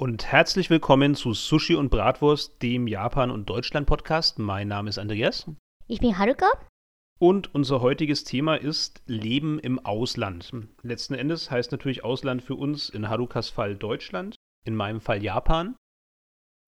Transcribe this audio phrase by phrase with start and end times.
[0.00, 4.40] Und herzlich willkommen zu Sushi und Bratwurst, dem Japan- und Deutschland-Podcast.
[4.40, 5.48] Mein Name ist Andreas.
[5.86, 6.50] Ich bin Haruka.
[7.20, 10.50] Und unser heutiges Thema ist Leben im Ausland.
[10.82, 14.34] Letzten Endes heißt natürlich Ausland für uns in Harukas Fall Deutschland,
[14.64, 15.76] in meinem Fall Japan.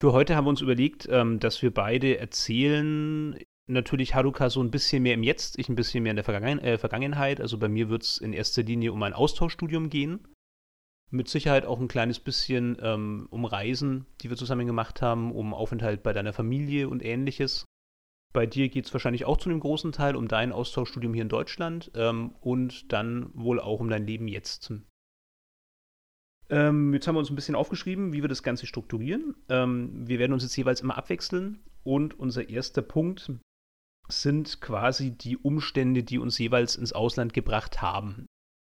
[0.00, 3.36] Für heute haben wir uns überlegt, ähm, dass wir beide erzählen,
[3.66, 6.60] natürlich Haruka so ein bisschen mehr im Jetzt, ich ein bisschen mehr in der Vergangen
[6.60, 7.40] äh, Vergangenheit.
[7.40, 10.28] Also bei mir wird es in erster Linie um ein Austauschstudium gehen.
[11.10, 15.54] Mit Sicherheit auch ein kleines bisschen ähm, um Reisen, die wir zusammen gemacht haben, um
[15.54, 17.64] Aufenthalt bei deiner Familie und ähnliches.
[18.32, 21.28] Bei dir geht es wahrscheinlich auch zu einem großen Teil um dein Austauschstudium hier in
[21.28, 24.72] Deutschland ähm, und dann wohl auch um dein Leben jetzt.
[26.50, 29.34] Ähm, jetzt haben wir uns ein bisschen aufgeschrieben, wie wir das Ganze strukturieren.
[29.48, 33.32] Ähm, wir werden uns jetzt jeweils immer abwechseln und unser erster Punkt
[34.08, 38.26] sind quasi die Umstände, die uns jeweils ins Ausland gebracht haben.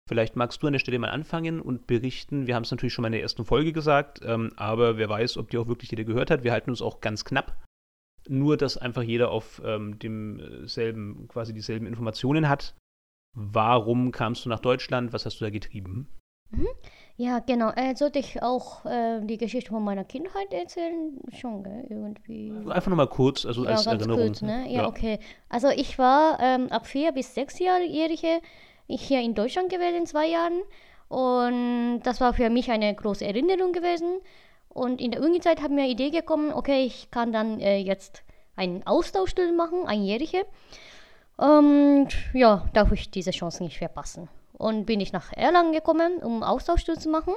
[0.09, 2.47] Vielleicht magst du an der Stelle mal anfangen und berichten.
[2.47, 5.37] Wir haben es natürlich schon mal in der ersten Folge gesagt, ähm, aber wer weiß,
[5.37, 6.45] ob die auch wirklich jeder gehört hat.
[6.45, 7.57] Wir halten uns auch ganz knapp.
[8.27, 12.75] Nur, dass einfach jeder auf ähm, demselben, quasi dieselben Informationen hat.
[13.37, 15.13] Warum kamst du nach Deutschland?
[15.13, 16.09] Was hast du da getrieben?
[16.51, 16.67] Mhm.
[17.17, 17.71] Ja, genau.
[17.75, 21.19] Äh, sollte ich auch äh, die Geschichte von meiner Kindheit erzählen?
[21.33, 21.85] Schon, gell?
[21.91, 22.53] Irgendwie.
[22.69, 24.27] Einfach nochmal kurz, also Ja, als ganz Erinnerung.
[24.29, 24.67] kurz, ne?
[24.73, 25.19] Ja, okay.
[25.49, 28.41] Also ich war ähm, ab vier bis sechsjährige
[28.89, 30.63] hier in Deutschland gewesen, zwei Jahren.
[31.09, 34.21] Und das war für mich eine große Erinnerung gewesen.
[34.69, 38.23] Und in der Uni-Zeit hat mir eine Idee gekommen, okay, ich kann dann äh, jetzt
[38.57, 40.45] einen Austauschstudium machen, einjährige.
[41.37, 44.29] Und ja, darf ich diese Chance nicht verpassen.
[44.53, 47.35] Und bin ich nach Erlangen gekommen, um Austauschstudium zu machen.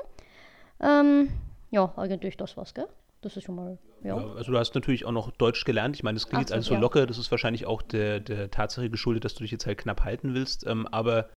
[0.82, 1.30] Ähm,
[1.70, 2.88] ja, eigentlich das war's, gell?
[3.22, 4.16] Das ist schon mal, ja.
[4.16, 5.96] Also du hast natürlich auch noch Deutsch gelernt.
[5.96, 6.80] Ich meine, das klingt jetzt so, alles so ja.
[6.80, 7.06] locker.
[7.06, 10.34] Das ist wahrscheinlich auch der, der Tatsache geschuldet, dass du dich jetzt halt knapp halten
[10.34, 10.66] willst.
[10.66, 11.30] Ähm, aber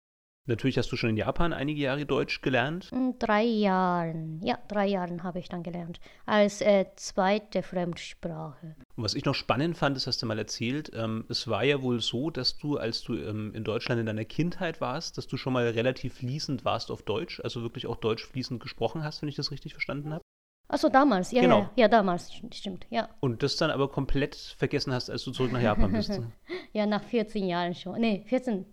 [0.46, 2.90] natürlich hast du schon in Japan einige Jahre Deutsch gelernt.
[2.92, 6.00] In drei Jahren, ja, drei Jahren habe ich dann gelernt.
[6.26, 8.76] Als äh, zweite Fremdsprache.
[8.96, 11.82] Und was ich noch spannend fand, das hast du mal erzählt, ähm, es war ja
[11.82, 15.38] wohl so, dass du, als du ähm, in Deutschland in deiner Kindheit warst, dass du
[15.38, 19.30] schon mal relativ fließend warst auf Deutsch, also wirklich auch Deutsch fließend gesprochen hast, wenn
[19.30, 20.22] ich das richtig verstanden habe.
[20.70, 21.60] Achso, damals, ja, Genau.
[21.60, 23.10] ja, ja, damals, st- stimmt, ja.
[23.20, 26.20] Und das dann aber komplett vergessen hast, als du zurück nach Japan bist.
[26.74, 28.00] Ja, nach 14 Jahren schon.
[28.02, 28.66] Nee, 14.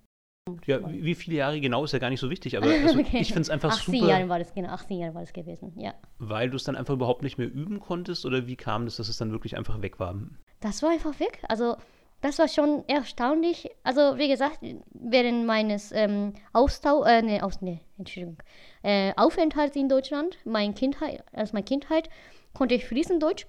[0.66, 3.18] ja, wie viele Jahre genau ist ja gar nicht so wichtig, aber also Okay.
[3.20, 4.08] ich finde es einfach 18 super.
[4.08, 5.94] Jahre war das, genau, 18 Jahre war das gewesen, ja.
[6.18, 9.08] Weil du es dann einfach überhaupt nicht mehr üben konntest oder wie kam das, dass
[9.08, 10.14] es dann wirklich einfach weg war?
[10.60, 11.42] Das war einfach weg.
[11.48, 11.76] Also,
[12.20, 13.70] das war schon erstaunlich.
[13.82, 14.60] Also, wie gesagt,
[14.92, 18.36] während meines ähm, Austau äh, nee, aus, nee, Entschuldigung,
[18.82, 22.10] äh, Aufenthalts in Deutschland, mein Kindheit, als meine Kindheit,
[22.52, 23.46] konnte ich fließend Deutsch.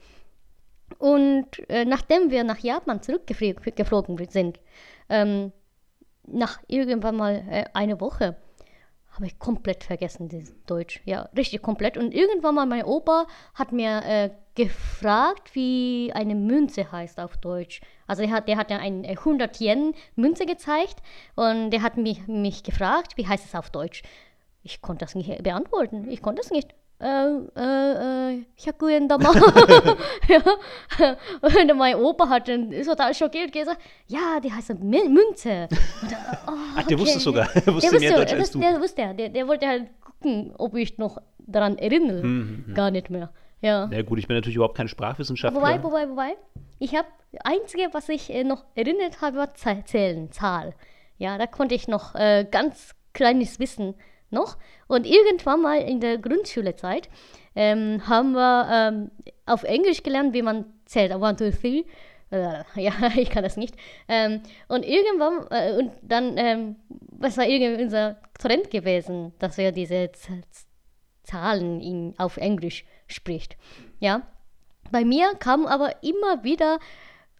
[0.98, 4.60] Und äh, nachdem wir nach Japan zurückgeflogen sind,
[5.10, 5.52] ähm,
[6.34, 8.36] nach irgendwann mal äh, eine Woche,
[9.12, 11.02] habe ich komplett vergessen, dieses Deutsch.
[11.06, 11.98] Ja, richtig komplett.
[11.98, 17.82] Und irgendwann mal mein Opa hat mir äh, gefragt, wie eine Münze heißt auf Deutsch.
[18.08, 21.02] Also der hat, der hat ja eine 100 Yen Münze gezeigt
[21.36, 24.04] und der hat mich, mich gefragt, wie heißt es auf Deutsch.
[24.64, 26.10] Ich konnte das nicht beantworten.
[26.10, 26.74] Ich konnte es nicht.
[27.02, 29.32] Äh, äh, äh, 100円玉.
[30.28, 31.18] ja.
[31.42, 35.68] Und mein Opa hat dann total schockiert gesagt, ja, die heißt Mün- Münze.
[36.02, 36.12] Und,
[36.48, 37.50] oh, Ach, der wusste sogar.
[37.56, 38.60] Er der wusste mehr wusste, Deutsch als du.
[38.60, 39.14] der wusste er.
[39.16, 42.24] Der, der wollte halt gucken, ob ich noch daran erinnere.
[42.24, 43.32] Mhm, Gar nicht mehr.
[43.62, 43.88] Ja.
[43.92, 45.60] Na gut, ich bin natürlich überhaupt kein Sprachwissenschaftler.
[45.60, 46.38] Wobei, wobei, wobei.
[46.80, 47.08] Ich habe,
[47.44, 49.54] einzige, was ich äh, noch erinnert habe, war
[49.86, 50.74] Zählen, Zahl.
[51.18, 53.96] Ja, da konnte ich noch äh, ganz kleines Wissen
[54.32, 54.58] noch.
[54.88, 57.10] Und irgendwann mal in der Grundschulezeit
[57.56, 59.12] ähm, haben wir ähm,
[59.46, 61.14] auf Englisch gelernt, wie man zählt.
[61.14, 61.84] One, two, three.
[62.32, 63.76] Äh, Ja, ich kann das nicht.
[64.08, 66.76] Ähm, und irgendwann, äh, und dann, ähm,
[67.12, 70.66] was war irgendwie unser Trend gewesen, dass wir diese Z Z-
[71.24, 73.56] Zahlen in, auf Englisch spricht.
[74.00, 74.24] Ja.
[74.92, 76.80] Bei mir kam aber immer wieder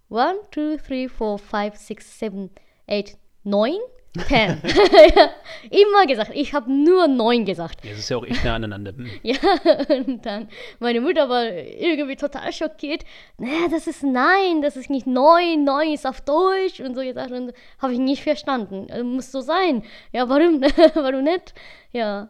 [0.10, 2.50] 1, 2, 3, 4, 5, 6, 7,
[2.90, 3.74] 8, 9,
[4.14, 4.30] 10.
[4.36, 4.58] ja,
[5.70, 6.32] immer gesagt.
[6.34, 7.84] Ich habe nur 9 gesagt.
[7.86, 8.92] Ja, es ist ja auch echt nah aneinander.
[8.92, 9.10] Hm.
[9.24, 9.38] Ja,
[9.90, 10.50] und dann
[10.80, 13.06] meine Mutter war irgendwie total schockiert.
[13.38, 17.32] Nee, das ist nein, das ist nicht neun, neun ist auf Deutsch und so gesagt.
[17.32, 18.90] Und habe ich nicht verstanden.
[18.90, 19.84] Äh, Muss so sein.
[20.12, 21.54] Ja, warum, warum nicht?
[21.94, 22.30] Ja.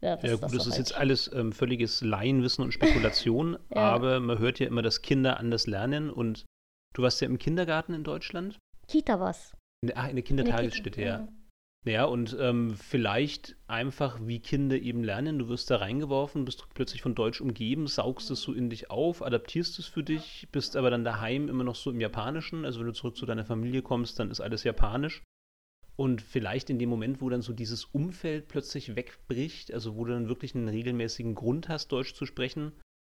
[0.00, 3.82] Ja, Ja, gut, das war ist jetzt alles ähm, völliges Laienwissen und Spekulation, Ja.
[3.82, 6.44] aber man hört ja immer, dass Kinder anders lernen und
[6.94, 8.58] du warst ja im Kindergarten in Deutschland?
[8.88, 9.52] Kita was.
[9.82, 11.28] In der, ah, in der In der Kindertagesstätte, Kita, ja.
[11.84, 15.40] Ja, und ähm, vielleicht einfach, wie Kinder eben lernen.
[15.40, 19.20] Du wirst da reingeworfen, bist plötzlich von Deutsch umgeben, saugst es so in dich auf,
[19.20, 22.64] adaptierst es für dich, bist aber dann daheim immer noch so im Japanischen.
[22.64, 25.22] Also wenn du zurück zu deiner Familie kommst, dann ist alles Japanisch.
[25.96, 30.12] Und vielleicht in dem Moment, wo dann so dieses Umfeld plötzlich wegbricht, also wo du
[30.12, 32.72] dann wirklich einen regelmäßigen Grund hast, Deutsch zu sprechen,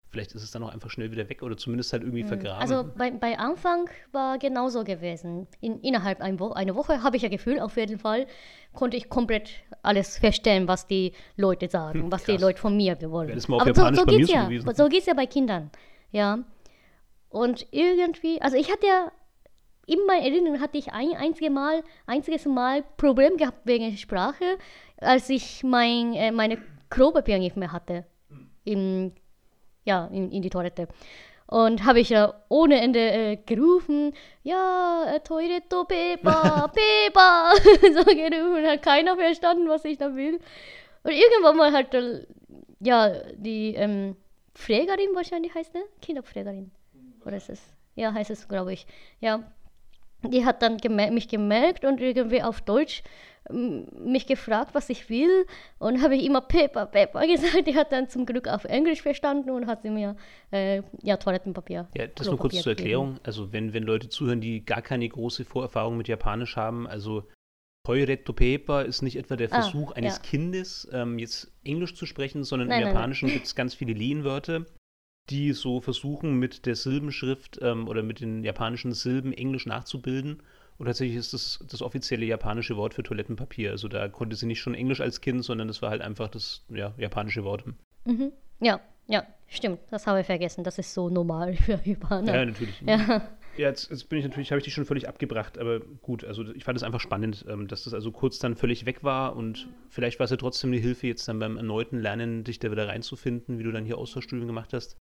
[0.09, 2.61] vielleicht ist es dann auch einfach schnell wieder weg oder zumindest halt irgendwie vergraben.
[2.61, 5.47] Also bei, bei Anfang war genauso gewesen.
[5.61, 8.27] In, innerhalb ein Wo einer Woche habe ich ja Gefühl, auf jeden Fall
[8.73, 9.51] konnte ich komplett
[9.83, 12.37] alles verstehen, was die Leute sagen, Hm, was die.
[12.37, 13.33] Leute von mir wollen.
[13.33, 14.43] Das mal auf Aber so, Japanisch so geht's so ja.
[14.45, 14.75] gewesen.
[14.75, 15.69] So geht's ja bei Kindern.
[16.11, 16.39] Ja.
[17.29, 19.11] Und irgendwie, also ich hatte ja
[19.89, 24.57] in meiner Erinnerung hatte ich ein einziges Mal, einziges Mal Problem gehabt wegen Sprache,
[24.97, 26.59] als ich mein, äh, meine
[26.91, 28.05] Klopapier nicht mehr hatte.
[28.65, 29.13] Im,
[29.85, 30.87] ja, in, in die Toilette.
[31.47, 38.67] Und habe ich ja ohne Ende äh, gerufen, ja, äh, Toiletto Pepa, Pepa, so gerufen,
[38.67, 40.39] hat keiner verstanden, was ich da will.
[41.03, 42.27] Und irgendwann mal hat, äh,
[42.79, 44.15] ja, die ähm,
[44.53, 45.81] Pflegerin wahrscheinlich heißt, ne?
[46.01, 46.71] Kinderpflegerin.
[47.25, 47.61] Oder ist es?
[47.95, 48.85] Ja, heißt es, glaube ich.
[49.19, 49.51] Ja,
[50.23, 53.03] die hat dann gemer mich gemerkt und irgendwie auf Deutsch
[53.51, 55.45] mich gefragt, was ich will.
[55.79, 57.67] Und habe ich immer Pepper, Pepper gesagt.
[57.67, 60.15] Die hat dann zum Glück auf Englisch verstanden und hat sie mir
[60.51, 61.87] äh, ja, Toilettenpapier.
[61.95, 62.79] Ja, das nur kurz zur gegeben.
[62.79, 63.19] Erklärung.
[63.23, 67.23] Also wenn, wenn Leute zuhören, die gar keine große Vorerfahrung mit Japanisch haben, also
[67.85, 70.21] Toiretto Paper ist nicht etwa der Ah, Versuch eines ja.
[70.21, 72.87] Kindes, ähm, jetzt Englisch zu sprechen, sondern Nein, im.
[72.89, 74.65] Japanischen gibt es ganz viele Lehnwörter,
[75.29, 80.41] die so versuchen, mit der Silbenschrift ähm, oder mit den japanischen Silben Englisch nachzubilden.
[80.77, 83.71] Und tatsächlich ist das das offizielle japanische Wort für Toilettenpapier.
[83.71, 86.63] Also da konnte sie nicht schon Englisch als Kind, sondern das war halt einfach das
[86.69, 87.65] ja, japanische Wort.
[88.05, 88.31] Mhm.
[88.61, 89.79] Ja, ja, stimmt.
[89.91, 90.63] Das habe ich vergessen.
[90.63, 92.33] Das ist so normal für Japaner.
[92.33, 92.81] Ja, natürlich.
[92.81, 93.21] Ja.
[93.57, 96.45] Ja, jetzt, jetzt bin ich natürlich, habe ich dich schon völlig abgebracht, aber gut, also
[96.53, 99.67] ich fand es einfach spannend, ähm, dass das also kurz dann völlig weg war und
[99.89, 102.87] vielleicht war es ja trotzdem eine Hilfe, jetzt dann beim erneuten Lernen dich da wieder
[102.87, 104.97] reinzufinden, wie du dann hier Austauschstudien gemacht hast.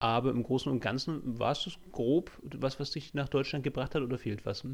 [0.00, 3.94] Aber im Großen und Ganzen war es das grob, was, was dich nach Deutschland gebracht
[3.94, 4.66] hat oder fehlt was?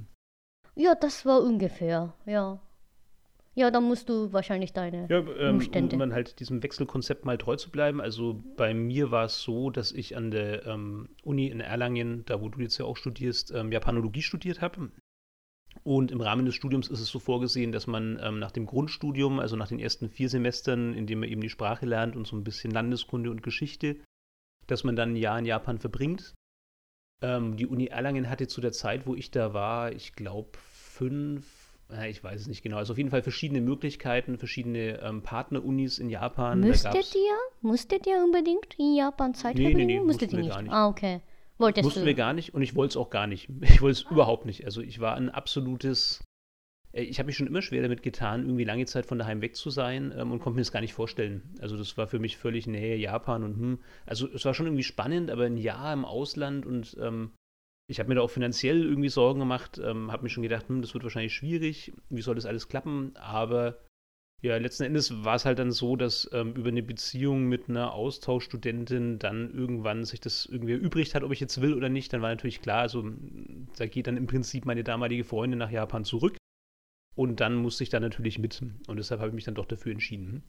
[0.77, 2.61] Ja, das war ungefähr, ja.
[3.55, 5.97] Ja, dann musst du wahrscheinlich deine Ja, ähm, um, Umstände.
[5.97, 8.03] um dann halt diesem Wechselkonzept mal treu zu bleiben.
[8.03, 12.41] Also bei mir war es so, dass ich an der ähm, Uni in Erlangen, da
[12.43, 14.91] wo du jetzt ja auch studierst, ähm, Japanologie studiert habe.
[15.85, 19.41] Und im Rahmen des Studiums ist es so vorgesehen, dass man ähm, nach dem Grundstudium,
[19.41, 22.37] also nach den ersten vier Semestern, in dem man eben die Sprache lernt und so
[22.37, 23.97] ein bisschen Landeskunde und Geschichte,
[24.67, 26.35] dass man dann ein Jahr in Japan verbringt.
[27.23, 30.51] Ähm, die Uni Erlangen hatte zu der Zeit, wo ich da war, ich glaube
[30.97, 31.47] fünf,
[31.91, 35.99] äh, ich weiß es nicht genau, also auf jeden Fall verschiedene Möglichkeiten, verschiedene ähm, Partnerunis
[35.99, 36.61] in Japan.
[36.61, 37.37] Müsstet ihr?
[37.63, 39.87] Musstet ihr unbedingt in Japan Zeit Nee, nee, verbringen?
[39.87, 40.63] nee, Musstet mussten ihr nicht?
[40.65, 40.73] nicht.
[40.73, 41.21] Ah, okay.
[41.59, 42.07] Wolltest Mussten du?
[42.07, 43.49] wir gar nicht und ich wollte es auch gar nicht.
[43.63, 44.65] Ich wollte es überhaupt nicht.
[44.67, 46.23] Also ich war ein absolutes.
[46.97, 49.57] Äh, Ich habe mich schon immer schwer damit getan, irgendwie lange Zeit von daheim weg
[49.57, 51.43] zu sein ähm, und konnte mir das gar nicht vorstellen.
[51.61, 53.79] Also das war für mich völlig Nähe Japan und hm.
[54.07, 57.33] Also es war schon irgendwie spannend, aber ein Jahr im Ausland und ähm,
[57.89, 60.83] ich habe mir da auch finanziell irgendwie Sorgen gemacht, ähm, habe mir schon gedacht, hm,
[60.83, 63.15] das wird wahrscheinlich schwierig, wie soll das alles klappen?
[63.17, 63.79] Aber
[64.43, 67.93] ja, letzten Endes war es halt dann so, dass ähm, über eine Beziehung mit einer
[67.95, 72.13] Austauschstudentin dann irgendwann sich das irgendwie erübrigt hat, ob ich jetzt will oder nicht.
[72.13, 73.05] Dann war natürlich klar, also
[73.79, 76.37] da geht dann im Prinzip meine damalige Freundin nach Japan zurück.
[77.17, 78.63] Und dann musste ich da natürlich mit.
[78.87, 80.49] Und deshalb habe ich mich dann doch dafür entschieden.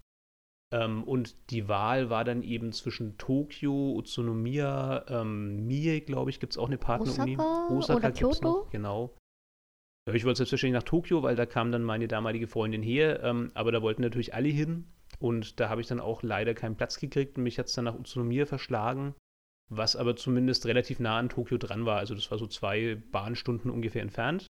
[0.74, 6.54] Ähm, und die Wahl war dann eben zwischen Tokio, Utsunomiya, ähm, Mie, glaube ich, gibt
[6.54, 7.38] es auch eine Partneruni.
[7.38, 8.64] Osaka oder gibt's Kyoto?
[8.64, 9.16] Noch, genau.
[10.08, 13.52] Ja, ich wollte selbstverständlich nach Tokio, weil da kam dann meine damalige Freundin her, ähm,
[13.54, 14.88] aber da wollten natürlich alle hin
[15.20, 17.86] und da habe ich dann auch leider keinen Platz gekriegt und mich hat es dann
[17.86, 19.16] nach Utsunomiya verschlagen,
[19.70, 23.70] was aber zumindest relativ nah an Tokio dran war, also das war so zwei Bahnstunden
[23.70, 24.47] ungefähr entfernt.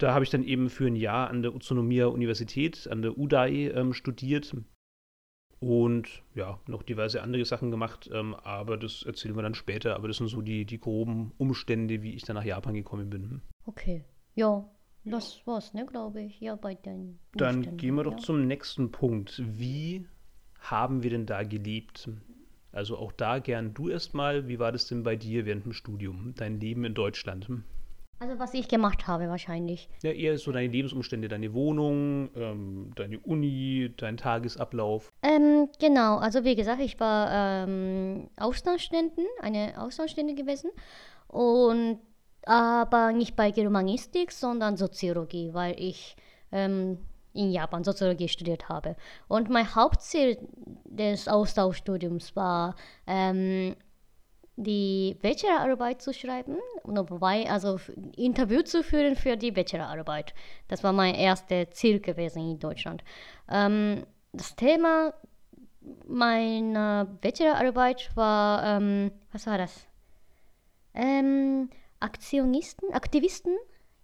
[0.00, 3.70] Da habe ich dann eben für ein Jahr an der Utsunomiya Universität, an der Udai
[3.74, 4.56] ähm, studiert
[5.58, 10.08] und ja, noch diverse andere Sachen gemacht, ähm, aber das erzählen wir dann später, aber
[10.08, 13.42] das sind so die, die groben Umstände, wie ich dann nach Japan gekommen bin.
[13.66, 14.04] Okay.
[14.34, 14.64] Ja,
[15.04, 16.40] das war's, ne, glaube ich.
[16.40, 18.18] Ja, bei den Dann gehen wir doch ja.
[18.18, 19.42] zum nächsten Punkt.
[19.44, 20.06] Wie
[20.60, 22.08] haben wir denn da gelebt?
[22.72, 24.48] Also auch da gern du erstmal.
[24.48, 26.32] Wie war das denn bei dir während dem Studium?
[26.36, 27.48] Dein Leben in Deutschland?
[28.20, 29.88] Also was ich gemacht habe wahrscheinlich.
[30.02, 35.10] Ja, eher so deine Lebensumstände, deine Wohnung, ähm, deine Uni, dein Tagesablauf.
[35.22, 40.70] Ähm, genau, also wie gesagt, ich war ähm, Austauschstudentin, eine Austauschstudentin gewesen.
[41.28, 41.98] Und
[42.44, 46.16] aber nicht bei Germanistik, sondern Soziologie, weil ich
[46.52, 46.98] ähm,
[47.32, 48.96] in Japan Soziologie studiert habe.
[49.28, 50.36] Und mein Hauptziel
[50.84, 52.74] des Austauschstudiums war,
[53.06, 53.76] ähm,
[54.62, 57.78] die Bachelorarbeit zu schreiben, wobei, also
[58.16, 60.34] Interview zu führen für die Bachelorarbeit.
[60.68, 63.02] Das war mein erstes Ziel gewesen in Deutschland.
[63.48, 65.14] Ähm, das Thema
[66.06, 69.86] meiner Bachelorarbeit war, ähm, was war das?
[70.94, 73.56] Ähm, Aktionisten, Aktivisten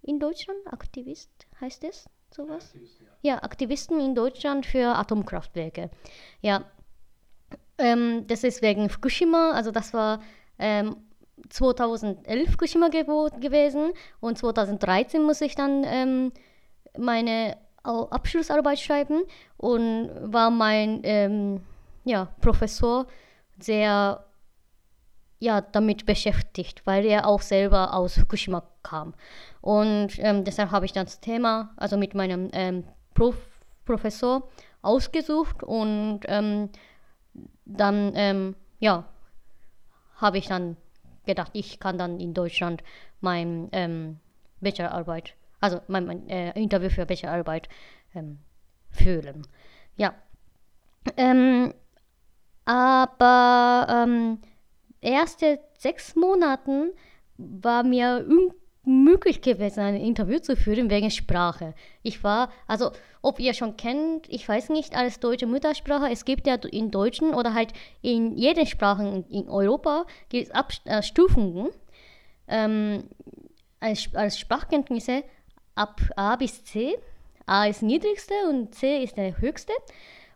[0.02, 2.06] in Deutschland, Aktivist heißt es.
[2.30, 2.75] sowas?
[3.22, 5.90] Ja, Aktivisten in Deutschland für Atomkraftwerke.
[6.40, 6.64] Ja,
[7.78, 10.22] ähm, das ist wegen Fukushima, also das war
[10.58, 10.96] ähm,
[11.48, 16.32] 2011 Fukushima gewesen und 2013 muss ich dann ähm,
[16.98, 19.22] meine Abschlussarbeit schreiben
[19.56, 21.60] und war mein ähm,
[22.04, 23.06] ja, Professor
[23.58, 24.25] sehr
[25.38, 29.14] ja, damit beschäftigt, weil er auch selber aus Fukushima kam.
[29.60, 32.84] Und ähm, deshalb habe ich das Thema, also mit meinem ähm,
[33.14, 33.36] Prof
[33.84, 34.48] Professor
[34.82, 36.70] ausgesucht und ähm,
[37.64, 39.04] dann, ähm, ja,
[40.16, 40.76] habe ich dann
[41.26, 42.82] gedacht, ich kann dann in Deutschland
[43.20, 44.18] mein ähm,
[44.61, 47.68] Bachelorarbeit, also mein, mein äh, Interview für Bachelorarbeit
[48.14, 48.38] ähm,
[48.90, 49.46] führen.
[49.96, 50.14] Ja.
[51.16, 51.73] Ähm,
[52.64, 54.38] aber ähm,
[55.00, 56.90] erste sechs Monaten
[57.38, 58.26] war mir
[58.87, 61.75] unmöglich gewesen, ein Interview zu führen wegen Sprache.
[62.02, 66.47] Ich war, also ob ihr schon kennt, ich weiß nicht, als deutsche Muttersprache, es gibt
[66.47, 71.02] ja in Deutschen oder halt in jeder Sprache in Europa gibt es äh,
[72.49, 73.05] ähm,
[73.81, 75.25] als, als Sprachkenntnisse
[75.75, 76.97] ab A bis C.
[77.47, 79.73] A ist niedrigste und C ist der höchste.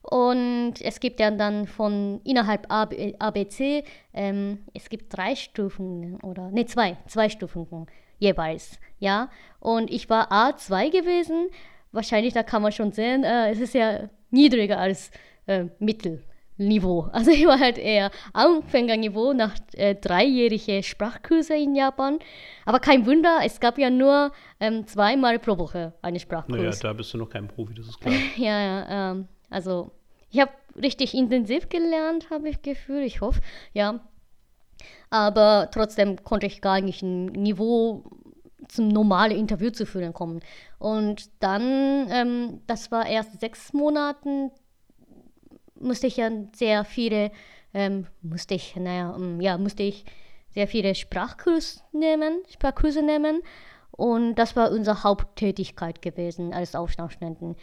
[0.03, 6.65] Und es gibt ja dann von innerhalb ABC, ähm, es gibt drei Stufen oder, ne,
[6.65, 7.87] zwei, zwei Stufen
[8.21, 9.29] jeweils, ja.
[9.59, 11.49] Und ich war A2 gewesen.
[11.91, 15.11] Wahrscheinlich, da kann man schon sehen, äh, es ist ja niedriger als
[15.47, 17.09] äh, Mittelniveau.
[17.13, 22.21] Also ich war halt eher Anfängerniveau nach äh, dreijährigen Sprachkurse in Japan.
[22.65, 26.59] Aber kein Wunder, es gab ja nur ähm, zweimal pro Woche eine Sprachkurs.
[26.59, 28.15] Naja, da bist du noch kein Profi, das ist klar.
[28.37, 29.91] ja, ja, ähm, also
[30.31, 33.41] ich habe richtig intensiv gelernt, habe ich Gefühl, ich hoffe,
[33.73, 34.01] ja.
[35.11, 38.05] Aber trotzdem konnte ich gar nicht ein Niveau
[38.69, 40.41] zum normalen Interview zu führen kommen.
[40.79, 44.51] Und dann, ähm, das war erst sechs Monate,
[45.81, 47.33] musste ich ja sehr viele,
[47.75, 50.05] ähm, musste ich, naja, um, ja, musste ich
[50.51, 53.43] sehr viele Sprachkurse nehmen, Sprachkurse nehmen.
[53.91, 57.57] Und das war unsere Haupttätigkeit gewesen als Austauschstudenten.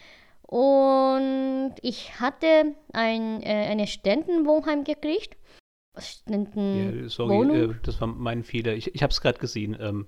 [0.43, 5.35] Und ich hatte ein, äh, eine Studentenwohnheim gekriegt.
[5.99, 8.73] Studenten ja, sorry, äh, das war mein Fehler.
[8.73, 9.77] Ich, ich habe es gerade gesehen.
[9.79, 10.07] Ähm,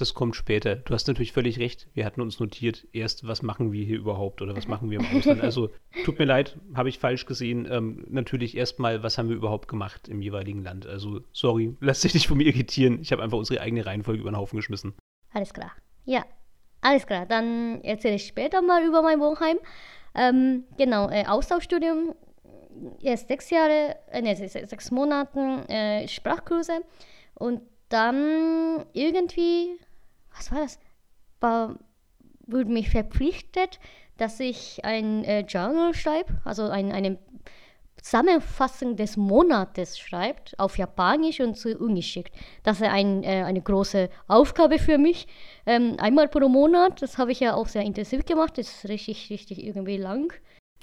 [0.00, 0.76] das kommt später.
[0.76, 1.88] Du hast natürlich völlig recht.
[1.92, 5.06] Wir hatten uns notiert, erst, was machen wir hier überhaupt oder was machen wir im
[5.16, 5.42] Ausland.
[5.42, 5.70] Also,
[6.04, 7.68] tut mir leid, habe ich falsch gesehen.
[7.70, 10.86] Ähm, natürlich erstmal, was haben wir überhaupt gemacht im jeweiligen Land.
[10.86, 13.00] Also, sorry, lass dich nicht von mir irritieren.
[13.02, 14.94] Ich habe einfach unsere eigene Reihenfolge über den Haufen geschmissen.
[15.32, 15.72] Alles klar.
[16.06, 16.24] Ja,
[16.80, 19.58] alles klar, dann erzähle ich später mal über mein Wohnheim.
[20.14, 22.14] Ähm, genau, äh, Austauschstudium,
[23.02, 26.82] erst sechs Jahre, äh, nee, sechs Monate äh, Sprachkurse
[27.34, 29.78] und dann irgendwie,
[30.34, 30.78] was war das?
[31.40, 31.78] War,
[32.46, 33.78] wurde mich verpflichtet,
[34.16, 37.18] dass ich ein äh, Journal schreibe, also ein, eine
[38.02, 42.34] Zusammenfassung des Monates schreibt, auf Japanisch und zu Uni schickt.
[42.62, 45.26] Das ist ein, äh, eine große Aufgabe für mich.
[45.66, 49.30] Ähm, einmal pro Monat, das habe ich ja auch sehr intensiv gemacht, das ist richtig,
[49.30, 50.32] richtig irgendwie lang.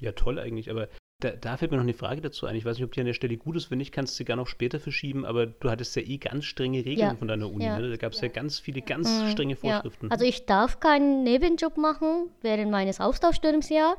[0.00, 0.88] Ja, toll eigentlich, aber
[1.20, 2.54] da, da, fällt mir noch eine Frage dazu ein.
[2.54, 3.72] Ich weiß nicht, ob die an der Stelle gut ist.
[3.72, 5.24] Wenn nicht, kannst du sie gar noch später verschieben.
[5.24, 7.64] Aber du hattest ja eh ganz strenge Regeln ja, von deiner Uni.
[7.64, 7.78] Ja.
[7.78, 7.90] Ne?
[7.90, 8.28] Da gab es ja.
[8.28, 8.32] ja.
[8.32, 10.12] ganz viele, ganz mhm, strenge Vorschriften.
[10.12, 13.98] Also ich darf keinen Nebenjob machen während meines Austauschstudiumsjahres.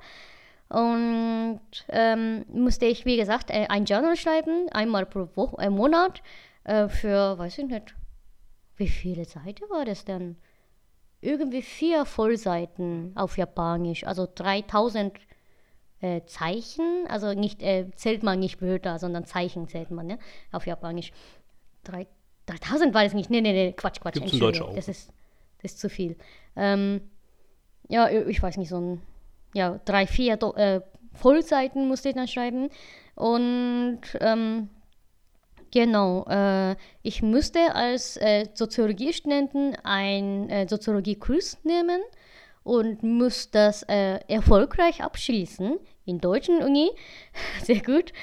[0.70, 6.22] Und ähm, musste ich, wie gesagt, äh, ein Journal schreiben, einmal pro Woche, äh, Monat,
[6.64, 7.96] äh, für, weiß ich nicht,
[8.78, 10.38] wie viele Seiten war das denn?
[11.22, 15.20] Irgendwie vier Vollseiten auf Japanisch, also 3000
[16.02, 20.20] äh, Zeichen, also nicht, äh, zählt man nicht Wörter, sondern Zeichen zählt man, ne,
[20.52, 21.12] auf Japanisch.
[21.84, 22.08] Drei,
[22.46, 25.12] 3000 war das nicht, nee, nee, nee, Quatsch, Quatsch, Gibt's Entschuldigung, das ist,
[25.62, 26.18] das ist zu viel.
[26.56, 27.02] Ähm,
[27.88, 29.02] ja, ich weiß nicht, so ein
[29.54, 30.82] ja, drei, vier äh,
[31.14, 32.70] Vollseiten musste ich dann schreiben.
[33.16, 34.70] Und ähm,
[35.72, 42.02] genau, äh, ich musste als äh, Soziologiestudenten einen äh, Soziologiekurs nehmen
[42.64, 46.92] und muss das äh, erfolgreich abschließen in deutschen Uni.
[47.64, 48.14] Sehr gut.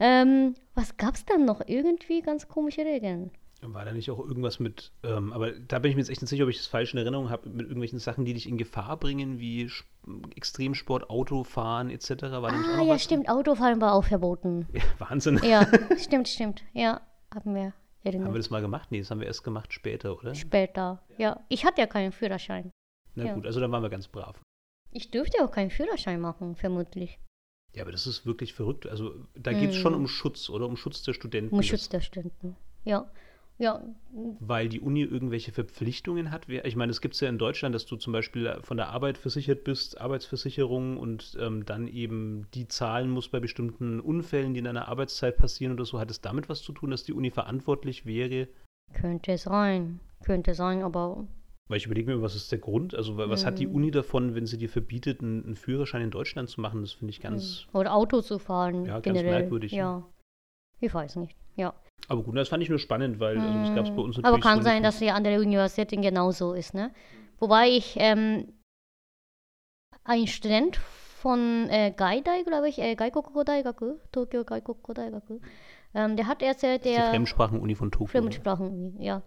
[0.00, 1.60] Ähm, was gab es dann noch?
[1.66, 3.30] Irgendwie ganz komische Regeln.
[3.64, 6.30] War da nicht auch irgendwas mit, ähm, aber da bin ich mir jetzt echt nicht
[6.30, 8.96] sicher, ob ich das falsch in Erinnerung habe, mit irgendwelchen Sachen, die dich in Gefahr
[8.96, 9.70] bringen, wie
[10.34, 12.22] Extremsport, Autofahren etc.
[12.22, 14.66] War ah, ja, stimmt, Autofahren war auch verboten.
[14.72, 15.40] Ja, Wahnsinn.
[15.44, 16.64] Ja, stimmt, stimmt.
[16.72, 17.72] Ja, haben wir
[18.02, 18.26] erinnert.
[18.26, 18.90] Haben wir das mal gemacht?
[18.90, 20.34] Nee, das haben wir erst gemacht später, oder?
[20.34, 21.38] Später, ja.
[21.48, 22.72] Ich hatte ja keinen Führerschein.
[23.14, 23.34] Na ja.
[23.34, 24.40] gut, also dann waren wir ganz brav.
[24.90, 27.18] Ich dürfte auch keinen Führerschein machen, vermutlich.
[27.74, 28.86] Ja, aber das ist wirklich verrückt.
[28.86, 29.82] Also da geht es hm.
[29.82, 30.66] schon um Schutz, oder?
[30.66, 31.54] Um Schutz der Studenten.
[31.54, 33.10] Um Schutz der Studenten, ja.
[33.58, 33.80] Ja,
[34.40, 36.48] weil die Uni irgendwelche Verpflichtungen hat.
[36.48, 39.18] Ich meine, es gibt es ja in Deutschland, dass du zum Beispiel von der Arbeit
[39.18, 44.64] versichert bist, Arbeitsversicherung und ähm, dann eben die zahlen musst bei bestimmten Unfällen, die in
[44.64, 46.00] deiner Arbeitszeit passieren oder so.
[46.00, 48.48] Hat es damit was zu tun, dass die Uni verantwortlich wäre?
[48.92, 50.00] könnte sein.
[50.24, 51.26] Könnte sein, aber
[51.68, 52.94] Weil ich überlege mir, was ist der Grund?
[52.94, 53.74] Also wa- was hat die Hm.
[53.74, 56.80] Uni davon, wenn sie dir verbietet, einen, einen Führerschein in Deutschland zu machen?
[56.82, 57.66] Das finde ich ganz.
[57.72, 59.40] oder Auto zu fahren Ja, ganz generell.
[59.40, 59.78] merkwürdig, ne?
[59.78, 60.02] Ja.
[60.80, 61.36] Ich weiß nicht.
[61.56, 61.74] Ja.
[62.08, 64.34] Aber gut, das fand ich nur spannend, weil also, das gab es bei uns natürlich
[64.34, 66.92] Aber kann so sein, dass die andere Universitäten genauso ist, ne?
[67.38, 68.52] Wobei ich ähm,
[70.04, 75.38] ein Student von äh, Gaidai, glaube ich, äh, Gaikoku Daigaku, Tokyo Gaikoku Daigaku,
[75.94, 78.06] ähm, der hat erzählt, Das ist die der Fremdsprachenuni von Tokio.
[78.20, 78.22] ne?
[78.22, 79.22] Fremdsprachen, ja,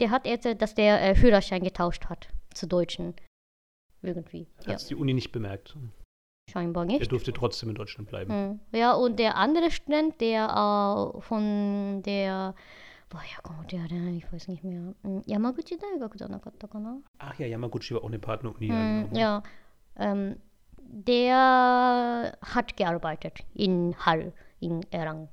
[0.00, 3.14] der hat erzählt, dass der äh, Führerschein getauscht hat zu Deutschen.
[4.02, 4.46] Irgendwie.
[4.66, 4.88] Hat ja.
[4.88, 5.76] die Uni nicht bemerkt.
[6.50, 7.00] Scheinbar nicht.
[7.00, 8.60] Er durfte trotzdem in Deutschland bleiben.
[8.72, 8.78] Mhm.
[8.78, 12.54] Ja, und der andere Student, der äh, von der
[13.10, 14.16] woher kommt der denn?
[14.16, 14.94] Ich weiß nicht mehr.
[15.02, 16.98] Hm, Yamaguchi Daigaku janakatta kana?
[17.18, 18.68] Ach ja, Yamaguchi war auch eine Partneruni.
[18.68, 19.18] Mm, genau.
[19.18, 19.42] Ja.
[19.96, 20.36] Ähm,
[20.78, 25.28] der hat gearbeitet in Hall, in Erang.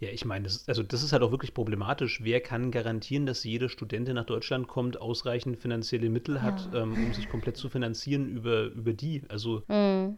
[0.00, 2.22] Ja, ich meine, das, also das ist halt auch wirklich problematisch.
[2.22, 6.82] Wer kann garantieren, dass jede Studentin nach Deutschland kommt, ausreichend finanzielle Mittel hat, Ja.
[6.82, 9.22] ähm, um sich komplett zu finanzieren über, über die?
[9.28, 10.16] Also Hm.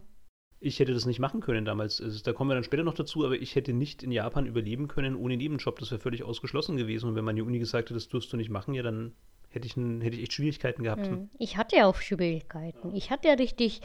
[0.59, 1.99] ich hätte das nicht machen können damals.
[1.99, 4.87] Also, da kommen wir dann später noch dazu, aber ich hätte nicht in Japan überleben
[4.87, 5.79] können ohne Nebenjob.
[5.79, 7.09] Das wäre völlig ausgeschlossen gewesen.
[7.09, 9.13] Und wenn meine Uni gesagt hätte, das durfst du nicht machen, ja, dann
[9.49, 11.07] hätte ich, ein, hätte ich echt Schwierigkeiten gehabt.
[11.07, 11.29] Hm.
[11.39, 12.93] Ich hatte ja auch Schwierigkeiten.
[12.93, 13.81] Ich hatte ja richtig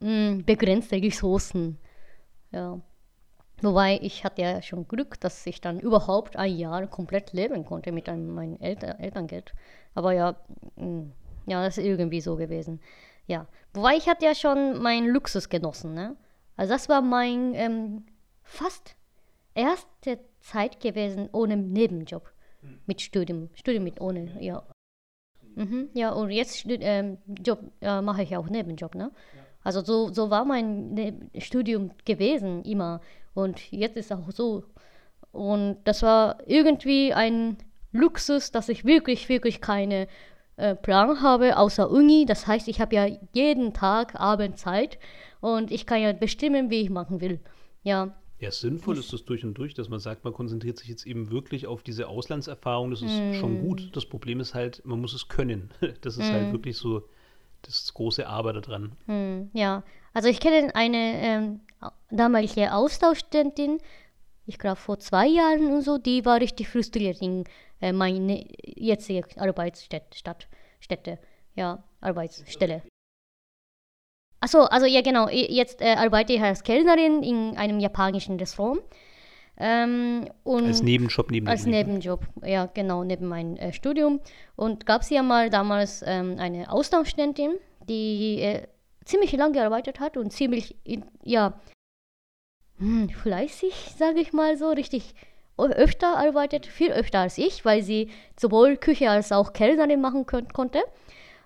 [0.00, 1.78] hm, begrenzte Ressourcen.
[2.52, 2.80] Ja.
[3.60, 7.90] Wobei ich hatte ja schon Glück, dass ich dann überhaupt ein Jahr komplett leben konnte
[7.92, 9.52] mit einem, meinem Elter Elterngeld.
[9.94, 10.36] Aber ja,
[10.76, 11.12] hm,
[11.46, 12.80] ja, das ist irgendwie so gewesen.
[13.26, 13.46] Ja.
[13.74, 16.16] Wobei ich hatte ja schon meinen Luxus genossen, ne?
[16.56, 18.06] Also das war mein ähm,
[18.42, 18.96] fast
[19.54, 22.32] erste Zeit gewesen ohne Nebenjob.
[22.86, 23.50] Mit Studium.
[23.54, 24.62] Studium mit ohne, ja.
[25.54, 29.10] Mhm, ja, und jetzt ähm, Job äh, mache ich auch Nebenjob, ne?
[29.64, 33.00] Also so, so war mein ne Studium gewesen immer.
[33.38, 34.64] Und jetzt ist auch so.
[35.30, 37.56] Und das war irgendwie ein
[37.92, 40.08] Luxus, dass ich wirklich, wirklich keine
[40.56, 42.26] äh, Plan habe außer Uni.
[42.26, 44.98] Das heißt, ich habe ja jeden Tag Abend Zeit
[45.40, 47.38] und ich kann ja bestimmen, wie ich machen will.
[47.84, 51.06] Ja, Ja, sinnvoll ist das durch und durch, dass man sagt, man konzentriert sich jetzt
[51.06, 52.90] eben wirklich auf diese Auslandserfahrung.
[52.90, 53.90] Das ist schon gut.
[53.94, 55.70] Das Problem ist halt, man muss es können.
[56.00, 57.02] Das ist halt wirklich so
[57.62, 58.92] das große Aber daran.
[59.06, 61.60] Hm, ja, also ich kenne eine ähm,
[62.10, 63.78] damalige Austauschstudentin,
[64.46, 67.44] ich glaube vor zwei Jahren und so, die war richtig frustriert in
[67.80, 70.48] äh, meine jetzige Arbeitsstätte, Stadt,
[70.80, 71.18] Stätte,
[71.54, 72.82] ja, Arbeitsstelle.
[74.40, 78.80] Achso, also ja genau, jetzt äh, arbeite ich als Kellnerin in einem japanischen Restaurant.
[79.60, 81.66] Ähm, und Als Nebenjob neben als.
[81.66, 84.20] Nebenjob, ja genau, neben meinem äh, Studium.
[84.54, 87.54] Und gab es ja mal damals ähm, eine Austauschstudentin,
[87.88, 88.68] die äh,
[89.08, 90.76] ziemlich lange gearbeitet hat und ziemlich,
[91.24, 91.60] ja,
[92.78, 95.14] hm, fleißig, sage ich mal so, richtig
[95.56, 100.78] öfter arbeitet, viel öfter als ich, weil sie sowohl Küche als auch Kellnerin machen konnte.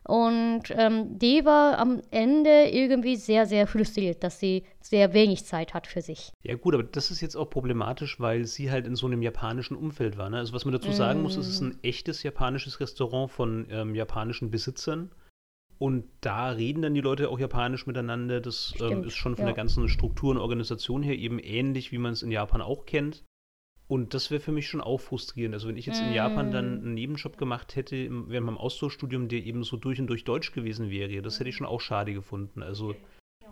[0.04, 5.74] Und ähm, die war am Ende irgendwie sehr, sehr frustriert, dass sie sehr wenig Zeit
[5.74, 6.32] hat für sich.
[6.42, 9.76] Ja gut, aber das ist jetzt auch problematisch, weil sie halt in so einem japanischen
[9.76, 10.28] Umfeld war.
[10.28, 10.38] Ne?
[10.38, 11.66] Also was man dazu sagen muss, es ist Mm.
[11.66, 15.12] ein echtes japanisches Restaurant von ähm, japanischen Besitzern.
[15.82, 18.40] Und da reden dann die Leute auch japanisch miteinander.
[18.40, 19.48] Das ähm, Stimmt, ist schon von ja.
[19.48, 23.24] der ganzen Struktur und Organisation her eben ähnlich, wie man es in Japan auch kennt.
[23.88, 25.54] Und das wäre für mich schon auch frustrierend.
[25.54, 26.84] Also wenn ich jetzt in Japan dann Mm.
[26.84, 27.96] einen Nebenjob gemacht hätte,
[28.28, 31.56] während meinem Austauschstudium, der eben so durch und durch deutsch gewesen wäre, das hätte ich
[31.56, 32.62] schon auch schade gefunden.
[32.62, 32.94] Also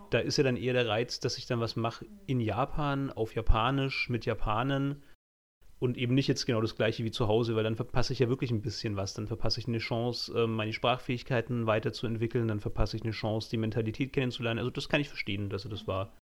[0.09, 3.35] da ist ja dann eher der Reiz, dass ich dann was mache in Japan, auf
[3.35, 5.03] Japanisch, mit Japanern
[5.81, 8.29] und eben nicht jetzt genau das gleiche wie zu Hause, weil dann verpasse ich ja
[8.29, 9.15] wirklich ein bisschen was.
[9.15, 13.57] Dann verpasse ich eine Chance, ähm, meine Sprachfähigkeiten weiterzuentwickeln, dann verpasse ich eine Chance, die
[13.57, 14.59] Mentalität kennenzulernen.
[14.59, 16.15] Also das kann ich verstehen, dass er das war.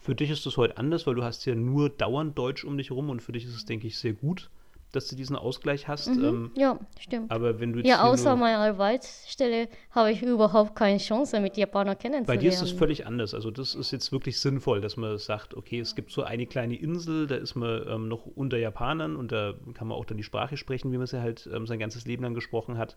[0.00, 2.90] Für dich ist das heute anders, weil du hast ja nur dauernd Deutsch um dich
[2.90, 4.50] rum und für dich ist es, denke ich, sehr gut,
[4.94, 6.08] dass du diesen Ausgleich hast.
[6.08, 7.30] Mhm, Ähm, ja, stimmt.
[7.30, 12.26] aber wenn du Ja, außer meiner Arbeitsstelle habe ich überhaupt keine Chance, mit Japanern kennenzulernen.
[12.26, 13.34] Bei dir ist es völlig anders.
[13.34, 16.76] Also das ist jetzt wirklich sinnvoll, dass man sagt, okay, es gibt so eine kleine
[16.76, 20.22] Insel, da ist man ähm, noch unter Japanern und da kann man auch dann die
[20.22, 22.96] Sprache sprechen, wie man sie halt ähm, sein ganzes Leben lang gesprochen hat.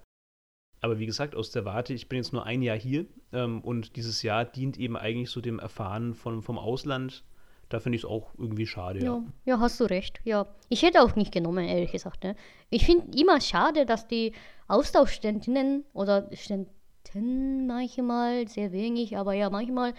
[0.82, 3.96] Aber wie gesagt, aus der Warte, ich bin jetzt nur ein Jahr hier ähm, und
[3.96, 7.24] dieses Jahr dient eben eigentlich so dem Erfahren von, vom Ausland.
[7.70, 9.06] Da finde ich es auch irgendwie schade, ja.
[9.06, 10.22] Ja, ja, hast du recht.
[10.24, 12.24] Ja, ich hätte auch nicht genommen, ehrlich gesagt.
[12.24, 12.36] Ne?
[12.70, 14.34] Ich finde immer schade, dass die
[14.68, 19.94] Austauschstudentinnen oder Studenten manchmal, sehr wenig, aber ja, manchmal,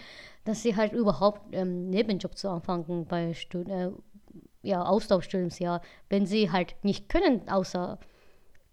[0.45, 3.91] dass sie halt überhaupt ähm, Nebenjob zu anfangen bei Stud äh,
[4.63, 7.99] ja, Austauschstudiumsjahr, wenn sie halt nicht können, außer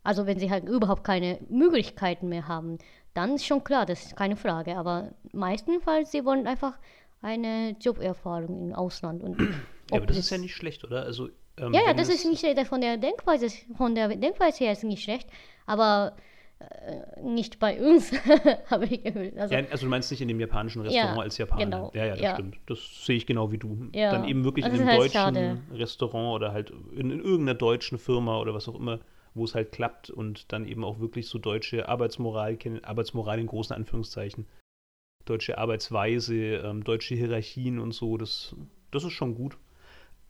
[0.02, 2.78] Also wenn sie halt überhaupt keine Möglichkeiten mehr haben,
[3.14, 4.76] dann ist schon klar, das ist keine Frage.
[4.76, 6.78] Aber meistenfalls, sie wollen einfach
[7.22, 9.22] eine Joberfahrung im Ausland.
[9.22, 11.02] Und ja, aber das ist ja nicht schlecht, oder?
[11.02, 14.84] Also, ähm, ja, ja, das ist nicht von der Denkweise, von der Denkweise her ist
[14.84, 15.28] nicht schlecht,
[15.66, 16.16] aber
[16.58, 18.12] äh, nicht bei uns,
[18.70, 19.36] habe ich gehört.
[19.36, 21.64] Also, ja, also du meinst nicht in dem japanischen Restaurant ja, als Japaner.
[21.64, 22.34] Genau, ja, ja, das ja.
[22.34, 22.58] stimmt.
[22.66, 23.88] Das sehe ich genau wie du.
[23.92, 25.58] Dann eben wirklich Also in einem ist deutschen schade.
[25.72, 29.00] Restaurant oder halt in, in irgendeiner deutschen Firma oder was auch immer,
[29.34, 33.46] wo es halt klappt und dann eben auch wirklich so deutsche Arbeitsmoral kennen, Arbeitsmoral in
[33.46, 34.46] großen Anführungszeichen,
[35.26, 38.56] deutsche Arbeitsweise, ähm, deutsche Hierarchien und so, das,
[38.90, 39.58] das ist schon gut.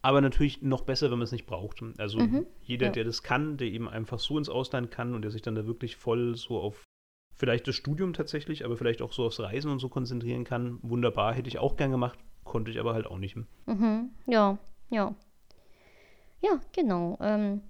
[0.03, 1.83] Aber natürlich noch besser, wenn man es nicht braucht.
[1.99, 2.93] Also Mhm, jeder, ja.
[2.93, 5.67] der das kann, der eben einfach so ins Ausland kann und der sich dann da
[5.67, 6.85] wirklich voll so auf
[7.39, 11.35] vielleicht das Studium tatsächlich, aber vielleicht auch so aufs Reisen und so konzentrieren kann, wunderbar,
[11.35, 13.37] hätte ich auch gern gemacht, konnte ich aber halt auch nicht.
[13.67, 14.59] Mhm, ja,
[14.91, 15.15] ja.
[16.41, 17.19] Ja, genau.
[17.21, 17.61] Ähm,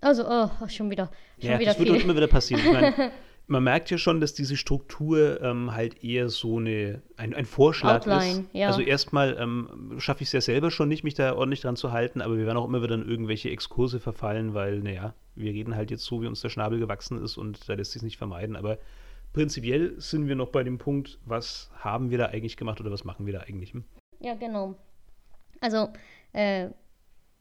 [0.00, 2.04] also, oh, schon wieder, schon Ja, wieder das wird doch viel.
[2.04, 2.62] immer wieder passieren.
[2.64, 2.92] Ich meine,
[3.48, 8.06] man merkt ja schon, dass diese Struktur ähm, halt eher so eine, ein, ein Vorschlag
[8.06, 8.44] Outline, ist.
[8.52, 8.68] ja.
[8.68, 11.90] Also erstmal ähm, schaffe ich es ja selber schon nicht, mich da ordentlich dran zu
[11.90, 15.74] halten, aber wir werden auch immer wieder in irgendwelche Exkurse verfallen, weil, naja, wir reden
[15.74, 18.54] halt jetzt so, wie uns der Schnabel gewachsen ist und da lässt sich nicht vermeiden.
[18.54, 18.78] Aber
[19.32, 23.04] prinzipiell sind wir noch bei dem Punkt, was haben wir da eigentlich gemacht oder was
[23.04, 23.72] machen wir da eigentlich?
[23.72, 23.84] Hm?
[24.20, 24.74] Ja, genau.
[25.60, 25.88] Also,
[26.34, 26.68] äh,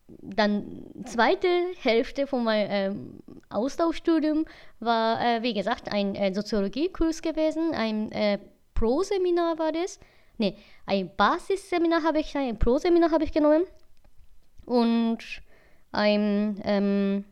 [0.08, 1.48] dann zweite
[1.82, 4.46] Hälfte von meinem ähm, Austauschstudium
[4.80, 7.74] war, äh, wie gesagt, ein äh, Soziologiekurs gewesen.
[7.74, 8.40] Ein äh,
[8.74, 10.00] Pro-Seminar war das.
[10.38, 13.64] Nee, ein Basisseminar habe ich, ein Pro-Seminar habe ich genommen.
[14.66, 15.42] Und
[15.92, 17.26] ein ähm,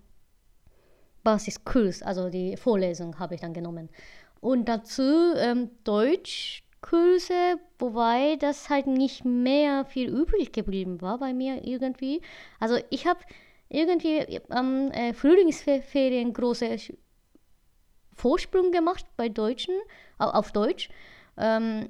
[1.23, 3.89] Basiskurs, also die Vorlesung habe ich dann genommen.
[4.41, 5.71] Und dazu ähm,
[6.91, 12.21] Deutschkurse, wobei das halt nicht mehr viel übrig geblieben war bei mir irgendwie.
[12.59, 13.19] Also ich habe
[13.69, 16.77] irgendwie am äh, Frühlingsferien große
[18.15, 19.75] Vorsprung gemacht bei Deutschen,
[20.17, 20.89] au- auf Deutsch.
[21.37, 21.89] Ähm,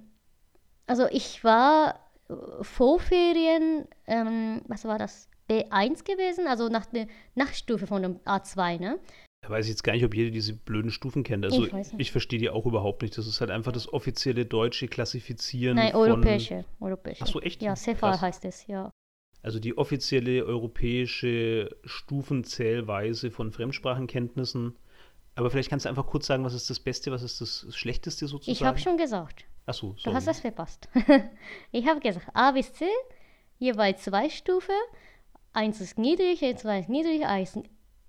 [0.88, 5.30] also ich war äh, vor Ferien, ähm, was war das?
[5.48, 9.00] B1 gewesen, also nach der Nachstufe von dem A2, ne?
[9.46, 11.46] Da weiß ich jetzt gar nicht, ob jeder diese blöden Stufen kennt.
[11.46, 13.16] Also Ich ich verstehe die auch überhaupt nicht.
[13.16, 16.66] Das ist halt einfach das offizielle deutsche Klassifizieren Nein, von europäische.
[16.80, 17.24] europäische.
[17.24, 17.62] Ach so, echt?
[17.62, 18.90] Ja, CEFA heißt es, ja.
[19.44, 24.76] Also die offizielle europäische Stufenzählweise von Fremdsprachenkenntnissen.
[25.36, 28.26] Aber vielleicht kannst du einfach kurz sagen, was ist das Beste, was ist das Schlechteste
[28.28, 28.52] sozusagen?
[28.52, 29.46] Ich habe schon gesagt.
[29.68, 30.16] Achso, Du sorry.
[30.16, 30.90] hast das verpasst.
[31.72, 32.86] ich habe gesagt, A bis C,
[33.60, 34.74] jeweils zwei Stufen.
[35.54, 37.60] Eins ist niedrig, zwei ist niedrig, ist,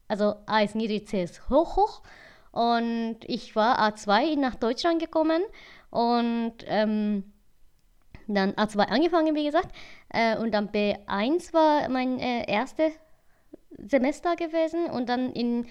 [0.08, 2.02] also A ist niedrig, C ist hoch, hoch.
[2.52, 5.42] Und ich war A2 nach Deutschland gekommen
[5.90, 7.24] und ähm,
[8.26, 9.74] dann A2 angefangen, wie gesagt.
[10.08, 12.92] Äh, und dann B1 war mein äh, erstes
[13.70, 15.66] Semester gewesen und dann in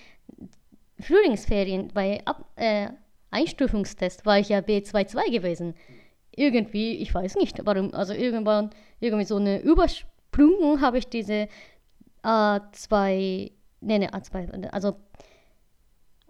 [1.00, 2.90] Frühlingsferien bei Ab äh,
[3.32, 5.76] Einstufungstest war ich ja B22 gewesen.
[6.32, 8.70] Irgendwie, ich weiß nicht, warum, also irgendwann,
[9.00, 11.48] irgendwie so eine Übersprung habe ich diese
[12.24, 13.52] A2,
[13.86, 14.98] nee, nee, A2, also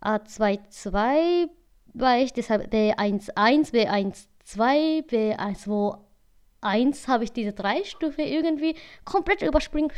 [0.02, 1.50] A22
[1.94, 5.08] war ich, deshalb B11, B12,
[6.62, 9.92] B12, habe ich diese drei Stufe irgendwie komplett übersprungen.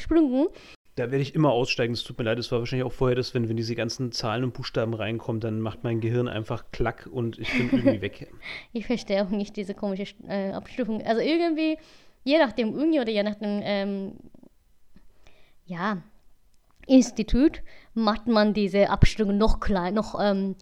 [0.95, 1.93] Da werde ich immer aussteigen.
[1.93, 4.43] Es tut mir leid, es war wahrscheinlich auch vorher das, wenn, wenn diese ganzen Zahlen
[4.43, 8.31] und Buchstaben reinkommen, dann macht mein Gehirn einfach Klack und ich bin irgendwie weg.
[8.73, 11.03] Ich verstehe auch nicht diese komische äh, Abstufung.
[11.03, 11.77] Also irgendwie,
[12.23, 14.13] je nach dem Uni oder je nach dem ähm,
[15.65, 16.01] ja,
[16.87, 20.55] Institut, macht man diese Abstufung noch klein, noch, ähm,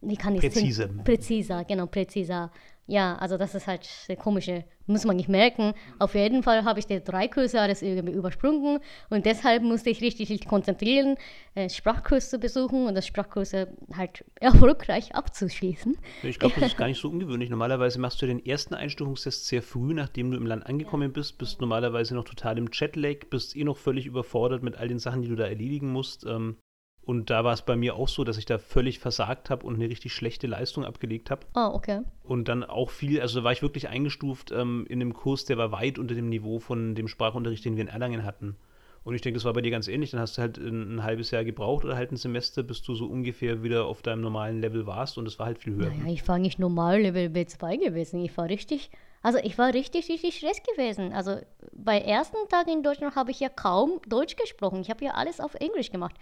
[0.00, 0.88] wie kann ich Präziser.
[0.88, 2.50] Präziser, genau, präziser.
[2.86, 5.72] Ja, also das ist halt der komische, muss man nicht merken.
[5.98, 10.02] Auf jeden Fall habe ich die drei Kurse alles irgendwie übersprungen und deshalb musste ich
[10.02, 11.16] richtig, richtig konzentrieren,
[11.54, 15.96] äh, Sprachkurs zu besuchen und das Sprachkurse halt erfolgreich abzuschließen.
[16.24, 17.48] Ich glaube, das ist gar nicht so ungewöhnlich.
[17.48, 21.62] Normalerweise machst du den ersten Einstufungstest sehr früh, nachdem du im Land angekommen bist, bist
[21.62, 25.28] normalerweise noch total im Jetlag, bist eh noch völlig überfordert mit all den Sachen, die
[25.28, 26.26] du da erledigen musst.
[26.26, 26.58] Ähm,
[27.04, 29.74] und da war es bei mir auch so, dass ich da völlig versagt habe und
[29.74, 31.46] eine richtig schlechte Leistung abgelegt habe.
[31.52, 32.00] Ah, okay.
[32.22, 35.58] Und dann auch viel, also da war ich wirklich eingestuft ähm, in einem Kurs, der
[35.58, 38.56] war weit unter dem Niveau von dem Sprachunterricht, den wir in Erlangen hatten.
[39.04, 40.12] Und ich denke, das war bei dir ganz ähnlich.
[40.12, 42.94] Dann hast du halt ein, ein halbes Jahr gebraucht oder halt ein Semester, bis du
[42.94, 45.90] so ungefähr wieder auf deinem normalen Level warst und es war halt viel höher.
[45.90, 48.24] Naja, ich war nicht normal Level B2 gewesen.
[48.24, 48.90] Ich war richtig,
[49.22, 51.12] also ich war richtig, richtig Stress gewesen.
[51.12, 51.36] Also
[51.72, 54.80] bei ersten Tag in Deutschland habe ich ja kaum Deutsch gesprochen.
[54.80, 56.14] Ich habe ja alles auf Englisch gemacht.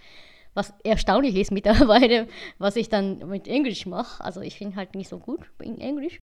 [0.55, 4.23] Was erstaunlich ist mittlerweile, was ich dann mit Englisch mache.
[4.23, 6.19] Also ich bin halt nicht so gut in Englisch.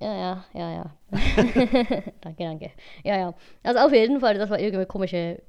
[0.00, 0.96] Ja, ja, ja, ja.
[2.20, 2.70] danke, danke.
[3.04, 3.34] Ja, ja.
[3.62, 5.42] Also auf jeden Fall, das war irgendwie komische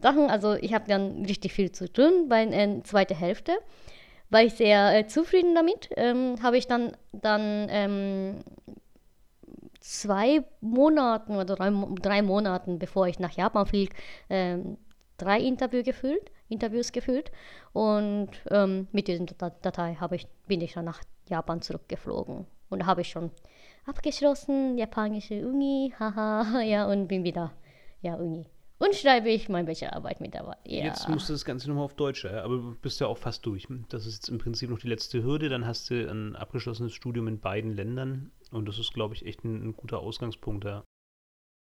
[0.00, 0.30] Sachen.
[0.30, 3.52] Also ich habe dann richtig viel zu tun bei der zweiten Hälfte.
[4.30, 5.90] War ich sehr äh, zufrieden damit.
[5.96, 8.40] Ähm, habe ich dann, dann ähm,
[9.80, 13.94] zwei Monaten oder drei, drei Monaten, bevor ich nach Japan fliege,
[14.30, 14.78] ähm,
[15.18, 17.30] drei Interview gefüllt, Interviews gefüllt.
[17.72, 19.24] Und ähm, mit dieser
[19.62, 22.46] Datei ich, bin ich dann nach Japan zurückgeflogen.
[22.70, 23.30] Und habe ich schon
[23.86, 27.52] abgeschlossen, japanische Uni, haha, ja, und bin wieder,
[28.00, 28.46] ja, Uni.
[28.78, 30.56] Und schreibe ich meine Bachelorarbeit mit dabei.
[30.66, 30.84] Ja.
[30.84, 32.42] Jetzt musst du das Ganze nochmal auf Deutsch, ja?
[32.42, 33.68] aber du bist ja auch fast durch.
[33.88, 35.48] Das ist jetzt im Prinzip noch die letzte Hürde.
[35.48, 39.44] Dann hast du ein abgeschlossenes Studium in beiden Ländern und das ist, glaube ich, echt
[39.44, 40.84] ein, ein guter Ausgangspunkt da.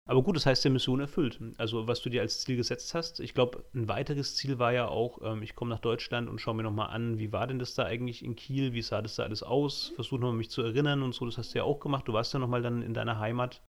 [0.05, 1.39] Aber gut, das heißt, der Mission erfüllt.
[1.59, 3.21] Also, was du dir als Ziel gesetzt hast.
[3.21, 6.55] Ich glaube, ein weiteres Ziel war ja auch, ähm, ich komme nach Deutschland und schaue
[6.55, 8.73] mir nochmal an, wie war denn das da eigentlich in Kiel?
[8.73, 9.93] Wie sah das da alles aus?
[9.95, 11.25] Versuche nochmal mich zu erinnern und so.
[11.25, 12.09] Das hast du ja auch gemacht.
[12.09, 13.63] Du warst ja nochmal dann in deiner Heimat.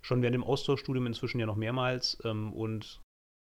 [0.00, 2.18] Schon während dem Austauschstudium inzwischen ja noch mehrmals.
[2.24, 3.00] Ähm, und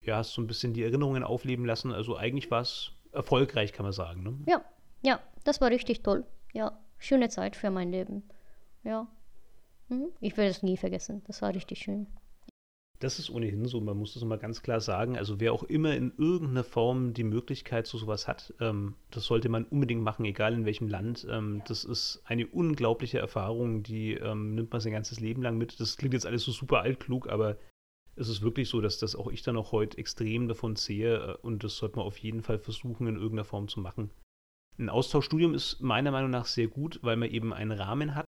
[0.02, 1.92] ja, hast so ein bisschen die Erinnerungen aufleben lassen.
[1.92, 4.22] Also, eigentlich war es erfolgreich, kann man sagen.
[4.22, 4.38] Ne?
[4.46, 4.64] Ja,
[5.02, 6.24] ja, das war richtig toll.
[6.52, 8.22] Ja, schöne Zeit für mein Leben.
[8.84, 9.08] Ja.
[9.88, 10.08] Mhm.
[10.20, 11.22] Ich werde es nie vergessen.
[11.26, 12.06] Das war richtig schön.
[13.00, 15.18] Das ist ohnehin so, man muss das mal ganz klar sagen.
[15.18, 19.48] Also wer auch immer in irgendeiner Form die Möglichkeit zu sowas hat, ähm, das sollte
[19.48, 21.26] man unbedingt machen, egal in welchem Land.
[21.28, 21.64] Ähm, ja.
[21.66, 25.80] Das ist eine unglaubliche Erfahrung, die ähm, nimmt man sein ganzes Leben lang mit.
[25.80, 27.58] Das klingt jetzt alles so super altklug, aber
[28.16, 31.36] es ist wirklich so, dass das auch ich dann auch heute extrem davon sehe äh,
[31.42, 34.10] und das sollte man auf jeden Fall versuchen, in irgendeiner Form zu machen.
[34.78, 38.24] Ein Austauschstudium ist meiner Meinung nach sehr gut, weil man eben einen Rahmen hat,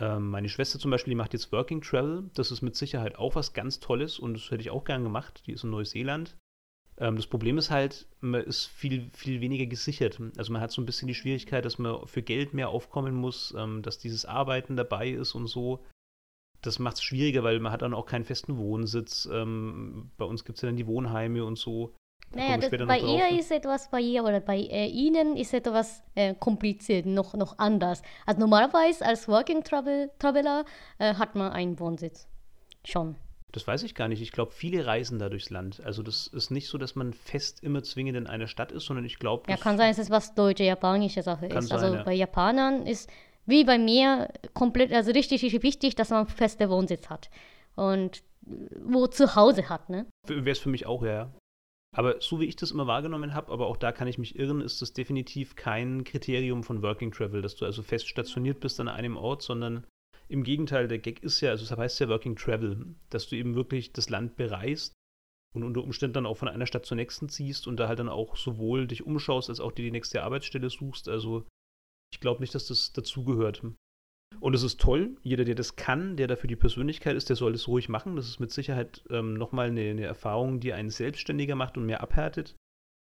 [0.00, 2.30] ähm, meine Schwester zum Beispiel, die macht jetzt Working Travel.
[2.34, 5.42] Das ist mit Sicherheit auch was ganz Tolles und das hätte ich auch gern gemacht.
[5.46, 6.36] Die ist in Neuseeland.
[6.98, 10.20] Ähm, das Problem ist halt, man ist viel, viel weniger gesichert.
[10.36, 13.54] Also man hat so ein bisschen die Schwierigkeit, dass man für Geld mehr aufkommen muss,
[13.56, 15.84] ähm, dass dieses Arbeiten dabei ist und so.
[16.62, 19.28] Das macht es schwieriger, weil man hat dann auch keinen festen Wohnsitz.
[19.28, 21.94] Bei uns gibt es ja dann die Wohnheime und so.
[22.34, 26.34] Naja, das, bei ihr ist etwas, bei ihr oder bei äh, Ihnen ist etwas äh,
[26.34, 28.02] kompliziert, noch, noch anders.
[28.26, 30.64] Also normalerweise als Working Travel, Traveler
[30.98, 32.28] äh, hat man einen Wohnsitz.
[32.84, 33.16] Schon.
[33.52, 34.20] Das weiß ich gar nicht.
[34.20, 35.80] Ich glaube, viele reisen da durchs Land.
[35.82, 39.04] Also das ist nicht so, dass man fest immer zwingend in einer Stadt ist, sondern
[39.06, 39.44] ich glaube.
[39.48, 41.68] Ja, kann sein, dass es was deutsche, japanische Sache ist.
[41.68, 42.02] Sein, also ja.
[42.02, 43.08] bei Japanern ist
[43.46, 47.30] wie bei mir komplett, also richtig, richtig wichtig, dass man feste Wohnsitz hat.
[47.76, 48.22] Und
[48.84, 50.06] wo zu Hause hat, ne?
[50.26, 51.32] Wäre es für mich auch, ja.
[51.96, 54.60] Aber so wie ich das immer wahrgenommen habe, aber auch da kann ich mich irren,
[54.60, 58.88] ist das definitiv kein Kriterium von Working Travel, dass du also fest stationiert bist an
[58.88, 59.86] einem Ort, sondern
[60.28, 63.54] im Gegenteil, der Gag ist ja, also das heißt ja Working Travel, dass du eben
[63.54, 64.92] wirklich das Land bereist
[65.54, 68.10] und unter Umständen dann auch von einer Stadt zur nächsten ziehst und da halt dann
[68.10, 71.08] auch sowohl dich umschaust, als auch dir die nächste Arbeitsstelle suchst.
[71.08, 71.46] Also
[72.12, 73.62] ich glaube nicht, dass das dazugehört.
[74.40, 77.54] Und es ist toll, jeder, der das kann, der dafür die Persönlichkeit ist, der soll
[77.54, 78.16] es ruhig machen.
[78.16, 82.02] Das ist mit Sicherheit ähm, nochmal eine, eine Erfahrung, die einen selbstständiger macht und mehr
[82.02, 82.54] abhärtet.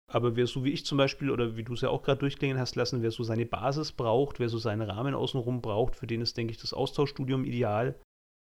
[0.08, 2.58] Aber wer so wie ich zum Beispiel, oder wie du es ja auch gerade durchklingen
[2.58, 6.20] hast lassen, wer so seine Basis braucht, wer so seinen Rahmen außenrum braucht, für den
[6.20, 8.00] ist, denke ich, das Austauschstudium ideal,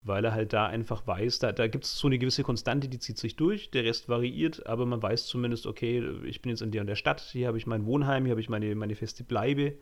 [0.04, 2.98] weil er halt da einfach weiß, da, da gibt es so eine gewisse Konstante, die
[2.98, 6.72] zieht sich durch, der Rest variiert, aber man weiß zumindest, okay, ich bin jetzt in
[6.72, 9.22] der und der Stadt, hier habe ich mein Wohnheim, hier habe ich meine, meine feste
[9.22, 9.78] Bleibe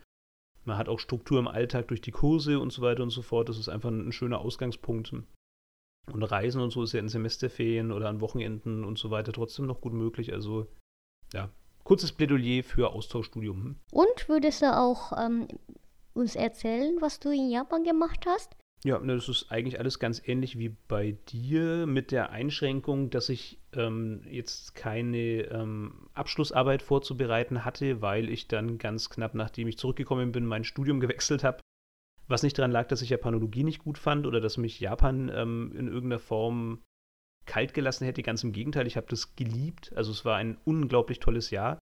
[0.64, 3.48] man hat auch Struktur im Alltag durch die Kurse und so weiter und so fort.
[3.48, 5.12] Das ist einfach ein, schöner Ausgangspunkt.
[5.12, 9.66] Und Reisen und so ist ja in Semesterferien oder an Wochenenden und so weiter trotzdem
[9.66, 10.33] noch gut möglich.
[10.33, 10.66] Also
[11.33, 11.50] ja,
[11.83, 13.77] kurzes Plädoyer für Austauschstudium.
[13.92, 15.48] Und würdest du auch ähm,
[16.12, 18.55] uns erzählen, was du in Japan gemacht hast?
[18.87, 23.31] Ja, ne, das ist eigentlich alles ganz ähnlich wie bei dir, mit der Einschränkung, dass
[23.31, 29.79] ich ähm, jetzt keine ähm, Abschlussarbeit vorzubereiten hatte, weil ich dann ganz knapp, nachdem ich
[29.79, 31.61] zurückgekommen bin, mein Studium gewechselt habe.
[32.29, 35.75] Was nicht daran lag, dass ich Japanologie nicht gut fand oder dass mich Japan ähm,
[35.77, 36.83] in irgendeiner Form
[37.47, 38.23] kalt gelassen hätte.
[38.23, 39.92] Ganz im Gegenteil, ich habe das geliebt.
[39.94, 41.79] Also es war ein unglaublich tolles Jahr.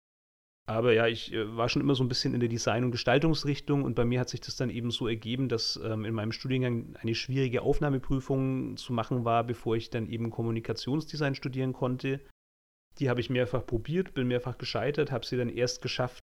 [0.69, 3.83] Aber ja, ich äh, war schon immer so ein bisschen in der Design- und Gestaltungsrichtung
[3.83, 6.95] und bei mir hat sich das dann eben so ergeben, dass ähm, in meinem Studiengang
[7.01, 12.19] eine schwierige Aufnahmeprüfung zu machen war, bevor ich dann eben Kommunikationsdesign studieren konnte.
[12.99, 16.19] Die habe ich mehrfach probiert, bin mehrfach gescheitert, habe sie dann erst geschafft,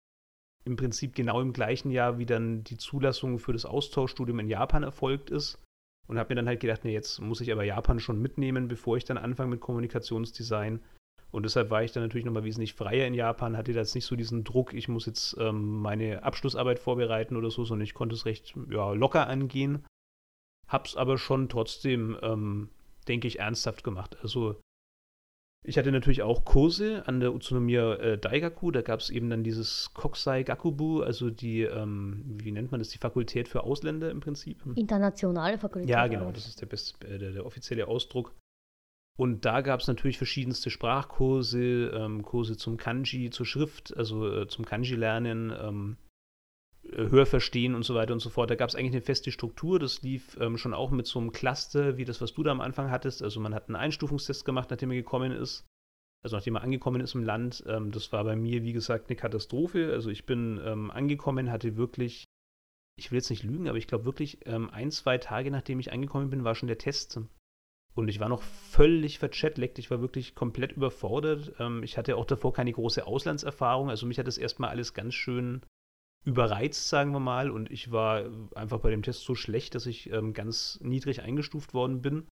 [0.65, 4.83] im Prinzip genau im gleichen Jahr, wie dann die Zulassung für das Austauschstudium in Japan
[4.83, 5.59] erfolgt ist.
[6.07, 8.97] Und habe mir dann halt gedacht, nee, jetzt muss ich aber Japan schon mitnehmen, bevor
[8.97, 10.81] ich dann anfange mit Kommunikationsdesign.
[11.33, 14.05] Und deshalb war ich dann natürlich nochmal wesentlich freier in Japan, hatte da jetzt nicht
[14.05, 18.13] so diesen Druck, ich muss jetzt ähm, meine Abschlussarbeit vorbereiten oder so, sondern ich konnte
[18.13, 19.83] es recht ja, locker angehen.
[20.67, 22.69] Hab's aber schon trotzdem, ähm,
[23.07, 24.15] denke ich, ernsthaft gemacht.
[24.21, 24.61] Also
[25.65, 29.43] ich hatte natürlich auch Kurse an der Utsunomiya äh, Daigaku, da gab es eben dann
[29.43, 34.19] dieses Kokusai Gakubu, also die, ähm, wie nennt man das, die Fakultät für Ausländer im
[34.19, 34.61] Prinzip.
[34.75, 35.89] Internationale Fakultät.
[35.89, 38.35] Ja, genau, das ist der, best, äh, der, der offizielle Ausdruck.
[39.15, 44.47] Und da gab es natürlich verschiedenste Sprachkurse, ähm, Kurse zum Kanji, zur Schrift, also äh,
[44.47, 45.97] zum Kanji-Lernen, ähm,
[46.91, 48.49] äh, Hörverstehen und so weiter und so fort.
[48.49, 49.77] Da gab es eigentlich eine feste Struktur.
[49.77, 52.61] Das lief ähm, schon auch mit so einem Cluster, wie das, was du da am
[52.61, 53.21] Anfang hattest.
[53.21, 55.67] Also man hat einen Einstufungstest gemacht, nachdem er gekommen ist.
[56.23, 57.63] Also nachdem er angekommen ist im Land.
[57.67, 59.91] Ähm, das war bei mir, wie gesagt, eine Katastrophe.
[59.91, 62.23] Also ich bin ähm, angekommen, hatte wirklich,
[62.97, 65.91] ich will jetzt nicht lügen, aber ich glaube wirklich, ähm, ein, zwei Tage nachdem ich
[65.91, 67.19] angekommen bin, war schon der Test.
[67.95, 69.77] Und ich war noch völlig verchatleckt.
[69.77, 71.53] Ich war wirklich komplett überfordert.
[71.59, 73.89] Ähm, ich hatte auch davor keine große Auslandserfahrung.
[73.89, 75.61] Also mich hat das erstmal alles ganz schön
[76.25, 77.51] überreizt, sagen wir mal.
[77.51, 78.25] Und ich war
[78.55, 82.27] einfach bei dem Test so schlecht, dass ich ähm, ganz niedrig eingestuft worden bin.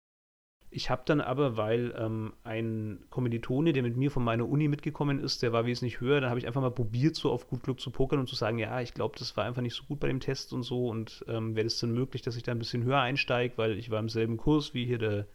[0.69, 5.17] Ich habe dann aber, weil ähm, ein Kommilitone, der mit mir von meiner Uni mitgekommen
[5.17, 7.79] ist, der war wesentlich höher, dann habe ich einfach mal probiert, so auf gut Glück
[7.79, 10.09] zu pokern und zu sagen, ja, ich glaube, das war einfach nicht so gut bei
[10.09, 12.83] dem Test und so und ähm, wäre es denn möglich, dass ich da ein bisschen
[12.83, 15.27] höher einsteige, weil ich war im selben Kurs wie hier der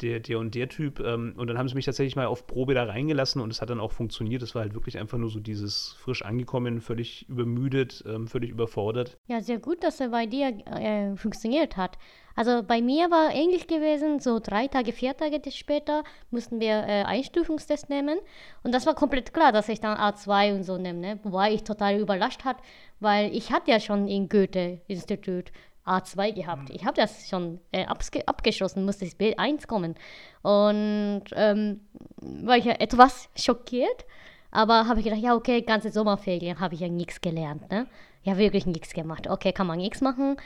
[0.00, 1.00] der, der und der Typ.
[1.00, 3.70] Ähm, und dann haben sie mich tatsächlich mal auf Probe da reingelassen und es hat
[3.70, 4.42] dann auch funktioniert.
[4.42, 9.16] Es war halt wirklich einfach nur so dieses frisch angekommen, völlig übermüdet, ähm, völlig überfordert.
[9.26, 11.98] Ja, sehr gut, dass er bei dir äh, funktioniert hat.
[12.36, 17.04] Also bei mir war ähnlich gewesen, so drei Tage, vier Tage später mussten wir äh,
[17.04, 18.18] Einstufungstest nehmen.
[18.64, 21.20] Und das war komplett klar, dass ich dann A2 und so nehme, ne?
[21.22, 22.56] wobei ich total überrascht hat,
[22.98, 25.52] weil ich hatte ja schon in Goethe-Institut
[25.84, 26.68] A2 gehabt.
[26.68, 26.74] Mhm.
[26.74, 29.94] Ich habe das schon äh, abgeschlossen, musste ich B1 kommen.
[30.42, 31.80] Und ähm,
[32.16, 34.04] war ich ja etwas schockiert,
[34.50, 37.70] aber habe ich gedacht, ja, okay, ganze Sommerferien habe ich ja nichts gelernt.
[37.70, 37.86] Ne?
[38.22, 39.28] Ja, wirklich nichts gemacht.
[39.28, 40.36] Okay, kann man nichts machen.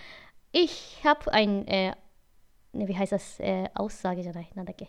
[0.53, 1.93] Ich habe ein, äh,
[2.73, 4.23] ne, wie heißt das, äh, Aussage,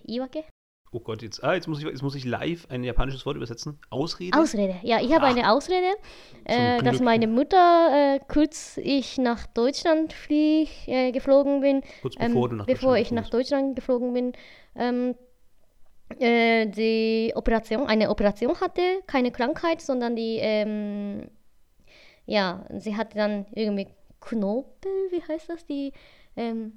[0.07, 0.45] Iwake?
[0.91, 3.77] Oh Gott, jetzt, ah, jetzt, muss ich, jetzt muss ich live ein japanisches Wort übersetzen.
[3.91, 4.37] Ausrede?
[4.37, 5.29] Ausrede, ja, ich habe ah.
[5.29, 5.95] eine Ausrede,
[6.45, 11.81] äh, dass meine Mutter äh, kurz ich nach Deutschland flieg, äh, geflogen bin.
[12.01, 14.33] Kurz bevor ähm, du nach Bevor ich nach Deutschland geflogen bin,
[14.75, 15.15] ähm,
[16.17, 21.29] äh, die Operation, eine Operation hatte, keine Krankheit, sondern die, ähm,
[22.25, 25.93] ja, sie hatte dann irgendwie Knorpel, wie heißt das, die,
[26.35, 26.73] ähm,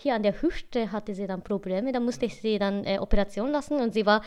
[0.00, 1.92] hier an der Hüfte hatte sie dann Probleme.
[1.92, 4.22] Da musste ich sie dann äh, Operation lassen und sie war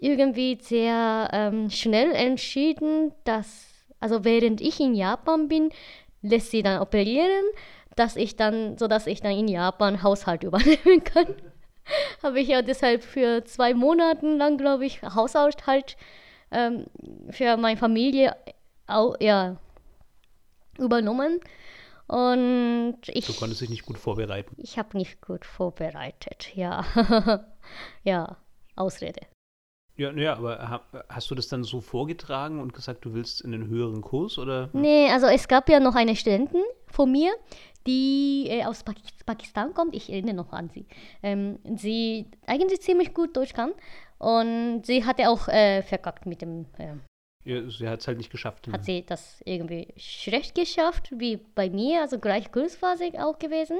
[0.00, 3.66] irgendwie sehr ähm, schnell entschieden, dass,
[4.00, 5.70] also während ich in Japan bin,
[6.22, 7.44] lässt sie dann operieren,
[7.96, 11.34] dass ich dann, sodass ich dann in Japan Haushalt übernehmen kann.
[12.22, 15.96] Habe ich ja deshalb für zwei Monate lang, glaube ich, Haushalt
[16.50, 16.86] ähm,
[17.30, 18.36] für meine Familie
[18.86, 19.56] auch, ja,
[20.78, 21.40] übernommen.
[22.10, 23.26] Und ich.
[23.26, 24.56] Du konntest dich nicht gut vorbereiten.
[24.58, 26.84] Ich habe nicht gut vorbereitet, ja.
[28.04, 28.36] ja,
[28.74, 29.20] Ausrede.
[29.96, 33.68] Ja, ja, aber hast du das dann so vorgetragen und gesagt, du willst in den
[33.68, 34.70] höheren Kurs oder?
[34.72, 37.30] Nee, also es gab ja noch eine Studentin von mir,
[37.86, 38.82] die äh, aus
[39.24, 39.94] Pakistan kommt.
[39.94, 40.86] Ich erinnere noch an sie.
[41.22, 43.72] Ähm, sie eigentlich ziemlich gut Deutsch kann
[44.18, 46.96] und sie hatte auch äh, verkackt mit dem äh, ja,
[47.44, 48.68] sie hat es halt nicht geschafft.
[48.70, 53.38] Hat sie das irgendwie schlecht geschafft, wie bei mir, also gleich Kurs war sie auch
[53.38, 53.78] gewesen.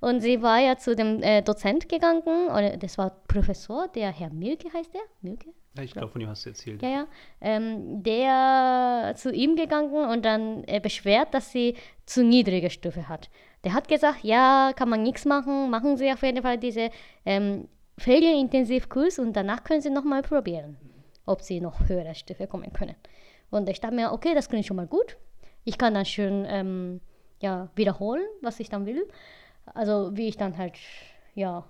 [0.00, 4.30] Und sie war ja zu dem äh, Dozent gegangen, oder das war Professor, der Herr
[4.30, 5.02] Milke heißt der?
[5.22, 5.50] Milke?
[5.76, 6.82] Ja, ich glaube, von ihm hast du erzählt.
[6.82, 7.06] Ja, ja.
[7.40, 13.30] Ähm, der zu ihm gegangen und dann äh, beschwert, dass sie zu niedrige Stufe hat.
[13.62, 16.90] Der hat gesagt, ja, kann man nichts machen, machen Sie auf jeden Fall diese
[17.24, 20.76] ähm, Ferienintensivkurs und danach können Sie nochmal probieren
[21.26, 22.94] ob sie noch höhere Stufe kommen können.
[23.50, 25.16] Und ich dachte mir, okay, das klingt schon mal gut.
[25.64, 27.00] Ich kann dann schön ähm,
[27.40, 29.06] ja, wiederholen, was ich dann will.
[29.74, 30.74] Also wie ich dann halt,
[31.34, 31.64] ja,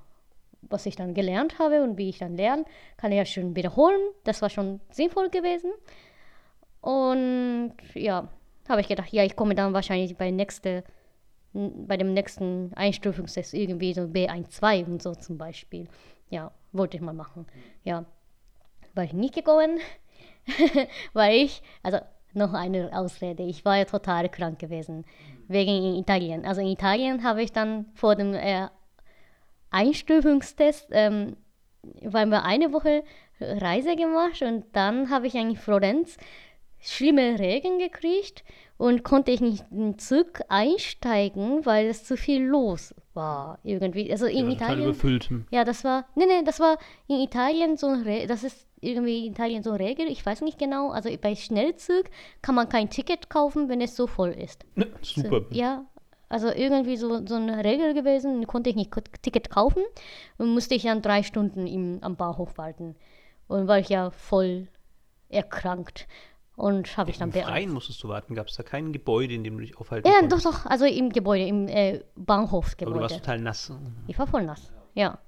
[0.62, 2.64] was ich dann gelernt habe und wie ich dann lerne,
[2.96, 4.00] kann ich ja schön wiederholen.
[4.24, 5.72] Das war schon sinnvoll gewesen.
[6.80, 8.28] Und ja,
[8.68, 10.84] habe ich gedacht, ja, ich komme dann wahrscheinlich bei, nächste,
[11.52, 15.88] bei dem nächsten Einstufungstest irgendwie so B1-2 und so zum Beispiel.
[16.28, 17.46] Ja, wollte ich mal machen.
[17.84, 18.04] Ja,
[18.96, 19.78] war ich nicht gekommen,
[21.12, 21.98] weil ich, also
[22.32, 25.04] noch eine Ausrede, ich war ja total krank gewesen,
[25.48, 26.44] wegen Italien.
[26.44, 28.68] Also in Italien habe ich dann vor dem äh,
[29.70, 31.36] Einstufungstest, ähm,
[32.02, 33.04] weil wir eine Woche
[33.40, 36.16] Reise gemacht und dann habe ich in Florenz
[36.80, 38.44] schlimme Regen gekriegt
[38.78, 44.10] und konnte ich nicht in den Zug einsteigen, weil es zu viel los war irgendwie.
[44.10, 44.88] Also in ja, Italien.
[44.88, 45.30] Überfüllt.
[45.50, 46.78] Ja, das war, nee, nee, das war
[47.08, 50.58] in Italien so ein, das ist irgendwie in Italien so eine Regel, ich weiß nicht
[50.58, 52.04] genau, also bei Schnellzug
[52.42, 54.64] kann man kein Ticket kaufen, wenn es so voll ist.
[54.74, 55.42] Ne, super.
[55.50, 55.86] So, ja,
[56.28, 59.82] also irgendwie so, so eine Regel gewesen, konnte ich nicht Ticket kaufen
[60.38, 62.96] und musste ich dann drei Stunden im, am Bahnhof warten.
[63.48, 64.66] Und war ich ja voll
[65.28, 66.08] erkrankt.
[66.56, 68.34] Und habe ich dann Im Freien musstest du warten.
[68.34, 70.46] Gab es da kein Gebäude, in dem du dich aufhalten Ja, konntest?
[70.46, 70.66] doch, doch.
[70.66, 72.96] Also im Gebäude, im äh, Bahnhofsgebäude.
[72.96, 73.70] Aber du warst total nass.
[74.06, 75.18] Ich war voll nass, ja.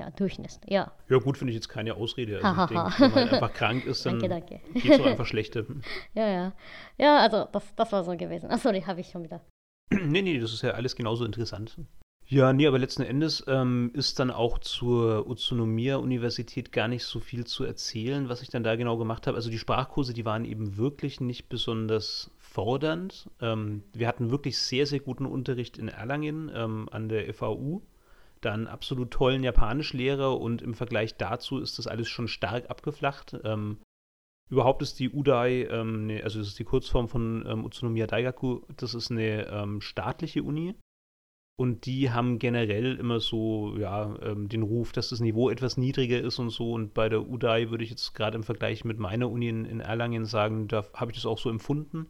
[0.00, 0.92] Ja, Durchschnitt, ja.
[1.10, 2.42] Ja, gut, finde ich jetzt keine Ausrede.
[2.42, 4.60] Also denke, wenn man halt einfach krank ist, dann Danke, danke.
[4.72, 5.64] geht es auch einfach schlechter.
[6.14, 6.52] Ja, ja.
[6.98, 8.48] Ja, also das, das war so gewesen.
[8.50, 9.44] Ach, sorry, habe ich schon wieder.
[9.90, 11.76] nee, nee, das ist ja alles genauso interessant.
[12.26, 17.44] Ja, nee, aber letzten Endes ähm, ist dann auch zur Utsunomiya-Universität gar nicht so viel
[17.44, 19.36] zu erzählen, was ich dann da genau gemacht habe.
[19.36, 23.28] Also die Sprachkurse, die waren eben wirklich nicht besonders fordernd.
[23.40, 27.82] Ähm, wir hatten wirklich sehr, sehr guten Unterricht in Erlangen ähm, an der FAU.
[28.42, 33.36] Da einen absolut tollen Japanischlehrer und im Vergleich dazu ist das alles schon stark abgeflacht.
[33.44, 33.78] Ähm,
[34.50, 38.62] Überhaupt ist die UDAI, ähm, ne, also das ist die Kurzform von ähm, Utsunomiya Daigaku,
[38.76, 40.74] das ist eine ähm, staatliche Uni.
[41.56, 46.18] Und die haben generell immer so, ja, ähm, den Ruf, dass das Niveau etwas niedriger
[46.18, 46.72] ist und so.
[46.72, 49.80] Und bei der UDAI würde ich jetzt gerade im Vergleich mit meiner Uni in, in
[49.80, 52.06] Erlangen sagen, da habe ich das auch so empfunden.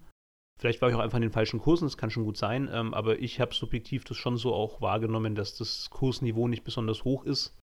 [0.60, 2.92] Vielleicht war ich auch einfach in den falschen Kursen, das kann schon gut sein, ähm,
[2.92, 7.24] aber ich habe subjektiv das schon so auch wahrgenommen, dass das Kursniveau nicht besonders hoch
[7.24, 7.58] ist.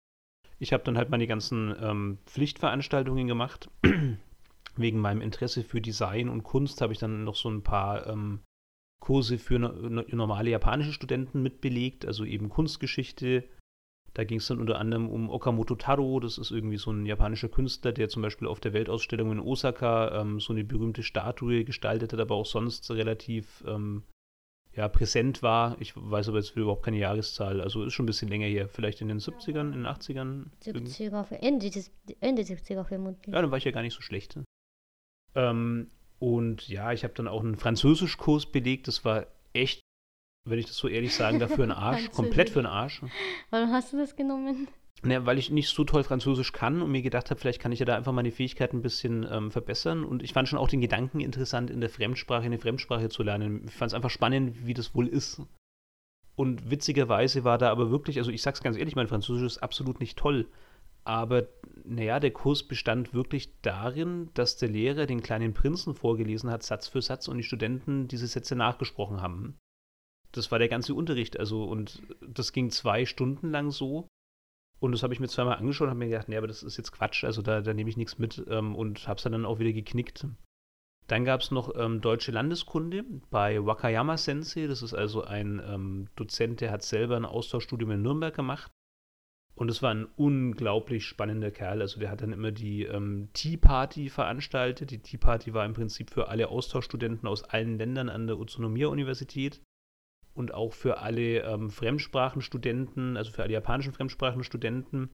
[0.60, 3.68] Ich habe dann halt meine ganzen ähm, Pflichtveranstaltungen gemacht.
[4.76, 8.42] Wegen meinem Interesse für Design und Kunst habe ich dann noch so ein paar ähm,
[9.00, 13.42] Kurse für no no normale japanische Studenten mitbelegt, also eben Kunstgeschichte.
[14.14, 17.48] Da ging es dann unter anderem um Okamoto Taro, das ist irgendwie so ein japanischer
[17.48, 22.12] Künstler, der zum Beispiel auf der Weltausstellung in Osaka ähm, so eine berühmte Statue gestaltet
[22.12, 24.04] hat, aber auch sonst relativ ähm,
[24.76, 25.76] ja, präsent war.
[25.80, 29.00] Ich weiß aber jetzt überhaupt keine Jahreszahl, also ist schon ein bisschen länger her, vielleicht
[29.00, 30.46] in den 70ern, in den 80ern.
[30.64, 30.92] irgendwie.
[30.92, 31.70] 70er, Ende,
[32.20, 33.34] Ende 70er vermutlich.
[33.34, 34.38] Ja, dann war ich ja gar nicht so schlecht.
[35.34, 38.88] Ähm, und ja, ich habe dann auch einen Französischkurs belegt.
[38.88, 39.80] Das war echt,
[40.44, 42.10] wenn ich das so ehrlich sagen darf, für einen Arsch.
[42.10, 43.02] komplett für einen Arsch.
[43.50, 44.68] Warum hast du das genommen?
[45.02, 47.78] Ne, weil ich nicht so toll Französisch kann und mir gedacht habe, vielleicht kann ich
[47.78, 50.04] ja da einfach meine Fähigkeiten ein bisschen ähm, verbessern.
[50.04, 53.66] Und ich fand schon auch den Gedanken interessant, in der Fremdsprache eine Fremdsprache zu lernen.
[53.66, 55.42] Ich fand es einfach spannend, wie das wohl ist.
[56.36, 60.00] Und witzigerweise war da aber wirklich, also ich sag's ganz ehrlich, mein Französisch ist absolut
[60.00, 60.48] nicht toll.
[61.04, 61.48] Aber
[61.84, 66.88] naja, der Kurs bestand wirklich darin, dass der Lehrer den kleinen Prinzen vorgelesen hat, Satz
[66.88, 69.58] für Satz, und die Studenten diese Sätze nachgesprochen haben.
[70.34, 74.08] Das war der ganze Unterricht, also, und das ging zwei Stunden lang so.
[74.80, 76.76] Und das habe ich mir zweimal angeschaut und habe mir gedacht, nee, aber das ist
[76.76, 79.60] jetzt Quatsch, also da, da nehme ich nichts mit ähm, und habe es dann auch
[79.60, 80.26] wieder geknickt.
[81.06, 84.66] Dann gab es noch ähm, deutsche Landeskunde bei Wakayama Sensei.
[84.66, 88.72] Das ist also ein ähm, Dozent, der hat selber ein Austauschstudium in Nürnberg gemacht.
[89.54, 91.80] Und es war ein unglaublich spannender Kerl.
[91.80, 94.90] Also der hat dann immer die ähm, Tea Party veranstaltet.
[94.90, 99.62] Die Tea Party war im Prinzip für alle Austauschstudenten aus allen Ländern an der Utsunomiya-Universität
[100.34, 105.10] und auch für alle ähm, Fremdsprachenstudenten, also für alle japanischen Fremdsprachenstudenten.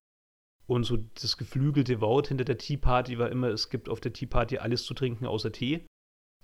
[0.66, 4.12] Und so das geflügelte Wort hinter der Tea Party war immer, es gibt auf der
[4.12, 5.86] Tea Party alles zu trinken außer Tee.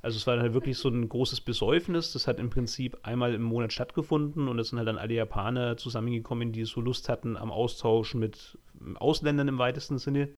[0.03, 2.13] Also es war dann halt wirklich so ein großes Besäufnis.
[2.13, 5.77] Das hat im Prinzip einmal im Monat stattgefunden und es sind halt dann alle Japaner
[5.77, 8.59] zusammengekommen, die so Lust hatten am Austausch mit
[8.97, 10.35] Ausländern im weitesten Sinne.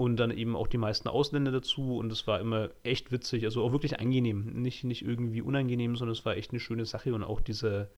[0.00, 1.98] Und dann eben auch die meisten Ausländer dazu.
[1.98, 4.46] Und es war immer echt witzig, also auch wirklich angenehm.
[4.62, 7.12] Nicht, nicht irgendwie unangenehm, sondern es war echt eine schöne Sache.
[7.14, 7.90] Und auch dieser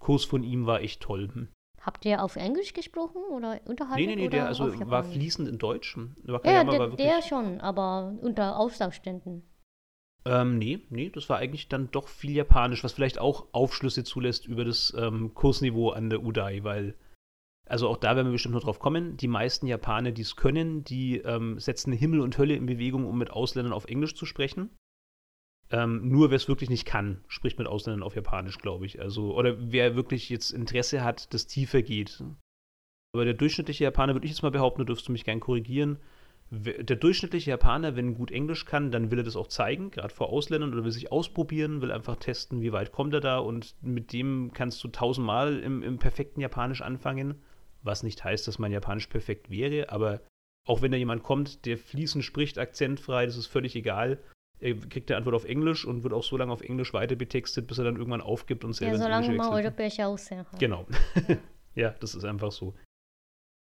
[0.00, 1.28] Kurs von ihm war echt toll.
[1.30, 1.48] Hm.
[1.82, 4.06] Habt ihr auf Englisch gesprochen oder unterhalten?
[4.06, 5.98] Nee, nee, nee, der also war fließend in Deutsch.
[6.26, 9.42] Ja, der, wirklich, der schon, aber unter Austauschständen.
[10.24, 14.46] Ähm, nee, nee, das war eigentlich dann doch viel Japanisch, was vielleicht auch Aufschlüsse zulässt
[14.46, 16.94] über das ähm, Kursniveau an der UDAI, weil,
[17.66, 20.84] also auch da werden wir bestimmt noch drauf kommen, die meisten Japaner, die es können,
[20.84, 24.70] die ähm, setzen Himmel und Hölle in Bewegung, um mit Ausländern auf Englisch zu sprechen.
[25.70, 29.00] Ähm, nur wer es wirklich nicht kann, spricht mit Ausländern auf Japanisch, glaube ich.
[29.00, 32.22] Also, oder wer wirklich jetzt Interesse hat, das tiefer geht.
[33.14, 35.98] Aber der durchschnittliche Japaner, würde ich jetzt mal behaupten, da dürfst du mich gern korrigieren,
[36.50, 40.28] der durchschnittliche Japaner, wenn gut Englisch kann, dann will er das auch zeigen, gerade vor
[40.28, 44.12] Ausländern, oder will sich ausprobieren, will einfach testen, wie weit kommt er da und mit
[44.12, 47.42] dem kannst du tausendmal im, im perfekten Japanisch anfangen,
[47.84, 50.20] was nicht heißt, dass mein Japanisch perfekt wäre, aber
[50.66, 54.18] auch wenn da jemand kommt, der fließend spricht, akzentfrei, das ist völlig egal,
[54.58, 57.66] er kriegt eine Antwort auf Englisch und wird auch so lange auf Englisch weiter betextet,
[57.66, 59.64] bis er dann irgendwann aufgibt und Ja, selber ins solange Englische man wechselt.
[59.66, 60.58] europäische Aussehen hat.
[60.58, 60.86] Genau.
[61.74, 62.74] ja, das ist einfach so.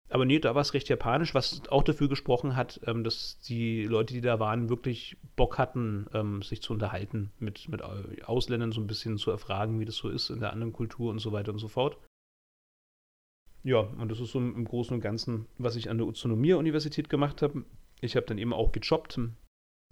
[0.08, 3.84] Aber nee, da war es recht japanisch, was auch dafür gesprochen hat, ähm, dass die
[3.84, 8.70] Leute, die da waren, wirklich Bock hatten, ähm, sich zu unterhalten, mit, mit Au- Ausländern
[8.70, 11.32] so ein bisschen zu erfragen, wie das so ist in der anderen Kultur und so
[11.32, 11.98] weiter und so fort.
[13.66, 17.42] Ja, und das ist so im Großen und Ganzen, was ich an der Utsunomiya-Universität gemacht
[17.42, 17.64] habe.
[18.00, 19.18] Ich habe dann eben auch gejobbt.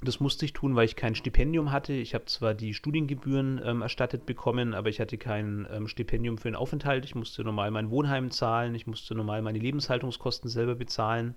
[0.01, 1.93] Das musste ich tun, weil ich kein Stipendium hatte.
[1.93, 6.47] Ich habe zwar die Studiengebühren ähm, erstattet bekommen, aber ich hatte kein ähm, Stipendium für
[6.47, 7.05] den Aufenthalt.
[7.05, 11.35] Ich musste normal mein Wohnheim zahlen, ich musste normal meine Lebenshaltungskosten selber bezahlen.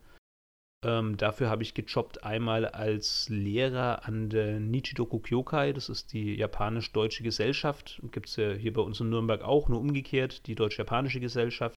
[0.86, 6.36] Ähm, dafür habe ich gejobbt einmal als Lehrer an der Nichidoku Kyokai, das ist die
[6.36, 8.00] japanisch-deutsche Gesellschaft.
[8.12, 11.77] Gibt es ja hier bei uns in Nürnberg auch, nur umgekehrt, die deutsch-japanische Gesellschaft.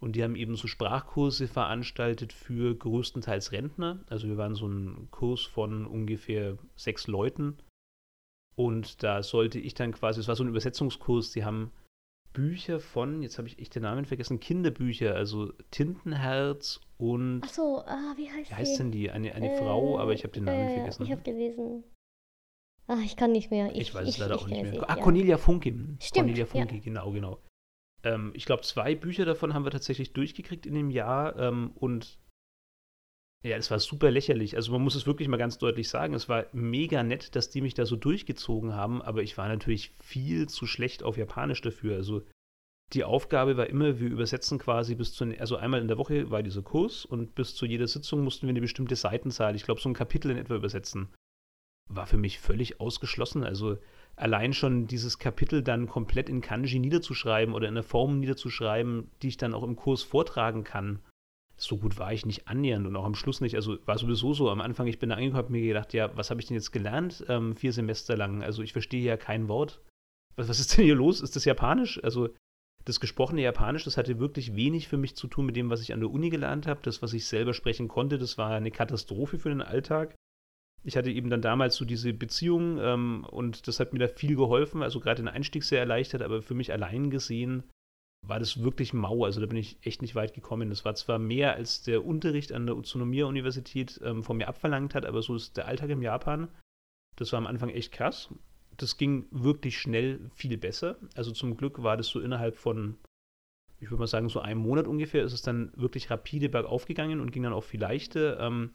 [0.00, 4.04] Und die haben eben so Sprachkurse veranstaltet für größtenteils Rentner.
[4.08, 7.58] Also wir waren so ein Kurs von ungefähr sechs Leuten.
[8.54, 11.72] Und da sollte ich dann quasi, es war so ein Übersetzungskurs, die haben
[12.32, 17.40] Bücher von, jetzt habe ich echt den Namen vergessen, Kinderbücher, also Tintenherz und.
[17.44, 18.78] Ach so, ah, wie heißt Wie heißt sie?
[18.78, 19.10] denn die?
[19.10, 21.04] Eine, eine Äh, Frau, aber ich habe den Namen äh, vergessen.
[21.04, 21.84] Ich habe gelesen.
[22.86, 23.74] Ah, ich kann nicht mehr.
[23.74, 24.90] Ich, weiß es leider auch nicht kenne mehr.
[24.90, 25.02] Ah, ja.
[25.02, 25.70] Cornelia Funke.
[25.70, 26.46] Stimmt, Cornelia ja.
[26.46, 27.38] Funke, genau, genau.
[28.02, 32.18] Ähm, ich glaube, zwei Bücher davon haben wir tatsächlich durchgekriegt in dem Jahr ähm, und
[33.44, 34.56] ja, es war super lächerlich.
[34.56, 36.14] Also man muss es wirklich mal ganz deutlich sagen.
[36.14, 39.92] Es war mega nett, dass die mich da so durchgezogen haben, aber ich war natürlich
[40.00, 41.94] viel zu schlecht auf Japanisch dafür.
[41.94, 42.22] Also
[42.94, 46.42] die Aufgabe war immer, wir übersetzen quasi bis zu, also einmal in der Woche war
[46.42, 49.88] dieser Kurs und bis zu jeder Sitzung mussten wir eine bestimmte Seitenzahl, ich glaube so
[49.88, 51.14] ein Kapitel in etwa übersetzen.
[51.88, 53.44] War für mich völlig ausgeschlossen.
[53.44, 53.78] Also
[54.20, 59.28] allein schon dieses Kapitel dann komplett in Kanji niederzuschreiben oder in einer Form niederzuschreiben, die
[59.28, 61.00] ich dann auch im Kurs vortragen kann.
[61.56, 63.56] So gut war ich nicht annähernd und auch am Schluss nicht.
[63.56, 64.48] Also war sowieso so.
[64.48, 66.70] Am Anfang, ich bin da angekommen, habe mir gedacht, ja, was habe ich denn jetzt
[66.70, 67.24] gelernt?
[67.28, 68.42] Ähm, vier Semester lang.
[68.42, 69.80] Also ich verstehe ja kein Wort.
[70.36, 71.20] Was, was ist denn hier los?
[71.20, 72.02] Ist das Japanisch?
[72.04, 72.28] Also
[72.84, 75.92] das gesprochene Japanisch, das hatte wirklich wenig für mich zu tun mit dem, was ich
[75.92, 76.80] an der Uni gelernt habe.
[76.82, 80.14] Das, was ich selber sprechen konnte, das war eine Katastrophe für den Alltag.
[80.84, 84.36] Ich hatte eben dann damals so diese Beziehung ähm, und das hat mir da viel
[84.36, 87.64] geholfen, also gerade den Einstieg sehr erleichtert, aber für mich allein gesehen
[88.26, 89.24] war das wirklich mau.
[89.24, 90.70] Also da bin ich echt nicht weit gekommen.
[90.70, 95.06] Das war zwar mehr, als der Unterricht an der Utsunomiya-Universität ähm, von mir abverlangt hat,
[95.06, 96.48] aber so ist der Alltag in Japan.
[97.16, 98.32] Das war am Anfang echt krass.
[98.76, 100.96] Das ging wirklich schnell viel besser.
[101.16, 102.96] Also zum Glück war das so innerhalb von,
[103.80, 107.20] ich würde mal sagen, so einem Monat ungefähr, ist es dann wirklich rapide bergauf gegangen
[107.20, 108.38] und ging dann auch viel leichter.
[108.40, 108.70] Ähm,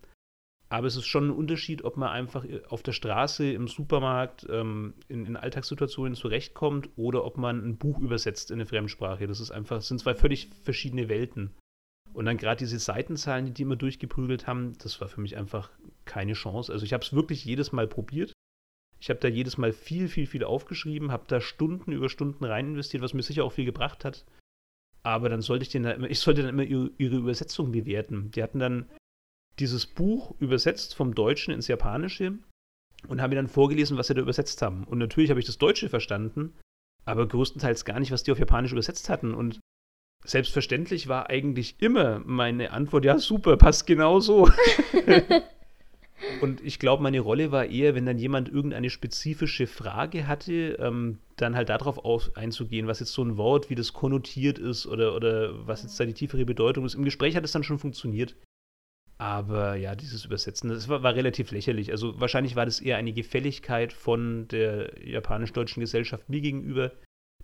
[0.73, 4.95] aber es ist schon ein Unterschied, ob man einfach auf der Straße, im Supermarkt, ähm,
[5.07, 9.27] in, in Alltagssituationen zurechtkommt oder ob man ein Buch übersetzt in eine Fremdsprache.
[9.27, 11.53] Das ist einfach, sind zwei völlig verschiedene Welten.
[12.11, 15.69] Und dann gerade diese Seitenzahlen, die die immer durchgeprügelt haben, das war für mich einfach
[16.05, 16.73] keine Chance.
[16.73, 18.33] Also ich habe es wirklich jedes Mal probiert.
[18.99, 22.69] Ich habe da jedes Mal viel, viel, viel aufgeschrieben, habe da Stunden über Stunden rein
[22.69, 24.25] investiert, was mir sicher auch viel gebracht hat.
[25.03, 28.31] Aber dann sollte ich den da immer, ich sollte dann immer ihre, ihre Übersetzung bewerten.
[28.31, 28.89] Die hatten dann
[29.59, 32.37] dieses Buch übersetzt vom Deutschen ins Japanische
[33.07, 34.83] und haben mir dann vorgelesen, was sie da übersetzt haben.
[34.85, 36.53] Und natürlich habe ich das Deutsche verstanden,
[37.05, 39.33] aber größtenteils gar nicht, was die auf Japanisch übersetzt hatten.
[39.33, 39.59] Und
[40.25, 44.49] selbstverständlich war eigentlich immer meine Antwort, ja super, passt genau so.
[46.41, 51.19] Und ich glaube, meine Rolle war eher, wenn dann jemand irgendeine spezifische Frage hatte, ähm,
[51.35, 55.15] dann halt darauf auf, einzugehen, was jetzt so ein Wort, wie das konnotiert ist oder,
[55.15, 56.95] oder was jetzt da die tiefere Bedeutung ist.
[56.95, 58.35] Im Gespräch hat es dann schon funktioniert.
[59.17, 61.91] Aber ja, dieses Übersetzen, das war, war relativ lächerlich.
[61.91, 66.91] Also wahrscheinlich war das eher eine Gefälligkeit von der japanisch-deutschen Gesellschaft mir gegenüber.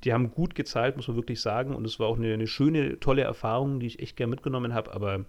[0.04, 1.76] Die haben gut gezahlt, muss man wirklich sagen.
[1.76, 4.94] Und es war auch eine, eine schöne, tolle Erfahrung, die ich echt gern mitgenommen habe.
[4.94, 5.26] Aber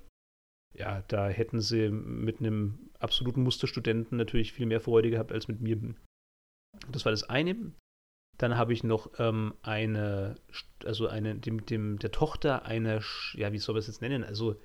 [0.74, 5.61] ja, da hätten sie mit einem absoluten Musterstudenten natürlich viel mehr Freude gehabt als mit
[5.61, 5.95] mir.
[6.91, 7.72] Das war das eine.
[8.38, 10.36] Dann habe ich noch ähm, eine,
[10.84, 13.03] also eine, dem, dem, der Tochter einer,
[13.34, 14.24] ja, wie soll man es jetzt nennen?
[14.24, 14.57] Also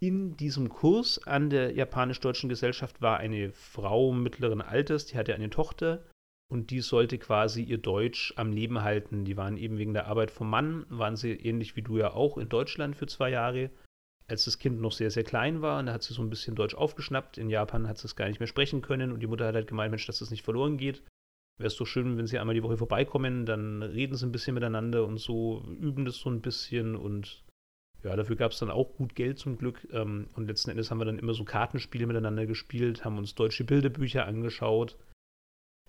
[0.00, 5.50] in diesem Kurs an der japanisch-deutschen Gesellschaft war eine Frau mittleren Alters, die hatte eine
[5.50, 6.04] Tochter
[6.50, 9.24] und die sollte quasi ihr Deutsch am Leben halten.
[9.24, 12.38] Die waren eben wegen der Arbeit vom Mann, waren sie ähnlich wie du ja auch
[12.38, 13.70] in Deutschland für zwei Jahre
[14.28, 15.78] als das Kind noch sehr, sehr klein war.
[15.78, 17.38] Und da hat sie so ein bisschen Deutsch aufgeschnappt.
[17.38, 19.10] In Japan hat sie es gar nicht mehr sprechen können.
[19.10, 21.02] Und die Mutter hat halt gemeint, Mensch, dass das nicht verloren geht.
[21.56, 24.54] Wäre es doch schön, wenn sie einmal die Woche vorbeikommen, dann reden sie ein bisschen
[24.54, 26.94] miteinander und so, üben das so ein bisschen.
[26.94, 27.42] Und
[28.04, 29.86] ja, dafür gab es dann auch gut Geld zum Glück.
[29.92, 34.26] Und letzten Endes haben wir dann immer so Kartenspiele miteinander gespielt, haben uns deutsche Bilderbücher
[34.26, 34.96] angeschaut.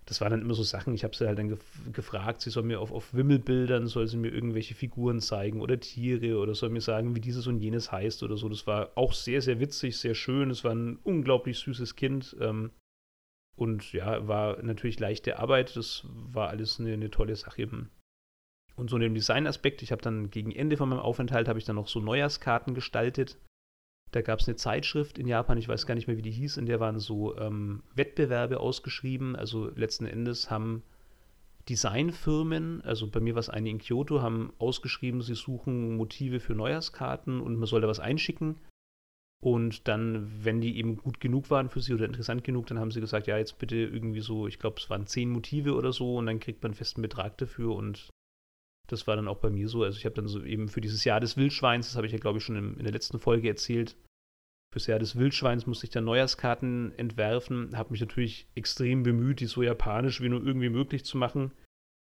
[0.06, 1.60] Das waren dann immer so Sachen, ich habe sie halt dann gef
[1.92, 6.38] gefragt, sie soll mir auf, auf Wimmelbildern, soll sie mir irgendwelche Figuren zeigen oder Tiere
[6.38, 8.48] oder soll mir sagen, wie dieses und jenes heißt oder so.
[8.48, 10.50] Das war auch sehr, sehr witzig, sehr schön.
[10.50, 12.36] Es war ein unglaublich süßes Kind.
[12.40, 12.72] Ähm,
[13.56, 15.76] und ja, war natürlich leichte Arbeit.
[15.76, 17.68] Das war alles eine, eine tolle Sache.
[18.80, 21.66] Und so in dem Designaspekt, ich habe dann gegen Ende von meinem Aufenthalt, habe ich
[21.66, 23.36] dann noch so Neujahrskarten gestaltet.
[24.10, 26.56] Da gab es eine Zeitschrift in Japan, ich weiß gar nicht mehr, wie die hieß,
[26.56, 29.36] in der waren so ähm, Wettbewerbe ausgeschrieben.
[29.36, 30.82] Also letzten Endes haben
[31.68, 36.54] Designfirmen, also bei mir war es eine in Kyoto, haben ausgeschrieben, sie suchen Motive für
[36.54, 38.56] Neujahrskarten und man soll da was einschicken.
[39.42, 42.92] Und dann, wenn die eben gut genug waren für sie oder interessant genug, dann haben
[42.92, 46.16] sie gesagt, ja, jetzt bitte irgendwie so, ich glaube, es waren zehn Motive oder so
[46.16, 48.08] und dann kriegt man einen festen Betrag dafür und
[48.92, 49.82] das war dann auch bei mir so.
[49.82, 52.18] Also ich habe dann so eben für dieses Jahr des Wildschweins, das habe ich ja,
[52.18, 53.96] glaube ich, schon in, in, der letzten Folge erzählt,
[54.72, 59.46] fürs Jahr des Wildschweins musste ich dann Neujahrskarten entwerfen, habe mich natürlich extrem bemüht, die
[59.46, 61.52] so japanisch wie nur irgendwie möglich zu machen,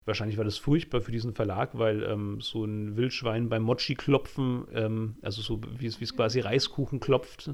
[0.09, 4.66] Wahrscheinlich war das furchtbar für diesen Verlag, weil ähm, so ein Wildschwein beim Mochi klopfen,
[4.72, 7.51] ähm, also so wie es quasi Reiskuchen klopft,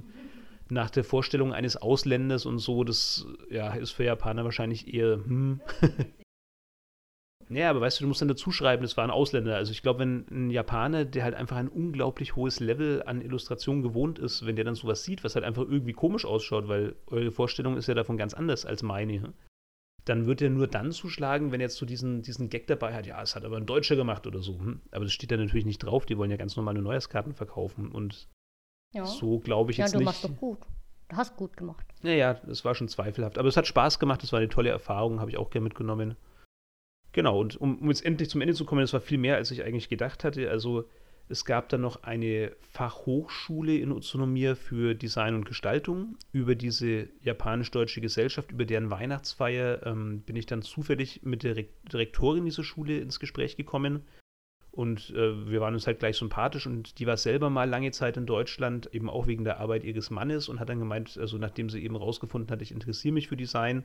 [0.70, 5.60] nach der Vorstellung eines Ausländers und so, das ja, ist für Japaner wahrscheinlich eher, hm.
[7.48, 9.56] Ja, aber weißt du, du musst dann dazu schreiben, das war ein Ausländer.
[9.56, 13.82] Also ich glaube, wenn ein Japaner, der halt einfach ein unglaublich hohes Level an Illustration
[13.82, 17.30] gewohnt ist, wenn der dann sowas sieht, was halt einfach irgendwie komisch ausschaut, weil eure
[17.30, 19.34] Vorstellung ist ja davon ganz anders als meine,
[20.04, 23.06] dann wird er nur dann zuschlagen, wenn er jetzt so diesen, diesen Gag dabei hat,
[23.06, 24.58] ja, es hat aber ein Deutscher gemacht oder so.
[24.58, 24.80] Hm?
[24.90, 28.28] Aber das steht da natürlich nicht drauf, die wollen ja ganz normale Neujahrskarten verkaufen und
[28.92, 29.04] ja.
[29.06, 30.00] so glaube ich ja, jetzt nicht.
[30.00, 30.58] Ja, du machst doch gut.
[31.08, 31.86] Du hast gut gemacht.
[32.02, 33.38] Naja, das war schon zweifelhaft.
[33.38, 36.16] Aber es hat Spaß gemacht, es war eine tolle Erfahrung, habe ich auch gerne mitgenommen.
[37.14, 39.52] Genau, und um, um, jetzt endlich zum Ende zu kommen, das war viel mehr, als
[39.52, 40.50] ich eigentlich gedacht hatte.
[40.50, 40.84] Also
[41.28, 46.16] es gab dann noch eine Fachhochschule in Utsunomiya für Design und Gestaltung.
[46.32, 52.44] Über diese japanisch-deutsche Gesellschaft, über deren Weihnachtsfeier ähm, bin ich dann zufällig mit der Rektorin
[52.44, 54.02] dieser Schule ins Gespräch gekommen.
[54.72, 58.16] Und äh, wir waren uns halt gleich sympathisch und die war selber mal lange Zeit
[58.16, 61.70] in Deutschland, eben auch wegen der Arbeit ihres Mannes und hat dann gemeint, also nachdem
[61.70, 63.84] sie eben rausgefunden hat, ich interessiere mich für Design,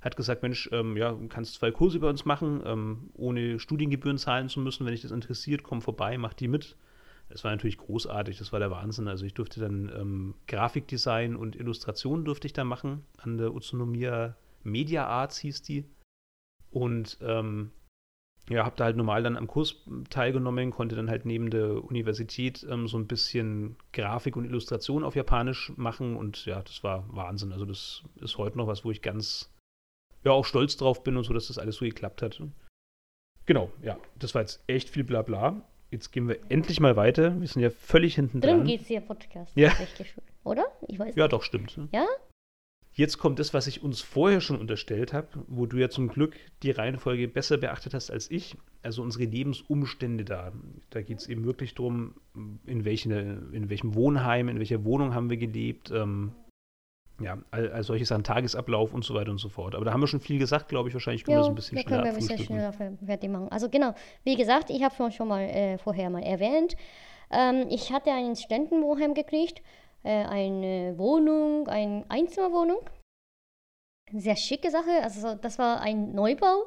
[0.00, 4.18] hat gesagt, Mensch, ähm, ja, du kannst zwei Kurse bei uns machen, ähm, ohne Studiengebühren
[4.18, 4.84] zahlen zu müssen.
[4.84, 6.76] Wenn dich das interessiert, komm vorbei, mach die mit.
[7.28, 9.08] Das war natürlich großartig, das war der Wahnsinn.
[9.08, 14.36] Also ich durfte dann ähm, Grafikdesign und Illustration durfte ich da machen an der Utsunomiya
[14.62, 15.84] Media Arts hieß die.
[16.70, 17.70] Und ähm,
[18.48, 19.76] ja, habe da halt normal dann am Kurs
[20.10, 25.16] teilgenommen, konnte dann halt neben der Universität ähm, so ein bisschen Grafik und Illustration auf
[25.16, 27.52] Japanisch machen und ja, das war Wahnsinn.
[27.52, 29.50] Also das ist heute noch was, wo ich ganz
[30.26, 32.40] ja auch stolz drauf bin und so, dass das alles so geklappt hat.
[33.46, 35.62] Genau, ja, das war jetzt echt viel Blabla.
[35.90, 37.40] Jetzt gehen wir endlich mal weiter.
[37.40, 38.50] Wir sind ja völlig hinten dran.
[38.50, 39.56] Darum geht es hier Podcast.
[39.56, 39.72] Ja.
[40.44, 40.66] Oder?
[40.88, 41.32] Ich weiß Ja, nicht.
[41.32, 41.78] doch, stimmt.
[41.92, 42.06] Ja?
[42.92, 46.34] Jetzt kommt das, was ich uns vorher schon unterstellt habe, wo du ja zum Glück
[46.62, 48.56] die Reihenfolge besser beachtet hast als ich.
[48.82, 50.52] Also unsere Lebensumstände da.
[50.90, 52.14] Da geht es eben wirklich darum,
[52.64, 56.32] in, welchen, in welchem Wohnheim, in welcher Wohnung haben wir gelebt, ähm,
[57.20, 59.74] ja, all, all solche Sachen, Tagesablauf und so weiter und so fort.
[59.74, 60.94] Aber da haben wir schon viel gesagt, glaube ich.
[60.94, 62.72] Wahrscheinlich können ja, wir das ein bisschen schneller können wir ein bisschen schneller
[63.06, 63.48] fertig machen.
[63.50, 63.94] Also genau,
[64.24, 66.76] wie gesagt, ich habe schon mal äh, vorher mal erwähnt,
[67.30, 69.62] ähm, ich hatte einen Studentenwohnheim gekriegt,
[70.02, 72.78] äh, eine Wohnung, eine Einzimmerwohnung.
[74.12, 76.66] Sehr schicke Sache, also das war ein Neubau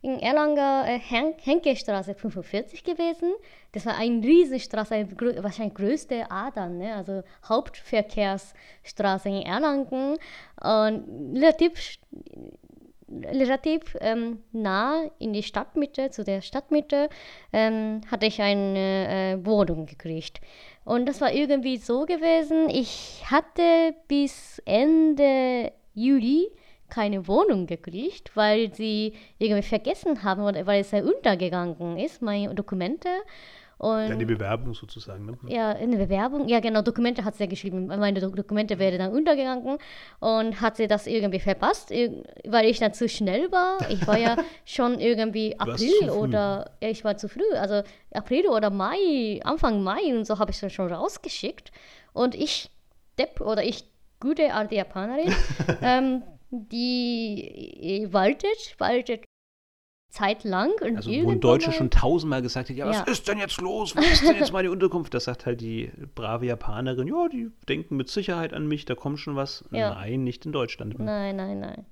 [0.00, 3.32] in Erlanger äh, Hen Henkestraße 45 gewesen.
[3.72, 6.94] Das war eine Riesenstraße, eine grö wahrscheinlich größte Adern, ne?
[6.94, 10.16] also Hauptverkehrsstraße in Erlangen.
[10.60, 11.98] Und relativ,
[13.10, 17.08] relativ ähm, nah in die Stadtmitte, zu der Stadtmitte,
[17.52, 20.40] ähm, hatte ich eine äh, Wohnung gekriegt.
[20.84, 26.48] Und das war irgendwie so gewesen, ich hatte bis Ende Juli
[26.88, 32.54] keine Wohnung gekriegt, weil sie irgendwie vergessen haben oder weil es ja untergegangen ist, meine
[32.54, 33.08] Dokumente.
[33.78, 35.38] Und, ja, die Bewerbung sozusagen, ne?
[35.46, 36.48] Ja, eine Bewerbung.
[36.48, 37.86] Ja, genau, Dokumente hat sie ja geschrieben.
[37.86, 39.78] Meine Dokumente wären dann untergegangen
[40.18, 43.88] und hat sie das irgendwie verpasst, weil ich dann zu schnell war.
[43.88, 47.48] Ich war ja schon irgendwie April oder ja, ich war zu früh.
[47.54, 47.82] Also
[48.12, 51.70] April oder Mai, Anfang Mai und so habe ich es schon rausgeschickt.
[52.12, 52.70] Und ich,
[53.16, 53.84] Depp oder ich,
[54.18, 55.32] gute alte Japanerin,
[55.82, 59.24] ähm, die äh, wartet, wartet
[60.10, 60.72] zeitlang.
[60.80, 63.04] Und also wo ein Deutscher schon tausendmal gesagt hat, ja, was ja.
[63.04, 63.94] ist denn jetzt los?
[63.94, 65.12] Was ist denn jetzt meine Unterkunft?
[65.14, 69.18] Das sagt halt die brave Japanerin, ja, die denken mit Sicherheit an mich, da kommt
[69.18, 69.64] schon was.
[69.70, 69.94] Ja.
[69.94, 70.98] Nein, nicht in Deutschland.
[70.98, 71.86] Nein, nein, nein.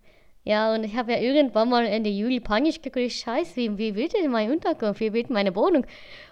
[0.44, 4.14] Ja, und ich habe ja irgendwann mal Ende Juli Panisch gekriegt, scheiße, wie, wie wird
[4.14, 5.84] denn meine Unterkunft, wie wird meine Wohnung?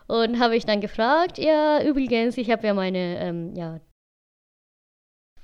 [0.06, 3.80] Und habe ich dann gefragt, ja, übrigens, ich habe ja meine, ähm, ja,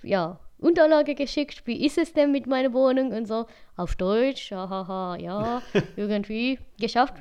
[0.03, 3.46] ja, Unterlage geschickt, wie ist es denn mit meiner Wohnung und so.
[3.76, 5.62] Auf Deutsch, hahaha, ja,
[5.96, 7.14] irgendwie geschafft.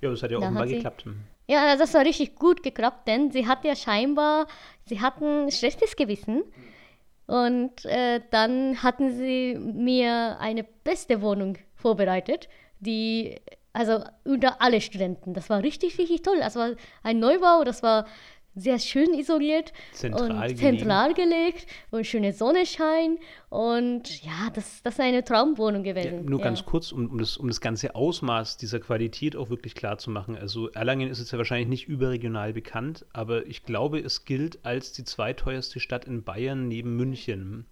[0.00, 1.04] Ja, das hat ja auch mal geklappt.
[1.48, 4.46] Ja, das hat richtig gut geklappt, denn sie hat ja scheinbar,
[4.84, 6.42] sie hatten ein schlechtes Gewissen.
[7.26, 12.48] Und äh, dann hatten sie mir eine beste Wohnung vorbereitet,
[12.80, 13.36] die,
[13.74, 15.34] also unter alle Studenten.
[15.34, 16.38] Das war richtig, richtig toll.
[16.40, 16.70] Das war
[17.02, 18.06] ein Neubau, das war
[18.58, 25.00] sehr schön isoliert zentral, und zentral gelegt und schöne Sonnenschein und ja, das, das ist
[25.00, 26.14] eine Traumwohnung gewesen.
[26.14, 26.44] Ja, nur ja.
[26.44, 30.10] ganz kurz, um, um, das, um das ganze Ausmaß dieser Qualität auch wirklich klar zu
[30.10, 30.36] machen.
[30.36, 34.92] Also Erlangen ist jetzt ja wahrscheinlich nicht überregional bekannt, aber ich glaube, es gilt als
[34.92, 37.66] die zweiteuerste Stadt in Bayern neben München.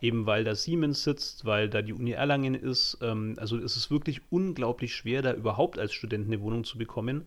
[0.00, 2.98] Eben weil da Siemens sitzt, weil da die Uni Erlangen ist.
[3.02, 7.26] Ähm, also es ist wirklich unglaublich schwer, da überhaupt als Student eine Wohnung zu bekommen.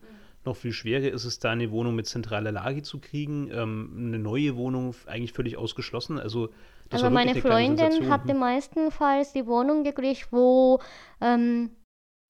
[0.50, 3.52] Noch viel schwerer ist es, da eine Wohnung mit zentraler Lage zu kriegen.
[3.52, 6.18] Ähm, eine neue Wohnung eigentlich völlig ausgeschlossen.
[6.18, 6.50] Also,
[6.90, 10.80] das Aber meine Freundin hatte meistenfalls die Wohnung gekriegt, wo
[11.22, 11.70] ähm,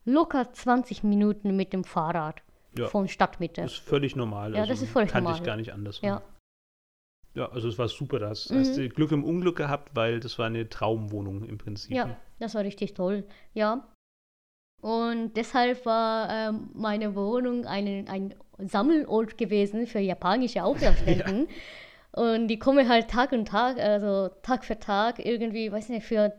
[0.04, 2.42] locker 20 Minuten mit dem Fahrrad
[2.78, 2.88] Ja.
[2.90, 3.62] von Stadtmitte.
[3.62, 4.54] Das ist völlig normal.
[4.54, 5.40] Ja, das ist völlig kannte normal.
[5.40, 6.02] ich gar nicht anders.
[6.02, 6.22] Ja.
[7.36, 8.20] Ja, also es war super.
[8.20, 8.60] Da hast, Mhm.
[8.60, 11.96] hast du Glück im Unglück gehabt, weil das war eine Traumwohnung im Prinzip.
[11.96, 13.24] Ja, das war richtig toll.
[13.54, 13.88] Ja.
[14.82, 18.34] Und deshalb war ähm, meine Wohnung ein, ein
[18.68, 21.48] Sammelort gewesen für japanische Auslandsstudenten.
[22.12, 26.34] Und die kommen halt Tag und Tag, also Tag für Tag, irgendwie, weiß nicht, für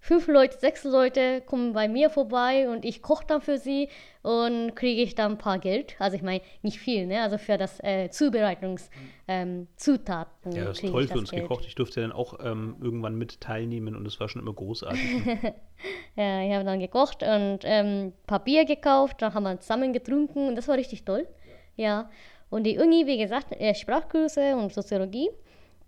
[0.00, 3.88] fünf Leute, sechs Leute kommen bei mir vorbei und ich koche dann für sie
[4.22, 5.96] und kriege ich dann ein paar Geld.
[5.98, 7.22] Also ich meine, nicht viel, ne?
[7.22, 8.90] Also für das äh, Zubereitungs
[9.26, 10.52] ähm, Zutaten.
[10.52, 11.42] Ja, das ist toll für uns Geld.
[11.42, 11.64] gekocht.
[11.66, 15.00] Ich durfte ja dann auch ähm, irgendwann mit teilnehmen und es war schon immer großartig.
[16.16, 20.56] Ja, ich habe dann gekocht und ähm, Papier gekauft, dann haben wir zusammen getrunken und
[20.56, 21.28] das war richtig toll.
[21.76, 22.10] Ja,
[22.50, 25.30] und die Uni, wie gesagt, äh, Sprachkurse und Soziologie.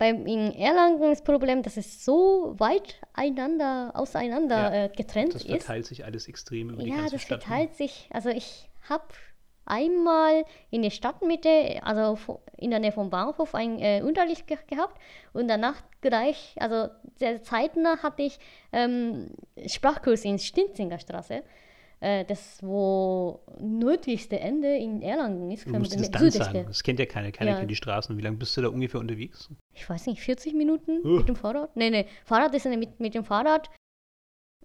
[0.01, 5.35] Beim in Erlangen ist das Problem, dass es so weit einander, auseinander Ja, äh, getrennt
[5.35, 5.51] Das ist.
[5.51, 7.45] verteilt sich alles extrem über die Ja, ganze das Stadt.
[7.45, 8.09] verteilt sich.
[8.11, 9.05] Also ich habe
[9.67, 14.99] einmal in der Stadtmitte, also in der Nähe vom Bahnhof, einen äh, Unterricht ge gehabt
[15.35, 18.39] und danach gleich, also sehr zeitnah hatte ich
[18.73, 19.35] ähm,
[19.67, 21.43] Sprachkurs in Stinzinger Straße.
[22.01, 25.67] Äh, das wo nördlichste Ende in Erlangen ist.
[25.67, 26.31] Du musst südlichste.
[26.45, 26.65] sagen.
[26.67, 27.31] Das kennt ja keiner.
[27.31, 27.59] Keiner Ja.
[27.59, 28.17] kennt die Straßen.
[28.17, 29.51] Wie lange bist du da ungefähr unterwegs?
[29.75, 31.19] ich weiß nicht, 40 Minuten Uh.
[31.19, 31.77] mit dem Fahrrad?
[31.77, 33.69] Nee, nee, Fahrrad ist mit, mit dem Fahrrad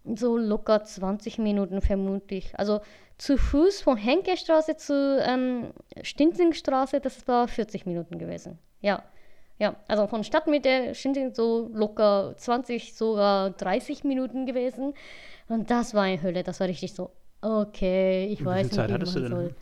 [0.05, 2.53] so locker 20 Minuten vermutlich.
[2.57, 2.79] Also
[3.17, 5.71] zu Fuß von Henkestraße zu ähm,
[6.01, 8.59] Stinzingstraße, das war 40 Minuten gewesen.
[8.81, 9.03] Ja.
[9.57, 14.93] Ja, also von Stadtmitte Stinzing so locker 20, sogar 30 Minuten gewesen.
[15.47, 17.09] Und das war eine Hölle, das war richtig so,
[17.45, 19.29] okay, ich Wie weiß nicht, Zeit wie hattest du denn?
[19.29, 19.55] soll.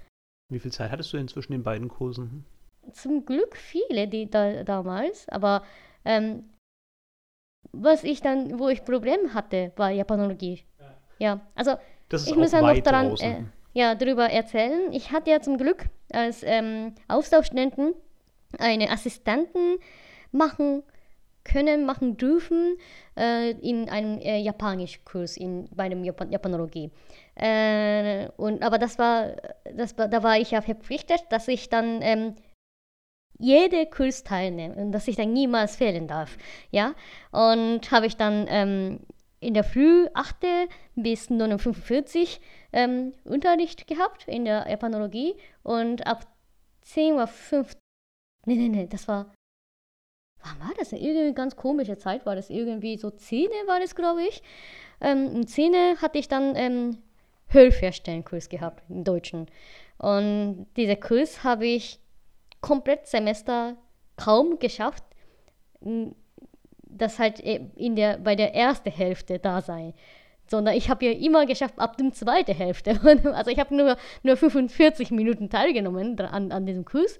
[0.49, 2.45] Wie viel Zeit hattest du denn zwischen den beiden Kursen?
[2.91, 5.63] zum Glück viele, die da, damals, aber
[6.05, 6.43] ähm,
[7.71, 10.61] was ich dann, wo ich Probleme hatte, war Japanologie.
[11.19, 11.75] Ja, also
[12.09, 14.91] Das ist ich muss ja noch daran äh, ja, darüber erzählen.
[14.91, 17.95] Ich hatte ja zum Glück als ähm, Austauschstudenten
[18.59, 19.77] eine Assistenten
[20.31, 20.84] machen
[21.43, 22.77] können, machen dürfen
[23.17, 26.91] äh, in einem äh, Japanischkurs in bei einem Japan Japanologie.
[27.36, 29.36] Äh, und aber das war,
[29.75, 32.36] das da war ich ja verpflichtet, dass ich dann ähm,
[33.39, 36.38] jede Kurs teilnehme und dass ich dann niemals fehlen darf.
[36.71, 36.93] Ja,
[37.31, 38.99] und habe ich dann ähm,
[39.39, 40.38] in der Früh 8.
[40.95, 42.39] bis 9.45
[42.71, 46.25] ähm, Unterricht gehabt in der Japanologie und ab
[46.81, 47.75] 10 Uhr 5.
[48.45, 49.34] Nee, nee, nee, das war.
[50.41, 50.91] Wann war das?
[50.91, 52.49] Irgendwie eine ganz komische Zeit war das.
[52.49, 54.41] Irgendwie so 10 war das, glaube ich.
[54.99, 56.97] Ähm, um 10 hatte ich dann ähm,
[57.53, 59.47] Hörverstellenkurs gehabt im Deutschen.
[59.97, 61.99] Und dieser Kurs habe ich
[62.61, 63.75] komplett Semester
[64.17, 65.03] kaum geschafft,
[66.81, 69.93] dass halt äh, in der, bei der ersten Hälfte da sei.
[70.47, 72.99] Sondern ich habe ja immer geschafft ab der zweiten Hälfte.
[73.33, 77.19] Also ich habe nur, nur 45 Minuten teilgenommen an, an diesem Kurs.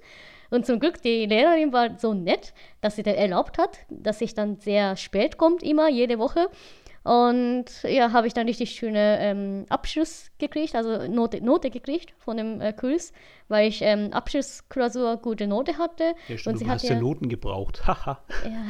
[0.50, 4.34] Und zum Glück, die Lehrerin war so nett, dass sie da erlaubt hat, dass ich
[4.34, 6.48] dann sehr spät kommt, immer, jede Woche.
[7.04, 12.38] Und ja, habe ich dann richtig schöne ähm, Abschluss gekriegt, also Note, Note gekriegt von
[12.38, 13.12] dem äh, Kurs,
[13.48, 16.14] weil ich ähm, Abschlussklausur gute Note hatte.
[16.28, 17.86] Ja, und stimmt, sie du hat hast ja Noten gebraucht.
[17.86, 18.64] Haha, ja.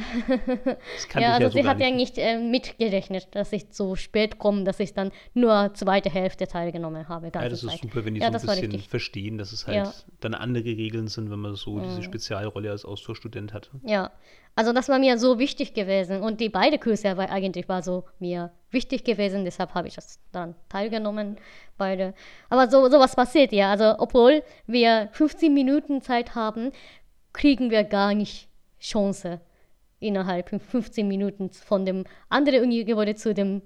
[1.21, 1.95] ja, also ja sie hat ja nicht.
[1.95, 7.07] nicht ähm, mitgerechnet, dass ich so spät komme, dass ich dann nur zweite Hälfte teilgenommen
[7.07, 7.31] habe.
[7.33, 7.79] Ja, das ist Zeit.
[7.81, 11.31] super, wenn die Ja, so ein bisschen verstehen, dass es halt dann andere Regeln sind,
[11.31, 12.03] wenn man so diese Mhm.
[12.03, 13.71] Spezialrolle als Austauschstudent hat.
[13.85, 14.11] Ja,
[14.55, 18.05] also das war mir so wichtig gewesen und die beiden Kurse war eigentlich war so
[18.19, 21.37] mir wichtig gewesen, deshalb habe ich das daran teilgenommen,
[21.77, 22.13] beide.
[22.49, 26.71] Aber so sowas passiert ja, also obwohl wir 15 Minuten Zeit haben,
[27.33, 28.47] kriegen wir gar nicht
[28.79, 29.39] Chance
[29.99, 33.61] innerhalb von 15 Minuten von dem anderen Uni-Gebäude zu dem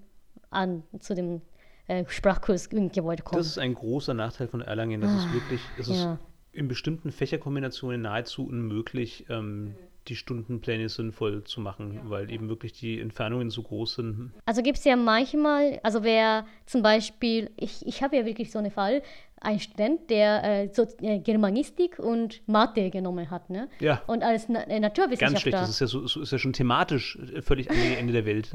[0.51, 1.41] an zu dem
[1.87, 3.39] äh, Sprachkurs-Uni-Gebäude kommen.
[3.39, 5.01] Das ist ein großer Nachteil von Erlangen.
[5.01, 6.19] Das ist wirklich, es ist Ah, ja.
[6.51, 9.75] in bestimmten Fächerkombinationen nahezu unmöglich, ähm,
[10.07, 14.31] die Stundenpläne sinnvoll zu machen, weil eben wirklich die Entfernungen so groß sind.
[14.45, 18.59] Also gibt es ja manchmal, also wer zum Beispiel, ich, ich habe ja wirklich so
[18.59, 19.03] einen Fall,
[19.41, 23.69] ein Student, der äh, so, äh, Germanistik und Mathe genommen hat, ne?
[23.79, 24.81] Ja, Und als Na äh, ganz schlecht.
[24.81, 28.25] Naturwissenschaftler, Das ist ja, so, so ist ja schon thematisch äh, völlig andere Ende der
[28.25, 28.51] Welt.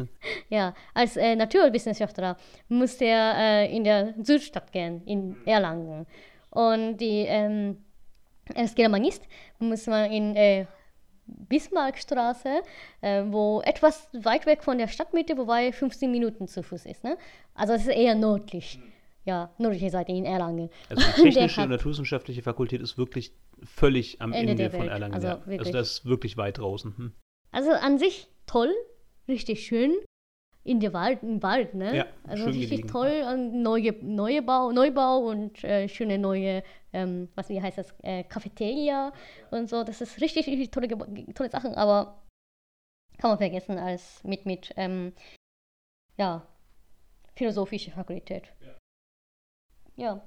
[0.51, 2.37] ja, als äh, Naturwissenschaftler
[2.69, 6.07] musste er äh, in der Südstadt gehen, in Erlangen.
[6.51, 7.79] Und die, ähm,
[8.55, 9.23] als Germanist
[9.59, 10.67] muss man in äh,
[11.27, 12.63] Bismarckstraße,
[13.01, 17.05] äh, wo etwas weit weg von der Stadtmitte, wobei 15 Minuten zu Fuß ist.
[17.05, 17.17] Ne?
[17.55, 18.79] Also es ist eher nördlich.
[19.25, 20.69] Ja, nördliche Seite in Erlangen.
[20.91, 24.87] Also die technische und naturwissenschaftliche Fakultät ist wirklich völlig am Ende Ende, von.
[24.87, 25.15] Erlangen.
[25.15, 26.95] Also also das ist wirklich weit draußen.
[26.97, 27.13] Hm.
[27.51, 28.71] Also an sich toll,
[29.27, 29.95] richtig schön.
[30.65, 31.97] In der Wald, im Wald, ne?
[31.97, 32.89] Ja, also richtig gelegen.
[32.89, 36.63] toll, neue, neue Bau, Neubau und äh, schöne neue,
[36.95, 39.13] ähm, was wie heißt das, äh, Cafeteria
[39.51, 39.85] und so.
[39.85, 40.89] Das ist richtig, richtig tolle,
[41.35, 42.23] tolle Sachen, aber
[43.19, 45.13] kann man vergessen als mit, mit, ähm,
[46.17, 46.47] ja,
[47.37, 48.45] philosophische Fakultät.
[49.97, 50.27] Ja.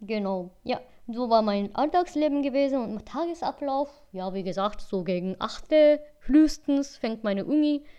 [0.00, 0.56] Genau.
[0.64, 3.90] Ja, so war mein Alltagsleben gewesen und mein Tagesablauf.
[4.12, 6.00] Ja, wie gesagt, so gegen 8.
[6.20, 7.97] frühestens fängt meine Uni an.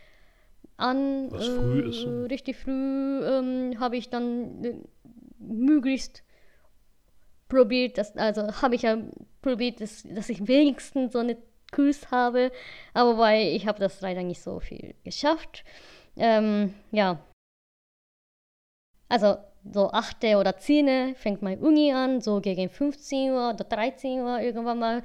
[1.32, 2.30] Was früh ist, Äh, ne?
[2.30, 4.76] richtig früh ähm, habe ich dann äh,
[5.40, 6.24] möglichst
[7.50, 8.98] probiert, dass, also habe ich ja
[9.42, 11.38] probiert, dass, dass ich wenigstens so eine
[11.72, 12.52] Kurs habe,
[12.94, 15.64] aber weil ich habe das leider nicht so viel geschafft.
[16.16, 17.20] Ähm, ja.
[19.08, 19.38] Also
[19.72, 20.24] so 8.
[20.36, 21.16] oder 10.
[21.16, 25.04] fängt meine Uni an, so gegen 15 Uhr oder 13 Uhr irgendwann mal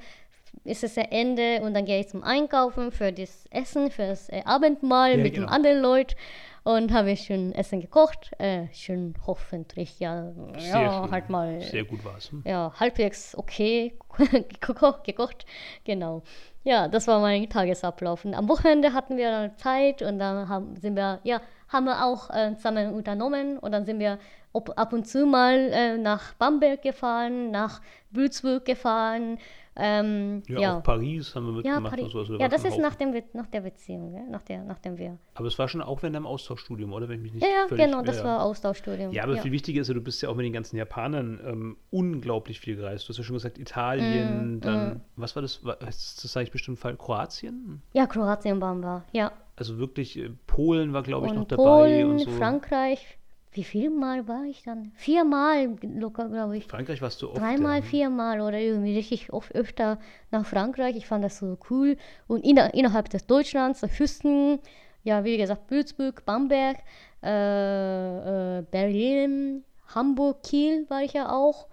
[0.63, 4.29] ist es der Ende und dann gehe ich zum Einkaufen für das Essen, für das
[4.29, 5.47] äh, Abendmahl Ja, mit genau.
[5.47, 6.15] den anderen Leuten
[6.63, 11.11] und habe ich schön Essen gekocht, äh, schön hoffentlich, ja, Sehr ja schön.
[11.11, 12.31] halt mal Sehr gut war es.
[12.43, 15.45] ja, halbwegs okay geko- gekocht.
[15.83, 16.23] Genau.
[16.63, 18.25] Ja, das war mein Tagesablauf.
[18.25, 22.03] Und am Wochenende hatten wir dann Zeit und dann haben, sind wir, ja, haben wir
[22.03, 24.17] auch äh, zusammen unternommen und dann sind wir
[24.51, 29.37] ob, ab und zu mal äh, nach Bamberg gefahren, nach Würzburg gefahren.
[29.77, 32.15] Ähm, Ja, ja, auch Paris haben wir ja, mitgemacht Paris.
[32.15, 32.33] und so.
[32.37, 34.23] Da ja, das ist auch- nach, dem, nach der Beziehung, gell?
[34.29, 35.17] nach, der, nachdem wir.
[35.33, 37.09] Aber es war schon auch während deinem Austauschstudium, oder?
[37.09, 38.23] Wenn ich mich nicht Ja, ja, völlig, genau, das ja.
[38.23, 39.11] war Austauschstudium.
[39.11, 39.41] Ja, aber ja.
[39.41, 42.77] viel wichtiger ist ja, du bist ja auch mit den ganzen Japanern ähm, unglaublich viel
[42.77, 43.05] gereist.
[43.05, 45.63] Du hast ja schon gesagt, Italien, Mm, dann, was war das?
[45.65, 47.81] War- Das, das sage ich bestimmt Fall, Kroatien?
[47.93, 49.31] ja, Kroatien waren wir, ja.
[49.57, 52.31] Also wirklich, äh, Polen war, glaube ich, und noch dabei Polen, und so.
[52.31, 53.17] Frankreich.
[53.55, 54.91] Wie viel Mal war ich dann?
[54.95, 56.65] Viermal locker, glaube ich.
[56.67, 57.37] Frankreich warst du oft.
[57.39, 57.81] Dreimal, ja.
[57.85, 59.97] viermal oder irgendwie richtig oft öfter
[60.29, 60.95] nach Frankreich.
[60.97, 61.95] Ich fand das so cool.
[62.27, 64.59] Und inner, innerhalb des Deutschlands, der Küsten,
[65.03, 66.77] ja, wie gesagt, Würzburg, Bamberg,
[67.23, 71.67] äh, äh, Berlin, Hamburg, Kiel war ich ja auch.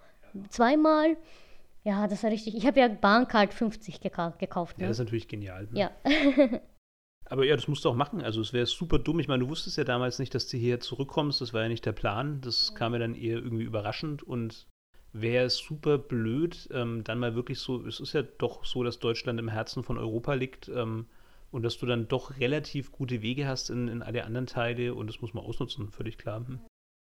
[0.49, 1.17] Zweimal.
[1.83, 2.55] Ja, das war richtig.
[2.55, 4.77] Ich habe ja Bahncard 50 gekau gekauft.
[4.77, 4.87] Ja, Ne?
[4.87, 5.67] das ist natürlich genial.
[5.71, 5.79] ne?
[5.79, 5.91] Ja.
[7.25, 8.21] Aber ja, das musst du auch machen.
[8.21, 9.19] Also es wäre super dumm.
[9.19, 11.41] Ich meine, du wusstest ja damals nicht, dass du hier zurückkommst.
[11.41, 12.41] Das war ja nicht der Plan.
[12.41, 14.67] Das kam ja dann eher irgendwie überraschend und
[15.13, 19.39] wäre super blöd, ähm, dann mal wirklich so, es ist ja doch so, dass Deutschland
[19.39, 21.05] im Herzen von Europa liegt ähm,
[21.51, 25.05] und dass du dann doch relativ gute Wege hast in, in alle anderen Teile und
[25.07, 26.39] das muss man ausnutzen, völlig klar.
[26.47, 26.59] Hm.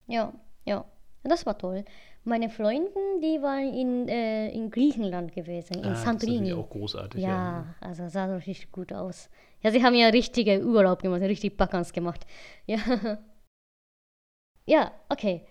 [0.07, 0.33] Ja,
[0.65, 0.85] ja.
[1.23, 1.83] Das war toll.
[2.23, 6.53] Meine Freundin, die waren in, äh, in Griechenland gewesen, in Ah, das ist Santorini.
[6.53, 7.21] auch großartig.
[7.21, 9.29] Ja, also sah richtig gut aus.
[9.63, 12.25] Ja, sie haben ja richtige Urlaub gemacht, richtig Backans gemacht.
[12.65, 12.77] Ja.
[14.69, 15.43] Ja, okay.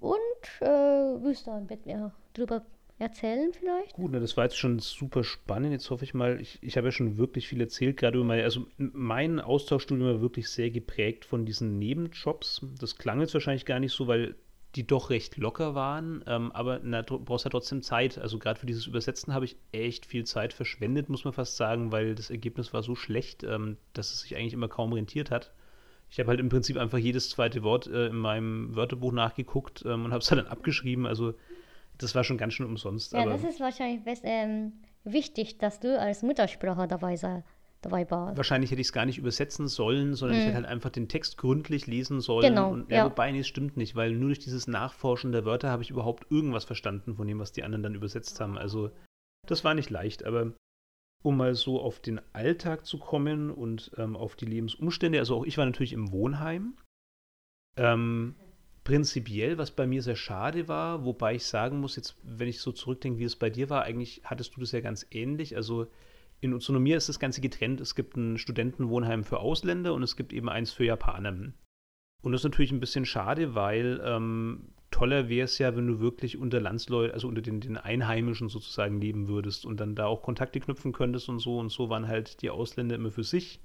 [0.00, 0.18] Und
[0.60, 2.66] äh, willst du ein bisschen drüber
[2.98, 3.94] erzählen vielleicht?
[3.94, 5.72] Gut, na, das war jetzt schon super spannend.
[5.72, 8.42] Jetzt hoffe ich mal, ich, ich habe ja schon wirklich viel erzählt, gerade über meine,
[8.42, 12.66] also mein Austauschstudium war wirklich sehr geprägt von diesen Nebenjobs.
[12.78, 14.34] Das klang jetzt wahrscheinlich gar nicht so, weil
[14.74, 18.18] die doch recht locker waren, ähm, aber na, du brauchst ja trotzdem Zeit.
[18.18, 21.92] Also gerade für dieses Übersetzen habe ich echt viel Zeit verschwendet, muss man fast sagen,
[21.92, 25.52] weil das Ergebnis war so schlecht, ähm, dass es sich eigentlich immer kaum rentiert hat.
[26.10, 30.06] Ich habe halt im Prinzip einfach jedes zweite Wort äh, in meinem Wörterbuch nachgeguckt ähm,
[30.06, 31.06] und habe es dann abgeschrieben.
[31.06, 31.34] Also
[31.98, 33.12] das war schon ganz schön umsonst.
[33.12, 34.72] Ja, aber das ist wahrscheinlich best, ähm,
[35.04, 37.44] wichtig, dass du als Muttersprache dabei, sei,
[37.84, 38.36] dabei warst.
[38.36, 41.38] Wahrscheinlich hätte ich es gar nicht übersetzen sollen, sondern ich hätte halt einfach den Text
[41.38, 42.48] gründlich lesen sollen.
[42.48, 43.04] Genau, und, ja, ja.
[43.04, 46.30] Wobei, nee, es stimmt nicht, weil nur durch dieses Nachforschen der Wörter habe ich überhaupt
[46.30, 48.58] irgendwas verstanden von dem, was die anderen dann übersetzt haben.
[48.58, 48.90] Also
[49.46, 50.52] das war nicht leicht, aber
[51.22, 55.44] um mal so auf den Alltag zu kommen und ähm, auf die Lebensumstände, also auch
[55.44, 56.76] ich war natürlich im Wohnheim.
[57.76, 58.34] Ähm,
[58.84, 62.70] prinzipiell, was bei mir sehr schade war, wobei ich sagen muss, jetzt, wenn ich so
[62.70, 65.56] zurückdenke, wie es bei dir war, eigentlich hattest du das ja ganz ähnlich.
[65.56, 65.86] Also
[66.40, 67.80] in Utsunomiya ist das Ganze getrennt.
[67.80, 71.52] Es gibt ein Studentenwohnheim für Ausländer und es gibt eben eins für Japaner.
[72.22, 76.00] Und das ist natürlich ein bisschen schade, weil ähm, toller wäre es ja, wenn du
[76.00, 80.22] wirklich unter Landsleuten, also unter den, den Einheimischen sozusagen leben würdest und dann da auch
[80.22, 81.58] Kontakte knüpfen könntest und so.
[81.58, 83.60] Und so waren halt die Ausländer immer für sich.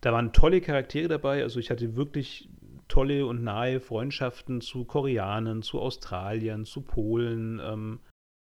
[0.00, 1.42] Da waren tolle Charaktere dabei.
[1.42, 2.48] Also ich hatte wirklich
[2.88, 8.00] tolle und nahe Freundschaften zu Koreanern, zu Australiern, zu Polen, ähm,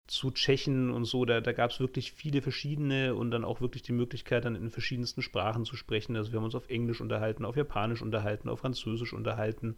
[0.08, 1.24] zu Tschechen und so.
[1.24, 4.70] Da, da gab es wirklich viele verschiedene und dann auch wirklich die Möglichkeit, dann in
[4.70, 6.16] verschiedensten Sprachen zu sprechen.
[6.16, 9.76] Also wir haben uns auf Englisch unterhalten, auf Japanisch unterhalten, auf Französisch unterhalten.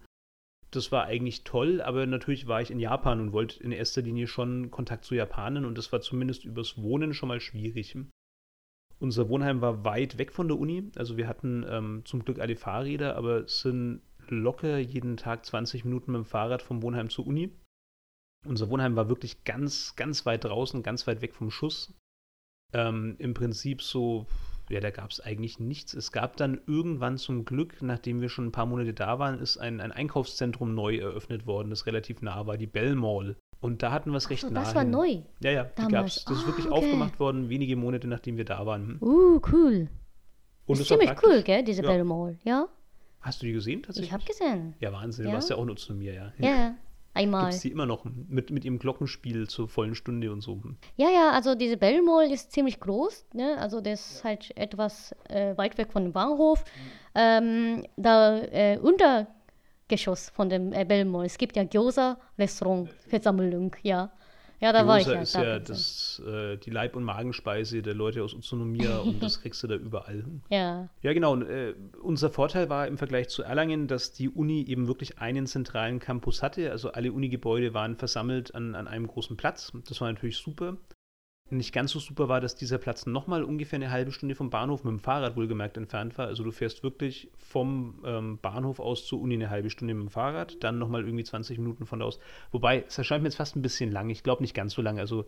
[0.71, 4.27] Das war eigentlich toll, aber natürlich war ich in Japan und wollte in erster Linie
[4.27, 7.97] schon Kontakt zu Japanern und das war zumindest übers Wohnen schon mal schwierig.
[8.97, 12.55] Unser Wohnheim war weit weg von der Uni, also wir hatten ähm, zum Glück alle
[12.55, 17.27] Fahrräder, aber es sind locker jeden Tag 20 Minuten mit dem Fahrrad vom Wohnheim zur
[17.27, 17.51] Uni.
[18.45, 21.93] Unser Wohnheim war wirklich ganz, ganz weit draußen, ganz weit weg vom Schuss.
[22.73, 24.25] Ähm, Im Prinzip so,
[24.69, 25.93] ja, da gab es eigentlich nichts.
[25.93, 29.57] Es gab dann irgendwann zum Glück, nachdem wir schon ein paar Monate da waren, ist
[29.57, 33.35] ein, ein Einkaufszentrum neu eröffnet worden, das relativ nah war, die Bell Mall.
[33.59, 34.61] Und da hatten wir es recht so, nah.
[34.61, 34.91] das war hin.
[34.91, 35.21] neu.
[35.41, 36.25] Ja, ja, die gab's.
[36.25, 36.75] Das ist Ah, wirklich okay.
[36.75, 38.97] aufgemacht worden, wenige Monate nachdem wir da waren.
[39.01, 39.87] Uh, cool.
[40.65, 41.89] Und ist es war ziemlich cool, gell, diese Ja.
[41.89, 42.39] Bell Mall.
[42.43, 42.67] Ja,
[43.19, 44.09] Hast du die gesehen tatsächlich?
[44.09, 44.73] ich habe gesehen.
[44.79, 45.25] Ja, Wahnsinn.
[45.25, 45.35] Du Ja.
[45.35, 46.33] warst ja auch nur zu mir, ja.
[46.39, 46.73] Ja,
[47.13, 47.43] einmal.
[47.43, 50.61] Gibt es die immer noch mit, mit ihrem Glockenspiel zur vollen Stunde und so.
[50.97, 53.57] Ja, ja, also diese Bell Mall ist ziemlich groß, ne?
[53.57, 56.63] Also das ist halt etwas äh, weit weg von dem Bahnhof.
[57.15, 61.25] Ähm, da äh, Untergeschoss von dem äh, Bell Mall.
[61.25, 64.11] Es gibt ja Gyoza-Restaurant, Versammlung, ja.
[64.61, 65.21] Ja, da war ich Gyoza ja.
[65.21, 69.63] ist ja das, äh, die Leib- und Magenspeise der Leute aus Utsunomiya und das kriegst
[69.63, 70.23] du da überall.
[70.49, 71.33] Ja, Ja, genau.
[71.33, 75.47] Und, äh, unser Vorteil war im Vergleich zu Erlangen, dass die Uni eben wirklich einen
[75.47, 76.71] zentralen Campus hatte.
[76.71, 79.71] Also alle Unigebäude waren versammelt an, an einem großen Platz.
[79.87, 80.77] Das war natürlich super.
[81.51, 84.83] Nicht ganz so super war, dass dieser Platz nochmal ungefähr eine halbe Stunde vom Bahnhof
[84.83, 86.27] mit dem Fahrrad wohlgemerkt entfernt war.
[86.27, 90.09] Also du fährst wirklich vom ähm, Bahnhof aus zur Uni eine halbe Stunde mit dem
[90.09, 92.19] Fahrrad, dann nochmal irgendwie 20 Minuten von da aus.
[92.51, 94.09] Wobei, es erscheint mir jetzt fast ein bisschen lang.
[94.09, 94.97] Ich glaube nicht ganz so lang.
[94.97, 95.25] Also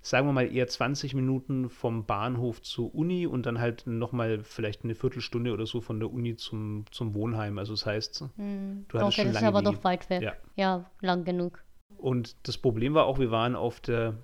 [0.00, 4.84] sagen wir mal eher 20 Minuten vom Bahnhof zur Uni und dann halt nochmal vielleicht
[4.84, 7.58] eine Viertelstunde oder so von der Uni zum, zum Wohnheim.
[7.58, 8.86] Also das heißt, hm.
[8.88, 9.76] Du hattest okay, schon das ist lange aber Wege.
[9.76, 10.22] doch weit weg.
[10.22, 10.32] Ja.
[10.56, 11.62] ja, lang genug.
[11.98, 14.14] und das Problem war auch, wir waren auf der,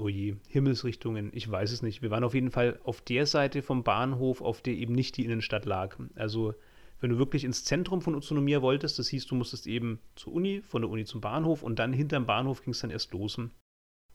[0.00, 2.02] oh je, Himmelsrichtungen, ich weiß es nicht.
[2.02, 5.24] Wir waren auf jeden Fall auf der Seite vom Bahnhof, auf der eben nicht die
[5.24, 5.96] Innenstadt lag.
[6.14, 6.54] Also
[7.00, 10.62] wenn du wirklich ins Zentrum von Utsunomiya wolltest, das hieß, du musstest eben zur Uni,
[10.62, 13.38] von der Uni zum Bahnhof und dann hinterm Bahnhof ging es dann erst los.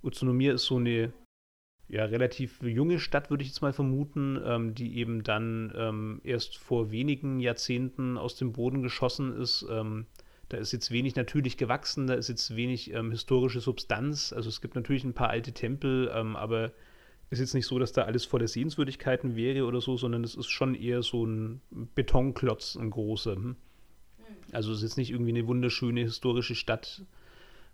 [0.04, 1.14] Utsunomiya ist so eine
[1.88, 6.58] ja, relativ junge Stadt, würde ich jetzt mal vermuten, ähm, die eben dann ähm, erst
[6.58, 9.66] vor wenigen Jahrzehnten aus dem Boden geschossen ist.
[9.70, 10.08] Ähm,
[10.50, 14.32] da ist jetzt wenig natürlich gewachsen, da ist jetzt wenig ähm, historische Substanz.
[14.34, 16.72] Also es gibt natürlich ein paar alte Tempel, ähm, aber
[17.30, 20.48] ist jetzt nicht so, dass da alles voller Sehenswürdigkeiten wäre oder so, sondern es ist
[20.48, 21.62] schon eher so ein
[21.96, 23.36] Betonklotz, ein großer.
[23.36, 23.56] hm.
[24.52, 27.04] Also es ist jetzt nicht irgendwie eine wunderschöne historische Stadt.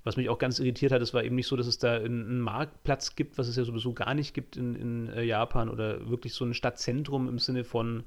[0.04, 2.26] Was mich auch ganz irritiert hat, es war eben nicht so, dass es da einen
[2.26, 6.10] einen Marktplatz gibt, was es ja sowieso gar nicht gibt in, in äh, Japan oder
[6.10, 8.04] wirklich so ein Stadtzentrum im Sinne von,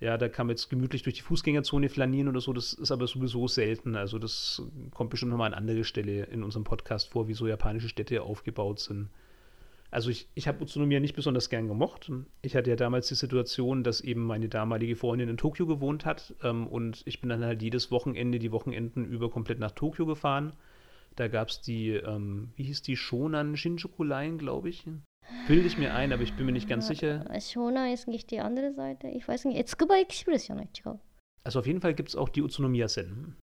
[0.00, 3.06] ja, da kann man jetzt gemütlich durch die Fußgängerzone flanieren oder so, das ist aber
[3.06, 3.96] sowieso selten.
[3.96, 7.88] Also das kommt bestimmt nochmal an andere Stelle in unserem Podcast vor, wie so japanische
[7.88, 9.08] Städte aufgebaut sind.
[9.90, 12.10] Also ich, ich habe Utsunomiya nicht besonders gern gemocht.
[12.42, 16.34] Ich hatte ja damals die Situation, dass eben meine damalige Freundin in Tokio gewohnt hat
[16.42, 20.52] ähm, und ich bin dann halt jedes Wochenende, die Wochenenden über komplett nach Tokio gefahren.
[21.14, 24.84] Da gab es die, ähm, wie hieß die, Shonan Shinjuku Line, glaube ich.
[25.48, 27.24] Bilde ich mir ein, aber ich bin mir nicht ganz sicher.
[27.30, 29.08] Äh, Shona ist nicht die andere Seite.
[29.08, 29.66] Ich weiß nicht.
[29.66, 30.82] Tsukuba Express ja nicht.
[31.42, 33.36] Also auf jeden Fall gibt es auch die Utsunomiya-Sen.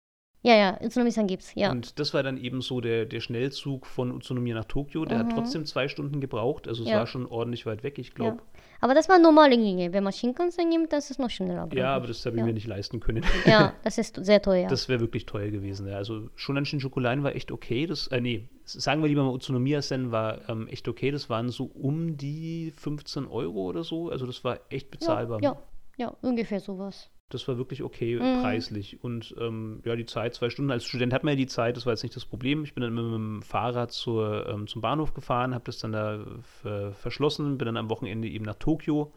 [0.44, 1.54] Ja, ja, Utsunomiya-san gibt's.
[1.54, 1.70] Ja.
[1.72, 5.06] Und das war dann eben so der, der Schnellzug von Utsunomiya nach Tokio.
[5.06, 5.32] Der hat Mhm.
[5.36, 6.68] trotzdem zwei Stunden gebraucht.
[6.68, 6.98] Also es Ja.
[6.98, 8.42] war schon ordentlich weit weg, ich glaube.
[8.82, 9.94] Aber das war normale Linie.
[9.94, 11.70] Wenn man Shinkansen nimmt, das ist noch schneller.
[11.74, 12.46] Ja, aber das habe ich ja.
[12.46, 13.24] mir nicht leisten können.
[13.46, 14.68] Ja, das ist sehr teuer.
[14.68, 15.88] Das wäre wirklich teuer gewesen.
[15.88, 15.98] Ja.
[15.98, 17.86] Also schon an Shinjuku Line war echt okay.
[17.86, 21.12] Das, äh, nee, sagen wir lieber mal Utsunomiya-Sen war ähm, echt okay.
[21.12, 24.10] Das waren so um die 15 Euro oder so.
[24.10, 25.42] Also das war echt bezahlbar.
[25.44, 25.52] Ja,
[25.98, 27.12] ja, ja, ungefähr sowas.
[27.34, 28.42] Das war wirklich okay Mhm.
[28.42, 29.04] preislich.
[29.04, 30.72] Und ähm, ja, die Zeit, zwei Stunden.
[30.72, 32.64] Als Student hat man ja die Zeit, das war jetzt nicht das Problem.
[32.64, 36.26] Ich bin dann mit dem Fahrrad zur, ähm, zum Bahnhof gefahren, habe das dann da
[36.62, 39.14] ver verschlossen, bin dann am Wochenende eben nach Tokio.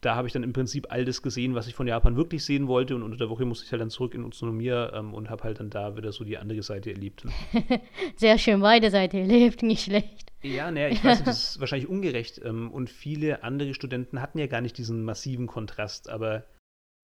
[0.00, 2.68] Da habe ich dann im Prinzip all das gesehen, was ich von Japan wirklich sehen
[2.68, 2.94] wollte.
[2.94, 5.60] Und unter der Woche musste ich halt dann zurück in Utsunomiya ähm, und habe halt
[5.60, 7.24] dann da wieder so die andere Seite erlebt.
[8.16, 10.30] Sehr schön, beide Seiten erlebt, nicht schlecht.
[10.42, 12.38] Ja, naja, ich weiß das ist wahrscheinlich ungerecht.
[12.44, 16.10] Ähm, und viele andere Studenten hatten ja gar nicht diesen massiven Kontrast.
[16.10, 16.44] Aber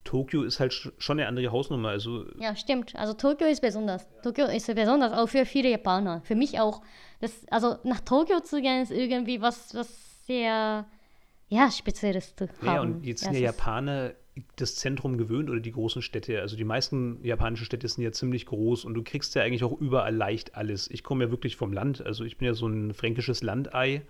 [0.04, 1.90] Tokio ist halt sch- schon eine andere Hausnummer.
[1.90, 2.96] Also Ja, stimmt.
[2.96, 4.06] Also Tokio ist besonders.
[4.22, 6.22] Tokio ist besonders auch für viele Japaner.
[6.24, 6.82] Für mich auch.
[7.20, 10.86] Das, also nach Tokio zu gehen ist irgendwie was, was sehr
[11.48, 12.66] ja, Spezielles zu haben.
[12.66, 14.12] Ja, und jetzt sind ja Japaner
[14.56, 16.40] das Zentrum gewöhnt oder die großen Städte.
[16.40, 19.78] Also die meisten japanischen Städte sind ja ziemlich groß und du kriegst ja eigentlich auch
[19.80, 20.88] überall leicht alles.
[20.90, 24.02] Ich komme ja wirklich vom Land, also ich bin ja so ein fränkisches Landei.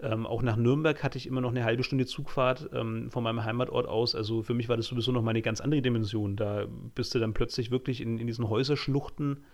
[0.00, 3.44] Ähm, auch nach Nürnberg hatte ich immer noch eine halbe Stunde Zugfahrt ähm, von meinem
[3.44, 4.14] Heimatort aus.
[4.14, 6.36] Also für mich war das sowieso noch mal eine ganz andere Dimension.
[6.36, 9.44] Da bist du dann plötzlich wirklich in, in diesen Häuserschluchten.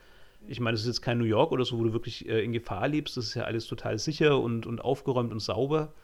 [0.47, 2.53] Ich meine, es ist jetzt kein New York oder so, wo du wirklich äh, in
[2.53, 3.17] Gefahr lebst.
[3.17, 5.95] Das ist ja alles total sicher und, und aufgeräumt und sauber.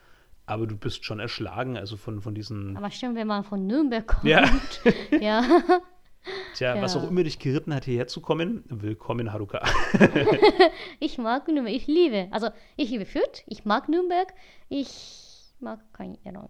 [0.47, 2.75] Aber du bist schon erschlagen, also von, von diesen.
[2.75, 4.23] Aber stimmt, wenn man von Nürnberg kommt.
[4.27, 4.49] Ja.
[5.19, 5.43] ja.
[6.55, 7.01] Tja, was Ja.
[7.01, 9.63] auch immer dich geritten hat, hierher zu kommen, willkommen, Haruka.
[10.99, 12.27] Ich mag Nürnberg, ich liebe.
[12.31, 14.33] Also ich liebe Fürth, ich mag Nürnberg,
[14.69, 16.49] ich mag kein Erlangen.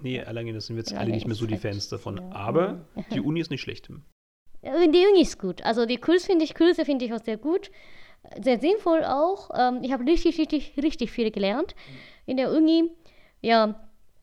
[0.00, 2.18] nee, Erlangen, das sind wir jetzt alle nicht mehr so die halt- Fans davon.
[2.18, 2.30] ja.
[2.32, 3.90] Aber die Uni ist nicht schlecht.
[4.62, 5.62] Äh, Die Uni ist gut.
[5.64, 7.70] Also die Kurs finde ich, Kurse finde ich auch sehr gut.
[8.42, 9.50] Sehr sinnvoll auch.
[9.56, 11.74] Ähm, ich habe richtig, richtig, richtig viel gelernt
[12.26, 12.90] in der Uni.
[13.40, 13.80] Ja,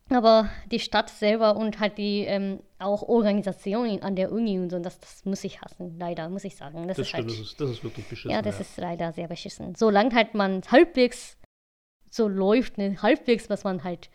[0.10, 4.80] Aber die Stadt selber und halt die ähm, auch Organisation an der Uni und so,
[4.80, 6.88] das, das muss ich hassen, leider, muss ich sagen.
[6.88, 8.32] Das, Das ist stimmt, halt, das ist, das ist wirklich beschissen.
[8.32, 9.76] ja, das ist leider sehr beschissen.
[9.76, 11.38] Solange halt man halbwegs
[12.10, 14.10] so läuft, ne, halbwegs, was man halt,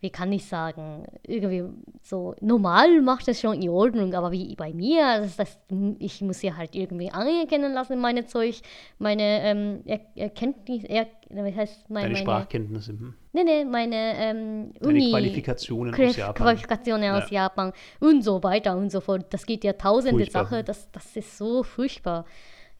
[0.00, 1.64] wie kann ich sagen, irgendwie
[2.02, 5.58] so normal macht es schon in Ordnung, aber wie bei mir, das ist das,
[5.98, 8.60] ich muss ja halt irgendwie anerkennen lassen, meine Zeug,
[8.98, 13.14] meine ähm, er Erkenntnis, er, wie heißt meine, Deine meine Sprachkenntnisse, hm.
[13.32, 15.10] Nee, nee, meine ähm, deine Uni.
[15.10, 16.34] Qualifikationen Qual- aus Japan.
[16.46, 19.26] Qualifikationen aus Japan und so weiter und so fort.
[19.30, 20.24] Das geht ja tausende.
[20.30, 22.24] Sachen, das, das ist so furchtbar.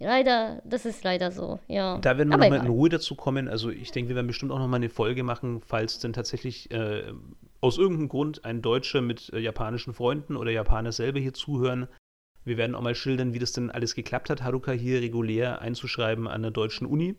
[0.03, 1.99] Leider, das ist leider so, ja.
[1.99, 2.71] Da werden wir nochmal in.
[2.71, 3.49] Ruhe dazu kommen.
[3.49, 7.13] Also ich denke, wir werden bestimmt auch nochmal eine Folge machen, falls denn tatsächlich äh,
[7.61, 11.87] aus irgendeinem Grund ein Deutscher mit äh, japanischen Freunden oder Japaner selber hier zuhören.
[12.45, 16.27] Wir werden auch mal schildern, wie das denn alles geklappt hat, Haruka hier regulär einzuschreiben
[16.27, 17.17] an der deutschen Uni.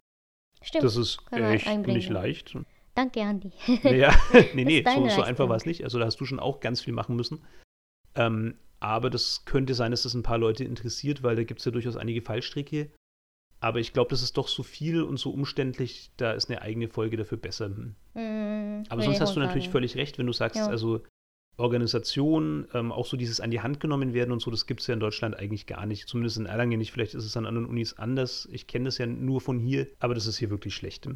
[0.64, 0.84] Stimmt.
[0.84, 2.58] Das ist echt nicht leicht.
[2.96, 3.52] Danke, Andi.
[3.84, 4.12] Naja,
[4.56, 5.84] nee, nee, so, so einfach war es nicht.
[5.84, 7.44] Also da hast du schon auch ganz viel machen müssen.
[8.16, 11.66] Ähm, aber das könnte sein, dass das ein paar Leute interessiert, weil da gibt es
[11.66, 12.92] ja durchaus einige Fallstricke.
[13.60, 16.88] Aber ich glaube, das ist doch so viel und so umständlich, da ist eine eigene
[16.90, 17.70] Folge dafür besser.
[17.70, 19.72] Mm, Aber sonst hast du natürlich sagen.
[19.72, 20.68] völlig recht, wenn du sagst, Ja.
[20.68, 21.02] also
[21.58, 24.88] Organisation, ähm, auch so dieses an die Hand genommen werden und so, das gibt es
[24.88, 26.08] ja in Deutschland eigentlich gar nicht.
[26.08, 26.92] Zumindest in Erlangen nicht.
[26.92, 28.48] Vielleicht ist es an anderen Unis anders.
[28.52, 31.08] Ich kenne das ja nur von hier, aber das ist hier wirklich schlecht.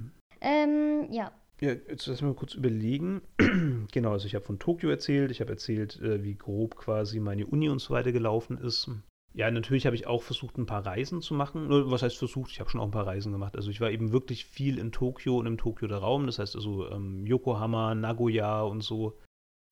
[0.41, 1.31] Ähm, ja.
[1.61, 3.21] Ja, jetzt lass mal kurz überlegen.
[3.91, 7.47] genau, also ich habe von Tokio erzählt, ich habe erzählt, äh, wie grob quasi meine
[7.47, 8.89] Uni und so weiter gelaufen ist.
[9.33, 11.67] Ja, natürlich habe ich auch versucht, ein paar Reisen zu machen.
[11.69, 12.51] Was heißt versucht?
[12.51, 13.55] Ich habe schon auch ein paar Reisen gemacht.
[13.57, 16.25] Also ich war eben wirklich viel in Tokio und im Tokioer Raum.
[16.25, 19.17] Das heißt also ähm, Yokohama, Nagoya und so.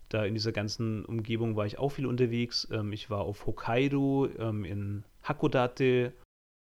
[0.09, 2.67] Da in dieser ganzen Umgebung war ich auch viel unterwegs.
[2.71, 6.13] Ähm, ich war auf Hokkaido, ähm, in Hakodate,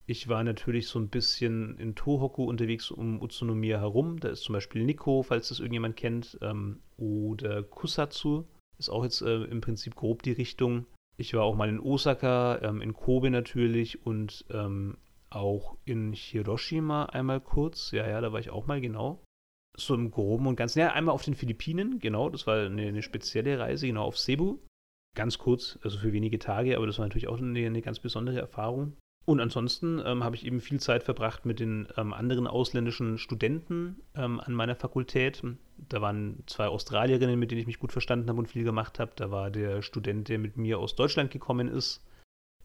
[0.05, 4.19] ich war natürlich so ein bisschen in Tohoku unterwegs um Utsunomiya herum.
[4.19, 8.43] Da ist zum Beispiel Nikko, falls das irgendjemand kennt, ähm, oder Kusatsu.
[8.77, 10.85] Ist auch jetzt äh, im Prinzip grob die Richtung.
[11.15, 14.97] Ich war auch mal in Osaka, ähm, in Kobe natürlich und ähm,
[15.29, 17.91] auch in Hiroshima einmal kurz.
[17.91, 19.23] Ja, ja, da war ich auch mal genau.
[19.75, 20.79] So im Groben und Ganzen.
[20.79, 22.29] Ja, einmal auf den Philippinen, genau.
[22.29, 24.57] Das war eine, eine spezielle Reise, genau auf Cebu.
[25.15, 28.39] Ganz kurz, also für wenige Tage, aber das war natürlich auch eine, eine ganz besondere
[28.39, 28.97] Erfahrung.
[29.25, 34.01] Und ansonsten ähm, habe ich eben viel Zeit verbracht mit den ähm, anderen ausländischen Studenten
[34.15, 35.41] ähm, an meiner Fakultät.
[35.77, 39.13] Da waren zwei Australierinnen, mit denen ich mich gut verstanden habe und viel gemacht habe.
[39.15, 42.03] Da war der Student, der mit mir aus Deutschland gekommen ist.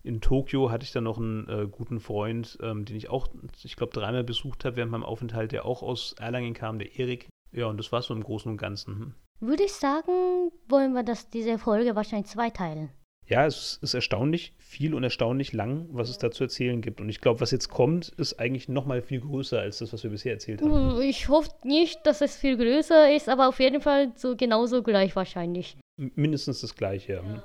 [0.02, 3.28] In Tokio hatte ich dann noch einen äh, guten Freund, ähm, den ich auch,
[3.62, 7.28] ich glaube, dreimal besucht habe während meinem Aufenthalt, der auch aus Erlangen kam, der Erik.
[7.52, 9.14] Ja, und das war so im Großen und Ganzen.
[9.40, 12.90] Würde ich sagen, wollen wir das, diese Folge wahrscheinlich zweiteilen.
[13.28, 17.00] Ja, es ist erstaunlich viel und erstaunlich lang, was es da zu erzählen gibt.
[17.00, 20.02] Und ich glaube, was jetzt kommt, ist eigentlich noch mal viel größer als das, was
[20.02, 21.00] wir bisher erzählt haben.
[21.02, 25.14] Ich hoffe nicht, dass es viel größer ist, aber auf jeden Fall so genauso gleich
[25.14, 25.76] wahrscheinlich.
[25.96, 27.14] Mindestens das Gleiche.
[27.24, 27.44] Ja.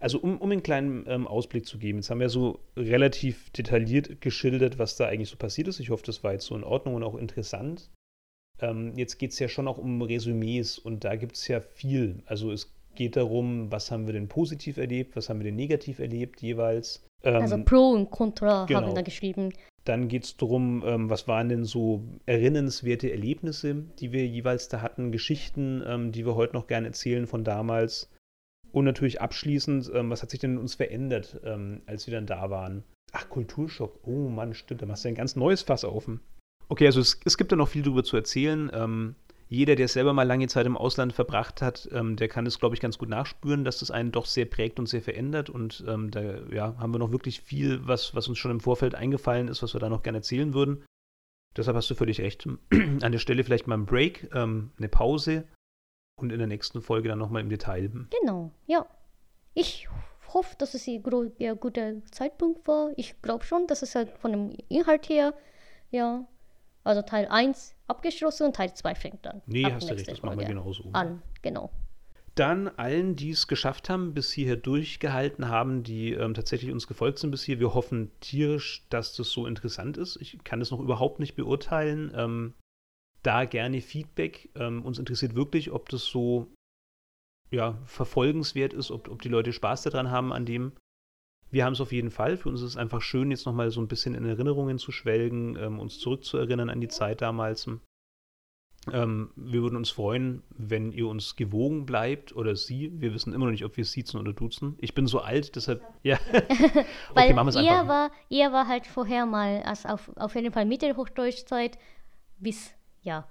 [0.00, 4.20] Also um, um einen kleinen ähm, Ausblick zu geben, jetzt haben wir so relativ detailliert
[4.20, 5.80] geschildert, was da eigentlich so passiert ist.
[5.80, 7.90] Ich hoffe, das war jetzt so in Ordnung und auch interessant.
[8.60, 12.22] Ähm, jetzt geht es ja schon auch um Resümees und da gibt es ja viel.
[12.26, 15.98] Also es geht darum, was haben wir denn positiv erlebt, was haben wir denn negativ
[15.98, 17.06] erlebt jeweils.
[17.22, 18.86] Ähm, Also Pro und Contra haben genau.
[18.88, 19.52] wir da geschrieben.
[19.84, 24.82] Dann geht es darum, ähm, was waren denn so erinnernswerte Erlebnisse, die wir jeweils da
[24.82, 28.10] hatten, Geschichten, ähm, die wir heute noch gerne erzählen von damals.
[28.72, 32.26] Und natürlich abschließend, ähm, was hat sich denn in uns verändert, ähm, als wir dann
[32.26, 32.82] da waren?
[33.12, 34.00] Ach, Kulturschock.
[34.02, 36.10] Oh Mann, stimmt, da machst du ein ganz neues Fass auf.
[36.68, 38.70] Okay, also es, es gibt da noch viel drüber zu erzählen.
[39.48, 42.74] Jeder, der selber mal lange Zeit im Ausland verbracht hat, ähm, der kann es, glaube
[42.74, 45.50] ich, ganz gut nachspüren, dass das einen doch sehr prägt und sehr verändert.
[45.50, 48.96] Und ähm, da ja, haben wir noch wirklich viel, was, was uns schon im Vorfeld
[48.96, 50.84] eingefallen ist, was wir da noch gerne erzählen würden.
[51.56, 52.46] Deshalb hast du völlig recht.
[52.72, 55.46] An der Stelle vielleicht mal ein Break, ähm, eine Pause
[56.20, 57.90] und in der nächsten Folge dann nochmal im Detail.
[58.20, 58.84] Genau, ja.
[59.54, 59.88] Ich
[60.34, 61.02] hoffe, dass es ein
[61.60, 62.90] guter Zeitpunkt war.
[62.96, 65.34] Ich glaube schon, dass es halt von dem Inhalt her,
[65.90, 66.26] ja,
[66.82, 69.42] also Teil 1 abgeschlossen und Teil 2 fängt dann.
[69.46, 70.90] Nee, hast du recht, das machen wir genauso.
[70.92, 71.70] An, genau.
[72.34, 77.18] Dann allen, die es geschafft haben, bis hierher durchgehalten haben, die ähm, tatsächlich uns gefolgt
[77.18, 77.60] sind bis hier.
[77.60, 80.16] Wir hoffen tierisch, dass das so interessant ist.
[80.20, 82.12] Ich kann das noch überhaupt nicht beurteilen.
[82.14, 82.54] Ähm,
[83.22, 84.50] da gerne Feedback.
[84.54, 86.48] Ähm, uns interessiert wirklich, ob das so
[87.50, 90.72] ja, verfolgenswert ist, ob, ob die Leute Spaß daran haben an dem.
[91.50, 92.36] Wir haben es auf jeden Fall.
[92.36, 95.56] Für uns ist es einfach schön, jetzt nochmal so ein bisschen in Erinnerungen zu schwelgen,
[95.56, 97.68] ähm, uns zurückzuerinnern an die Zeit damals.
[98.92, 102.92] Ähm, wir würden uns freuen, wenn ihr uns gewogen bleibt oder sie.
[103.00, 104.76] Wir wissen immer noch nicht, ob wir siezen oder duzen.
[104.78, 106.18] Ich bin so alt, deshalb, ja.
[107.14, 107.88] Weil okay, machen wir es ihr einfach.
[107.88, 111.78] war, ihr war halt vorher mal, also auf, auf jeden Fall Mittelhochdeutzeit
[112.38, 113.26] bis, ja,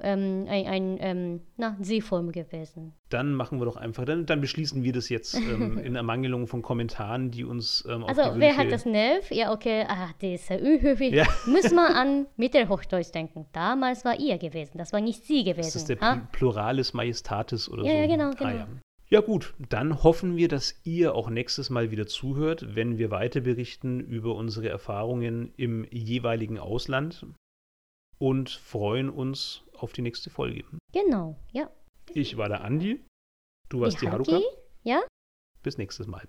[0.00, 2.92] ähm, ein, ein ähm, na, Sie-Form gewesen.
[3.08, 6.62] Dann machen wir doch einfach, dann, dann beschließen wir das jetzt ähm, in Ermangelung von
[6.62, 9.30] Kommentaren, die uns ähm, Also, die wer hat das Nerv?
[9.32, 11.12] Ja, okay, ah, das ist ja unhöflich.
[11.14, 11.26] Ja.
[11.46, 13.46] Muss man an Mittelhochdeutsch denken.
[13.52, 15.66] Damals war ihr gewesen, das war nicht sie gewesen.
[15.66, 16.12] Das ist der ha?
[16.12, 17.96] Pl- Pluralis Majestatis oder Ja, so.
[17.98, 18.50] ja, genau, Ah, genau.
[18.50, 18.68] ja.
[19.08, 23.40] ja gut, dann hoffen wir, dass ihr auch nächstes Mal wieder zuhört, wenn wir weiter
[23.40, 27.26] berichten über unsere Erfahrungen im jeweiligen Ausland
[28.18, 30.64] und freuen uns auf die nächste Folge.
[30.92, 31.70] Genau, ja.
[32.14, 33.04] Ich war der Andi,
[33.68, 34.32] du warst die Haruka.
[34.32, 34.46] Haruki?
[34.82, 35.02] Ja?
[35.62, 36.26] Bis nächstes Mal.